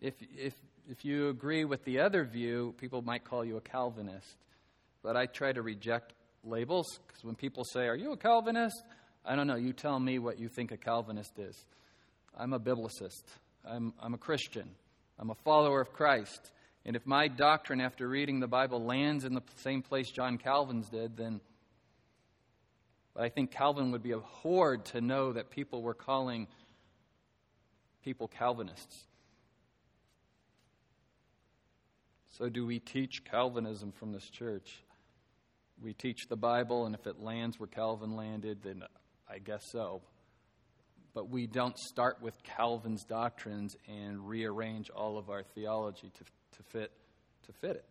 If, 0.00 0.14
if, 0.36 0.54
if 0.90 1.04
you 1.04 1.28
agree 1.28 1.64
with 1.64 1.84
the 1.84 2.00
other 2.00 2.24
view, 2.24 2.74
people 2.78 3.02
might 3.02 3.24
call 3.24 3.44
you 3.44 3.56
a 3.56 3.60
Calvinist. 3.60 4.36
But 5.02 5.16
I 5.16 5.26
try 5.26 5.52
to 5.52 5.62
reject 5.62 6.12
labels 6.42 6.98
because 7.06 7.24
when 7.24 7.34
people 7.34 7.64
say, 7.64 7.86
Are 7.86 7.96
you 7.96 8.12
a 8.12 8.16
Calvinist? 8.16 8.82
I 9.24 9.36
don't 9.36 9.46
know. 9.46 9.56
You 9.56 9.72
tell 9.72 9.98
me 9.98 10.18
what 10.18 10.38
you 10.38 10.48
think 10.48 10.72
a 10.72 10.76
Calvinist 10.76 11.38
is. 11.38 11.64
I'm 12.36 12.52
a 12.52 12.60
biblicist, 12.60 13.22
I'm, 13.64 13.94
I'm 14.00 14.14
a 14.14 14.18
Christian, 14.18 14.68
I'm 15.18 15.30
a 15.30 15.36
follower 15.36 15.80
of 15.80 15.92
Christ. 15.92 16.50
And 16.84 16.96
if 16.96 17.06
my 17.06 17.28
doctrine 17.28 17.80
after 17.80 18.06
reading 18.08 18.40
the 18.40 18.46
Bible 18.46 18.84
lands 18.84 19.24
in 19.24 19.34
the 19.34 19.42
same 19.56 19.80
place 19.80 20.10
John 20.10 20.36
Calvin's 20.36 20.90
did, 20.90 21.16
then 21.16 21.40
but 23.14 23.22
I 23.22 23.28
think 23.28 23.50
Calvin 23.50 23.92
would 23.92 24.02
be 24.02 24.12
abhorred 24.12 24.84
to 24.86 25.00
know 25.00 25.32
that 25.32 25.50
people 25.50 25.82
were 25.82 25.94
calling 25.94 26.48
people 28.02 28.28
Calvinists. 28.28 29.06
So, 32.38 32.48
do 32.48 32.66
we 32.66 32.80
teach 32.80 33.24
Calvinism 33.24 33.92
from 33.92 34.12
this 34.12 34.28
church? 34.28 34.84
we 35.82 35.92
teach 35.92 36.28
the 36.28 36.36
Bible, 36.36 36.86
and 36.86 36.94
if 36.94 37.06
it 37.06 37.20
lands 37.20 37.58
where 37.58 37.66
Calvin 37.66 38.16
landed, 38.16 38.62
then 38.62 38.82
I 39.28 39.38
guess 39.38 39.64
so. 39.70 40.02
But 41.14 41.28
we 41.28 41.46
don't 41.46 41.78
start 41.78 42.20
with 42.20 42.34
Calvin's 42.42 43.04
doctrines 43.04 43.76
and 43.86 44.28
rearrange 44.28 44.90
all 44.90 45.16
of 45.18 45.30
our 45.30 45.42
theology 45.54 46.10
to, 46.10 46.24
to, 46.24 46.62
fit, 46.70 46.90
to 47.46 47.52
fit 47.52 47.76
it. 47.76 47.84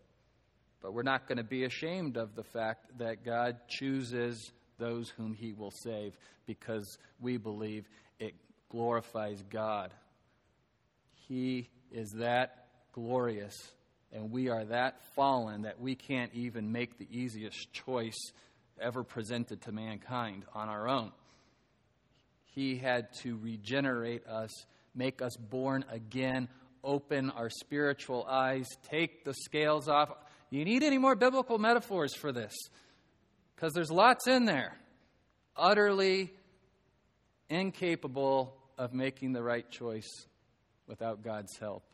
But 0.82 0.94
we're 0.94 1.04
not 1.04 1.28
going 1.28 1.38
to 1.38 1.44
be 1.44 1.64
ashamed 1.64 2.18
of 2.18 2.36
the 2.36 2.44
fact 2.44 2.98
that 2.98 3.24
God 3.24 3.58
chooses 3.70 4.52
those 4.84 5.10
whom 5.10 5.34
he 5.34 5.54
will 5.54 5.72
save 5.72 6.18
because 6.46 6.98
we 7.22 7.38
believe 7.38 7.88
it 8.20 8.34
glorifies 8.70 9.42
God. 9.50 9.92
He 11.30 11.70
is 11.90 12.12
that 12.18 12.68
glorious, 12.92 13.56
and 14.12 14.30
we 14.30 14.50
are 14.50 14.66
that 14.66 15.00
fallen 15.16 15.62
that 15.62 15.80
we 15.80 15.96
can't 15.96 16.34
even 16.34 16.74
make 16.74 16.98
the 16.98 17.08
easiest 17.10 17.72
choice 17.72 18.34
ever 18.82 19.04
presented 19.04 19.62
to 19.62 19.72
mankind 19.72 20.44
on 20.54 20.68
our 20.68 20.90
own. 20.90 21.14
He 22.44 22.76
had 22.76 23.08
to 23.22 23.38
regenerate 23.38 24.28
us, 24.28 24.52
make 24.94 25.22
us 25.22 25.38
born 25.38 25.86
again, 25.90 26.50
open 26.84 27.30
our 27.30 27.50
spiritual 27.50 28.26
eyes, 28.30 28.68
take 28.90 29.24
the 29.24 29.34
scales 29.34 29.88
off. 29.88 30.10
You 30.50 30.66
need 30.66 30.84
any 30.84 30.98
more 30.98 31.16
biblical 31.16 31.58
metaphors 31.58 32.14
for 32.14 32.34
this? 32.34 32.54
Because 33.64 33.76
there's 33.76 33.92
lots 33.92 34.28
in 34.28 34.44
there. 34.44 34.78
Utterly 35.56 36.34
incapable 37.48 38.58
of 38.78 38.92
making 38.94 39.32
the 39.32 39.42
right 39.42 39.72
choice 39.72 40.26
without 40.86 41.24
God's 41.24 41.58
help. 41.58 41.86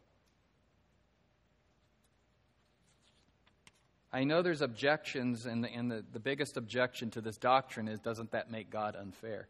I 4.11 4.23
know 4.23 4.41
there's 4.41 4.63
objections, 4.63 5.45
and, 5.45 5.63
the, 5.63 5.67
the, 5.67 6.03
the 6.11 6.19
biggest 6.19 6.57
objection 6.57 7.11
to 7.11 7.21
this 7.21 7.37
doctrine 7.37 7.87
is 7.87 7.99
doesn't 7.99 8.31
that 8.31 8.49
make 8.49 8.71
God 8.71 8.95
unfair? 8.95 9.47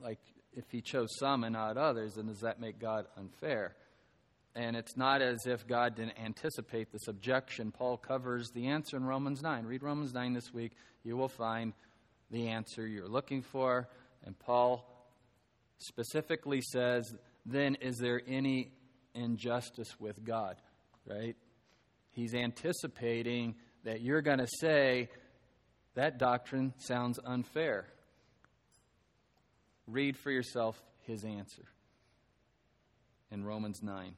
Like, 0.00 0.20
if 0.56 0.70
he 0.70 0.82
chose 0.82 1.08
some 1.18 1.42
and 1.42 1.54
not 1.54 1.76
others, 1.76 2.14
then 2.14 2.26
does 2.26 2.42
that 2.42 2.60
make 2.60 2.78
God 2.78 3.06
unfair? 3.16 3.74
And 4.56 4.74
it's 4.74 4.96
not 4.96 5.20
as 5.20 5.46
if 5.46 5.66
God 5.66 5.96
didn't 5.96 6.18
anticipate 6.18 6.90
this 6.90 7.08
objection. 7.08 7.70
Paul 7.70 7.98
covers 7.98 8.50
the 8.52 8.68
answer 8.68 8.96
in 8.96 9.04
Romans 9.04 9.42
9. 9.42 9.66
Read 9.66 9.82
Romans 9.82 10.14
9 10.14 10.32
this 10.32 10.50
week. 10.50 10.72
You 11.04 11.14
will 11.18 11.28
find 11.28 11.74
the 12.30 12.48
answer 12.48 12.86
you're 12.86 13.06
looking 13.06 13.42
for. 13.42 13.86
And 14.24 14.36
Paul 14.38 14.90
specifically 15.78 16.62
says, 16.62 17.04
then 17.44 17.74
is 17.82 17.98
there 17.98 18.22
any 18.26 18.72
injustice 19.14 20.00
with 20.00 20.24
God? 20.24 20.56
Right? 21.04 21.36
He's 22.12 22.34
anticipating 22.34 23.56
that 23.84 24.00
you're 24.00 24.22
going 24.22 24.38
to 24.38 24.48
say, 24.58 25.10
that 25.96 26.18
doctrine 26.18 26.72
sounds 26.78 27.20
unfair. 27.22 27.86
Read 29.86 30.16
for 30.16 30.30
yourself 30.30 30.82
his 31.06 31.24
answer 31.24 31.66
in 33.30 33.44
Romans 33.44 33.82
9. 33.82 34.14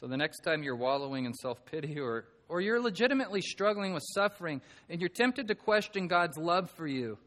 So 0.00 0.06
the 0.06 0.16
next 0.16 0.40
time 0.40 0.62
you're 0.62 0.76
wallowing 0.76 1.26
in 1.26 1.34
self 1.34 1.62
pity 1.66 2.00
or, 2.00 2.24
or 2.48 2.62
you're 2.62 2.80
legitimately 2.80 3.42
struggling 3.42 3.92
with 3.92 4.02
suffering 4.14 4.62
and 4.88 4.98
you're 4.98 5.10
tempted 5.10 5.48
to 5.48 5.54
question 5.54 6.08
God's 6.08 6.38
love 6.38 6.70
for 6.70 6.86
you 6.86 7.18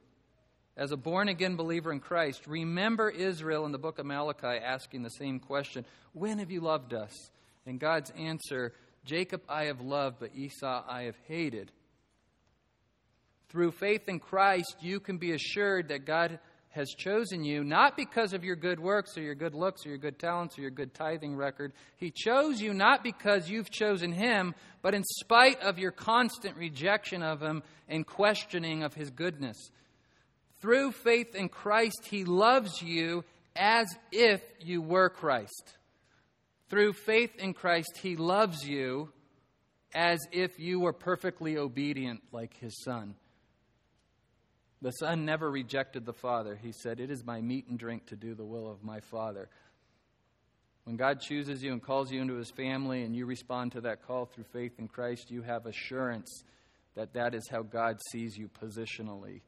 as 0.75 0.91
a 0.91 0.97
born 0.97 1.29
again 1.29 1.55
believer 1.55 1.91
in 1.91 1.99
Christ, 1.99 2.47
remember 2.47 3.11
Israel 3.11 3.67
in 3.67 3.71
the 3.71 3.77
book 3.77 3.99
of 3.99 4.07
Malachi 4.07 4.57
asking 4.57 5.03
the 5.03 5.09
same 5.09 5.39
question 5.39 5.85
When 6.13 6.39
have 6.39 6.49
you 6.49 6.61
loved 6.61 6.95
us? 6.95 7.11
And 7.67 7.79
God's 7.79 8.11
answer 8.17 8.73
Jacob 9.05 9.43
I 9.47 9.65
have 9.65 9.79
loved, 9.79 10.17
but 10.19 10.35
Esau 10.35 10.83
I 10.87 11.03
have 11.03 11.17
hated. 11.27 11.71
Through 13.49 13.73
faith 13.73 14.09
in 14.09 14.19
Christ, 14.19 14.77
you 14.81 14.99
can 14.99 15.19
be 15.19 15.33
assured 15.33 15.89
that 15.89 16.05
God 16.05 16.39
has 16.73 16.89
chosen 16.89 17.43
you 17.43 17.63
not 17.63 17.95
because 17.95 18.33
of 18.33 18.43
your 18.43 18.55
good 18.55 18.79
works 18.79 19.15
or 19.15 19.21
your 19.21 19.35
good 19.35 19.53
looks 19.53 19.85
or 19.85 19.89
your 19.89 19.99
good 19.99 20.17
talents 20.17 20.57
or 20.57 20.61
your 20.61 20.71
good 20.71 20.91
tithing 20.95 21.35
record. 21.35 21.71
He 21.97 22.09
chose 22.09 22.59
you 22.59 22.73
not 22.73 23.03
because 23.03 23.47
you've 23.47 23.69
chosen 23.69 24.11
Him, 24.11 24.55
but 24.81 24.95
in 24.95 25.03
spite 25.03 25.61
of 25.61 25.77
your 25.77 25.91
constant 25.91 26.57
rejection 26.57 27.21
of 27.21 27.41
Him 27.41 27.61
and 27.87 28.07
questioning 28.07 28.81
of 28.81 28.95
His 28.95 29.11
goodness. 29.11 29.69
Through 30.61 30.93
faith 30.93 31.35
in 31.35 31.47
Christ, 31.47 32.07
He 32.09 32.25
loves 32.25 32.81
you 32.81 33.23
as 33.55 33.87
if 34.11 34.41
you 34.59 34.81
were 34.81 35.09
Christ. 35.09 35.77
Through 36.69 36.93
faith 36.93 37.35
in 37.37 37.53
Christ, 37.53 37.99
He 38.01 38.15
loves 38.15 38.67
you 38.67 39.09
as 39.93 40.17
if 40.31 40.59
you 40.59 40.79
were 40.79 40.93
perfectly 40.93 41.55
obedient 41.55 42.23
like 42.31 42.57
His 42.57 42.81
Son. 42.83 43.13
The 44.83 44.91
Son 44.91 45.23
never 45.23 45.49
rejected 45.49 46.05
the 46.05 46.11
Father. 46.11 46.59
He 46.61 46.73
said, 46.73 46.99
It 46.99 47.09
is 47.09 47.23
my 47.23 47.39
meat 47.39 47.67
and 47.69 47.79
drink 47.79 48.05
to 48.07 48.17
do 48.17 48.35
the 48.35 48.43
will 48.43 48.69
of 48.69 48.83
my 48.83 48.99
Father. 48.99 49.47
When 50.83 50.97
God 50.97 51.21
chooses 51.21 51.63
you 51.63 51.71
and 51.71 51.81
calls 51.81 52.11
you 52.11 52.21
into 52.21 52.33
his 52.33 52.51
family 52.51 53.03
and 53.03 53.15
you 53.15 53.25
respond 53.25 53.71
to 53.71 53.81
that 53.81 54.05
call 54.05 54.25
through 54.25 54.43
faith 54.51 54.73
in 54.79 54.89
Christ, 54.89 55.31
you 55.31 55.41
have 55.41 55.67
assurance 55.67 56.43
that 56.95 57.13
that 57.13 57.33
is 57.33 57.47
how 57.49 57.61
God 57.61 57.97
sees 58.11 58.37
you 58.37 58.49
positionally. 58.61 59.39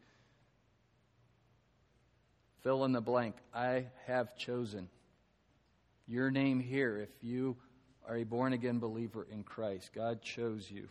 Fill 2.64 2.86
in 2.86 2.94
the 2.94 3.02
blank. 3.02 3.36
I 3.54 3.88
have 4.08 4.38
chosen 4.38 4.88
your 6.08 6.32
name 6.32 6.62
here 6.62 6.98
if 6.98 7.10
you 7.22 7.58
are 8.08 8.16
a 8.16 8.24
born 8.24 8.54
again 8.54 8.80
believer 8.80 9.28
in 9.30 9.44
Christ. 9.44 9.90
God 9.94 10.22
chose 10.22 10.72
you. 10.72 10.88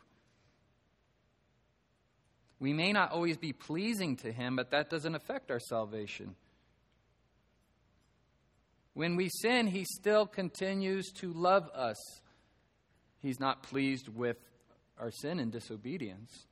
We 2.64 2.72
may 2.72 2.92
not 2.92 3.12
always 3.12 3.36
be 3.36 3.52
pleasing 3.52 4.16
to 4.16 4.32
Him, 4.32 4.56
but 4.56 4.70
that 4.70 4.88
doesn't 4.88 5.14
affect 5.14 5.50
our 5.50 5.60
salvation. 5.60 6.34
When 8.94 9.16
we 9.16 9.28
sin, 9.28 9.66
He 9.66 9.84
still 9.84 10.24
continues 10.24 11.12
to 11.16 11.30
love 11.34 11.68
us. 11.74 11.98
He's 13.20 13.38
not 13.38 13.64
pleased 13.64 14.08
with 14.08 14.38
our 14.98 15.10
sin 15.10 15.40
and 15.40 15.52
disobedience, 15.52 16.46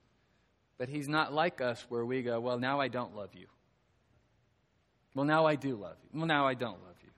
but 0.76 0.90
He's 0.90 1.08
not 1.08 1.32
like 1.32 1.62
us 1.62 1.82
where 1.88 2.04
we 2.04 2.20
go, 2.20 2.40
Well, 2.40 2.58
now 2.58 2.78
I 2.78 2.88
don't 2.88 3.16
love 3.16 3.30
you. 3.32 3.46
Well, 5.14 5.24
now 5.24 5.46
I 5.46 5.54
do 5.54 5.76
love 5.76 5.96
you. 6.02 6.18
Well, 6.18 6.28
now 6.28 6.46
I 6.46 6.52
don't 6.52 6.82
love 6.84 6.96
you. 7.02 7.10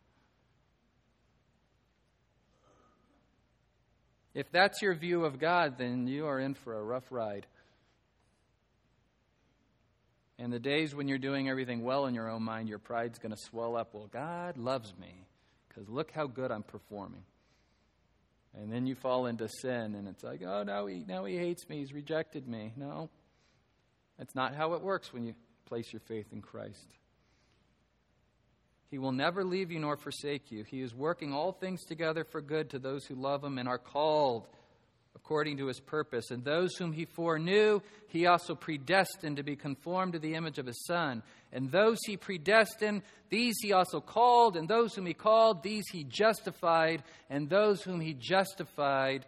If 4.35 4.53
that's 4.53 4.81
your 4.83 4.95
view 4.95 5.25
of 5.25 5.41
God, 5.41 5.79
then 5.79 6.07
you 6.07 6.27
are 6.27 6.39
in 6.39 6.55
for 6.55 6.79
a 6.79 6.85
rough 6.85 7.11
ride. 7.11 7.49
And 10.39 10.53
the 10.53 10.59
days 10.59 10.95
when 10.95 11.07
you're 11.07 11.19
doing 11.19 11.49
everything 11.49 11.85
well 11.85 12.07
in 12.07 12.15
your 12.15 12.29
own 12.29 12.43
mind, 12.43 12.69
your 12.69 12.79
pride's 12.79 13.19
going 13.19 13.35
to 13.35 13.41
swell 13.41 13.77
up. 13.77 13.95
Well, 13.95 14.09
God 14.13 14.57
loves 14.57 14.93
me 15.01 15.27
because 15.69 15.89
look 15.89 16.11
how 16.11 16.27
good 16.27 16.51
I'm 16.51 16.65
performing. 16.65 17.23
And 18.57 18.73
then 18.73 18.87
you 18.87 18.95
fall 18.95 19.27
into 19.27 19.49
sin, 19.49 19.97
and 19.97 20.07
it's 20.07 20.23
like, 20.23 20.43
oh, 20.47 20.63
now 20.63 20.87
he, 20.87 21.05
now 21.07 21.25
he 21.25 21.37
hates 21.37 21.69
me. 21.69 21.79
He's 21.79 21.93
rejected 21.93 22.47
me. 22.47 22.73
No, 22.77 23.11
that's 24.17 24.35
not 24.35 24.55
how 24.55 24.75
it 24.75 24.83
works 24.83 25.13
when 25.13 25.25
you 25.25 25.35
place 25.67 25.93
your 25.93 26.01
faith 26.01 26.27
in 26.33 26.41
Christ. 26.41 26.87
He 28.91 28.99
will 28.99 29.13
never 29.13 29.45
leave 29.45 29.73
you 29.73 29.81
nor 29.81 29.97
forsake 29.97 30.53
you. 30.53 30.63
He 30.63 30.81
is 30.81 30.95
working 30.95 31.33
all 31.33 31.51
things 31.51 31.85
together 31.85 32.23
for 32.23 32.41
good 32.41 32.71
to 32.71 32.79
those 32.79 33.05
who 33.07 33.17
love 33.17 33.43
him 33.43 33.59
and 33.59 33.69
are 33.69 33.79
called 33.79 34.47
according 35.25 35.57
to 35.57 35.67
his 35.67 35.81
purpose. 35.81 36.31
And 36.31 36.45
those 36.45 36.77
whom 36.77 36.93
he 36.93 37.07
foreknew, 37.07 37.81
he 38.09 38.27
also 38.27 38.55
predestined 38.55 39.39
to 39.39 39.43
be 39.43 39.57
conformed 39.57 40.13
to 40.13 40.19
the 40.19 40.35
image 40.35 40.59
of 40.59 40.67
his 40.67 40.85
Son. 40.85 41.23
And 41.51 41.71
those 41.71 41.99
he 42.05 42.19
predestined, 42.19 43.01
these 43.31 43.55
he 43.63 43.73
also 43.73 44.01
called. 44.01 44.55
And 44.55 44.69
those 44.69 44.95
whom 44.95 45.07
he 45.07 45.15
called, 45.15 45.63
these 45.63 45.85
he 45.91 46.05
justified. 46.05 47.03
And 47.31 47.49
those 47.49 47.81
whom 47.83 48.01
he 48.01 48.13
justified, 48.13 49.25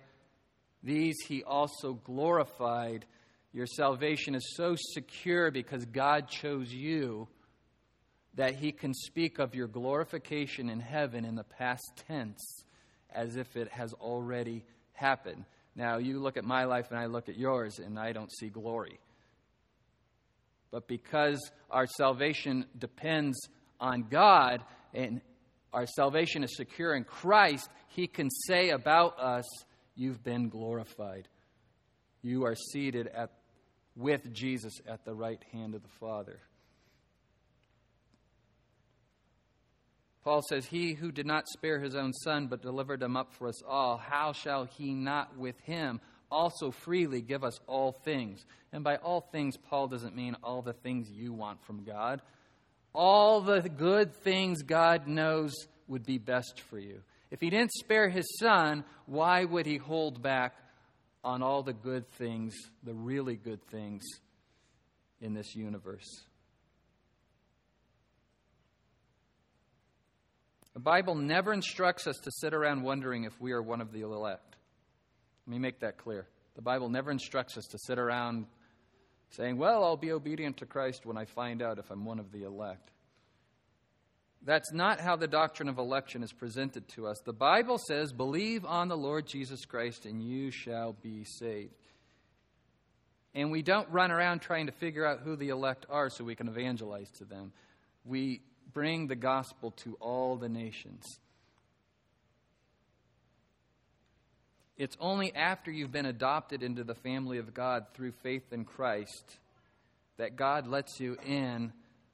these 0.82 1.16
he 1.26 1.42
also 1.42 1.94
glorified. 1.94 3.06
Your 3.54 3.66
salvation 3.66 4.34
is 4.34 4.54
so 4.54 4.76
secure 4.76 5.50
because 5.50 5.86
God 5.86 6.28
chose 6.28 6.70
you 6.70 7.26
that 8.34 8.56
he 8.56 8.70
can 8.70 8.92
speak 8.92 9.38
of 9.38 9.54
your 9.54 9.66
glorification 9.66 10.68
in 10.68 10.80
heaven 10.80 11.24
in 11.24 11.36
the 11.36 11.44
past 11.44 11.90
tense 12.06 12.64
as 13.10 13.36
if 13.36 13.56
it 13.56 13.68
has 13.68 13.94
already 13.94 14.62
happened. 14.92 15.46
Now, 15.76 15.98
you 15.98 16.18
look 16.18 16.38
at 16.38 16.44
my 16.44 16.64
life 16.64 16.86
and 16.90 16.98
I 16.98 17.06
look 17.06 17.28
at 17.28 17.36
yours, 17.36 17.78
and 17.78 17.98
I 17.98 18.12
don't 18.12 18.32
see 18.32 18.48
glory. 18.48 18.98
But 20.70 20.88
because 20.88 21.38
our 21.70 21.86
salvation 21.86 22.64
depends 22.78 23.38
on 23.78 24.06
God 24.10 24.62
and 24.94 25.20
our 25.72 25.86
salvation 25.86 26.42
is 26.42 26.56
secure 26.56 26.94
in 26.94 27.04
Christ, 27.04 27.68
He 27.88 28.06
can 28.06 28.30
say 28.30 28.70
about 28.70 29.20
us, 29.20 29.44
You've 29.94 30.22
been 30.22 30.50
glorified. 30.50 31.26
You 32.22 32.44
are 32.44 32.54
seated 32.54 33.06
at, 33.06 33.30
with 33.94 34.30
Jesus 34.32 34.74
at 34.86 35.06
the 35.06 35.14
right 35.14 35.42
hand 35.52 35.74
of 35.74 35.82
the 35.82 35.88
Father. 36.00 36.38
Paul 40.26 40.42
says, 40.42 40.66
He 40.66 40.94
who 40.94 41.12
did 41.12 41.24
not 41.24 41.46
spare 41.46 41.78
his 41.78 41.94
own 41.94 42.12
son, 42.12 42.48
but 42.48 42.60
delivered 42.60 43.00
him 43.00 43.16
up 43.16 43.32
for 43.34 43.46
us 43.46 43.62
all, 43.62 43.96
how 43.96 44.32
shall 44.32 44.64
he 44.64 44.92
not 44.92 45.38
with 45.38 45.54
him 45.60 46.00
also 46.32 46.72
freely 46.72 47.20
give 47.20 47.44
us 47.44 47.60
all 47.68 47.92
things. 47.92 48.44
And 48.72 48.82
by 48.82 48.96
all 48.96 49.20
things, 49.20 49.56
Paul 49.56 49.86
doesn't 49.86 50.16
mean 50.16 50.36
all 50.42 50.62
the 50.62 50.72
things 50.72 51.08
you 51.08 51.32
want 51.32 51.64
from 51.64 51.84
God. 51.84 52.22
All 52.92 53.40
the 53.40 53.68
good 53.68 54.16
things 54.16 54.64
God 54.64 55.06
knows 55.06 55.54
would 55.86 56.04
be 56.04 56.18
best 56.18 56.60
for 56.60 56.80
you. 56.80 57.02
If 57.30 57.40
he 57.40 57.48
didn't 57.48 57.70
spare 57.74 58.08
his 58.08 58.26
son, 58.40 58.82
why 59.06 59.44
would 59.44 59.64
he 59.64 59.76
hold 59.76 60.20
back 60.22 60.56
on 61.22 61.40
all 61.40 61.62
the 61.62 61.72
good 61.72 62.10
things, 62.14 62.52
the 62.82 62.94
really 62.94 63.36
good 63.36 63.62
things 63.68 64.02
in 65.20 65.34
this 65.34 65.54
universe? 65.54 66.24
The 70.76 70.80
Bible 70.80 71.14
never 71.14 71.54
instructs 71.54 72.06
us 72.06 72.18
to 72.18 72.30
sit 72.30 72.52
around 72.52 72.82
wondering 72.82 73.24
if 73.24 73.40
we 73.40 73.52
are 73.52 73.62
one 73.62 73.80
of 73.80 73.92
the 73.92 74.02
elect. 74.02 74.56
Let 75.46 75.50
me 75.50 75.58
make 75.58 75.80
that 75.80 75.96
clear. 75.96 76.26
The 76.54 76.60
Bible 76.60 76.90
never 76.90 77.10
instructs 77.10 77.56
us 77.56 77.64
to 77.68 77.78
sit 77.78 77.98
around 77.98 78.44
saying, 79.30 79.56
Well, 79.56 79.82
I'll 79.82 79.96
be 79.96 80.12
obedient 80.12 80.58
to 80.58 80.66
Christ 80.66 81.06
when 81.06 81.16
I 81.16 81.24
find 81.24 81.62
out 81.62 81.78
if 81.78 81.90
I'm 81.90 82.04
one 82.04 82.18
of 82.18 82.30
the 82.30 82.42
elect. 82.42 82.90
That's 84.44 84.70
not 84.70 85.00
how 85.00 85.16
the 85.16 85.26
doctrine 85.26 85.70
of 85.70 85.78
election 85.78 86.22
is 86.22 86.34
presented 86.34 86.86
to 86.88 87.06
us. 87.06 87.16
The 87.24 87.32
Bible 87.32 87.78
says, 87.78 88.12
Believe 88.12 88.66
on 88.66 88.88
the 88.88 88.98
Lord 88.98 89.26
Jesus 89.26 89.64
Christ 89.64 90.04
and 90.04 90.22
you 90.22 90.50
shall 90.50 90.92
be 90.92 91.24
saved. 91.24 91.72
And 93.34 93.50
we 93.50 93.62
don't 93.62 93.88
run 93.88 94.10
around 94.10 94.40
trying 94.40 94.66
to 94.66 94.72
figure 94.72 95.06
out 95.06 95.20
who 95.20 95.36
the 95.36 95.48
elect 95.48 95.86
are 95.88 96.10
so 96.10 96.22
we 96.22 96.34
can 96.34 96.48
evangelize 96.48 97.10
to 97.12 97.24
them. 97.24 97.54
We 98.04 98.42
bring 98.72 99.06
the 99.06 99.16
gospel 99.16 99.70
to 99.70 99.96
all 100.00 100.36
the 100.36 100.48
nations. 100.48 101.18
It's 104.76 104.96
only 105.00 105.34
after 105.34 105.70
you've 105.70 105.92
been 105.92 106.06
adopted 106.06 106.62
into 106.62 106.84
the 106.84 106.94
family 106.94 107.38
of 107.38 107.54
God 107.54 107.86
through 107.94 108.12
faith 108.12 108.52
in 108.52 108.64
Christ 108.64 109.38
that 110.18 110.36
God 110.36 110.66
lets 110.66 111.00
you 111.00 111.16
in 111.24 111.72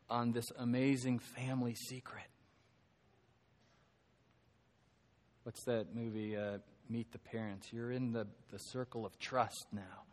on 0.08 0.32
this 0.32 0.52
amazing 0.58 1.18
family 1.18 1.74
secret. 1.74 2.24
What's 5.42 5.64
that 5.64 5.94
movie, 5.94 6.36
uh, 6.36 6.58
Meet 6.88 7.10
the 7.10 7.18
Parents? 7.18 7.72
You're 7.72 7.90
in 7.90 8.12
the, 8.12 8.28
the 8.52 8.58
circle 8.58 9.04
of 9.04 9.18
trust 9.18 9.66
now. 9.72 10.04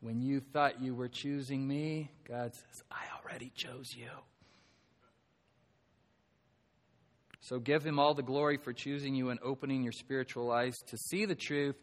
When 0.00 0.22
you 0.22 0.40
thought 0.40 0.80
you 0.80 0.94
were 0.94 1.08
choosing 1.08 1.66
me, 1.66 2.10
God 2.26 2.54
says, 2.54 2.84
I 2.90 3.02
already 3.20 3.50
chose 3.54 3.94
you. 3.96 4.10
So 7.40 7.58
give 7.58 7.84
him 7.84 7.98
all 7.98 8.14
the 8.14 8.22
glory 8.22 8.58
for 8.58 8.72
choosing 8.72 9.14
you 9.14 9.30
and 9.30 9.40
opening 9.42 9.82
your 9.82 9.92
spiritual 9.92 10.50
eyes 10.50 10.76
to 10.88 10.96
see 10.96 11.24
the 11.24 11.34
truth 11.34 11.76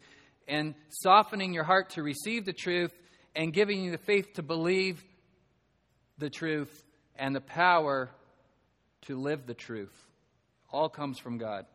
and 0.46 0.74
softening 0.88 1.52
your 1.52 1.64
heart 1.64 1.90
to 1.90 2.02
receive 2.02 2.44
the 2.44 2.52
truth 2.52 2.92
and 3.34 3.52
giving 3.52 3.82
you 3.82 3.90
the 3.90 3.98
faith 3.98 4.34
to 4.34 4.42
believe 4.42 5.04
the 6.16 6.30
truth 6.30 6.84
and 7.16 7.34
the 7.34 7.40
power 7.40 8.08
to 9.02 9.18
live 9.18 9.46
the 9.46 9.54
truth. 9.54 9.94
All 10.70 10.88
comes 10.88 11.18
from 11.18 11.38
God. 11.38 11.66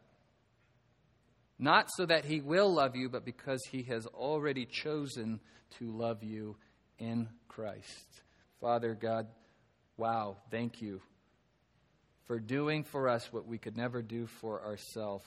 Not 1.59 1.89
so 1.95 2.05
that 2.05 2.25
he 2.25 2.41
will 2.41 2.73
love 2.73 2.95
you, 2.95 3.09
but 3.09 3.25
because 3.25 3.63
he 3.69 3.83
has 3.83 4.05
already 4.07 4.65
chosen 4.65 5.39
to 5.77 5.91
love 5.91 6.23
you 6.23 6.57
in 6.99 7.27
Christ. 7.47 8.21
Father 8.59 8.95
God, 8.95 9.27
wow, 9.97 10.37
thank 10.49 10.81
you 10.81 11.01
for 12.25 12.39
doing 12.39 12.83
for 12.83 13.09
us 13.09 13.31
what 13.31 13.47
we 13.47 13.57
could 13.57 13.77
never 13.77 14.01
do 14.01 14.27
for 14.27 14.63
ourselves 14.63 15.25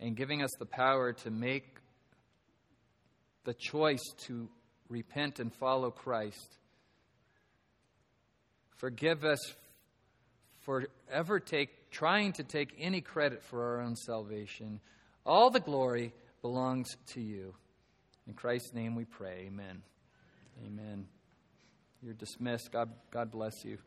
and 0.00 0.16
giving 0.16 0.42
us 0.42 0.50
the 0.58 0.66
power 0.66 1.12
to 1.12 1.30
make 1.30 1.64
the 3.44 3.54
choice 3.54 4.04
to 4.26 4.48
repent 4.88 5.40
and 5.40 5.52
follow 5.54 5.90
Christ. 5.90 6.56
Forgive 8.76 9.24
us 9.24 9.40
for 10.60 10.86
ever 11.10 11.40
take, 11.40 11.90
trying 11.90 12.32
to 12.34 12.44
take 12.44 12.74
any 12.78 13.00
credit 13.00 13.42
for 13.42 13.64
our 13.64 13.80
own 13.80 13.96
salvation. 13.96 14.80
All 15.26 15.50
the 15.50 15.60
glory 15.60 16.12
belongs 16.42 16.88
to 17.14 17.20
you. 17.20 17.54
In 18.26 18.34
Christ's 18.34 18.74
name 18.74 18.94
we 18.94 19.04
pray. 19.04 19.44
Amen. 19.46 19.82
Amen. 20.66 21.06
You're 22.02 22.14
dismissed. 22.14 22.70
God, 22.70 22.90
God 23.10 23.30
bless 23.30 23.64
you. 23.64 23.78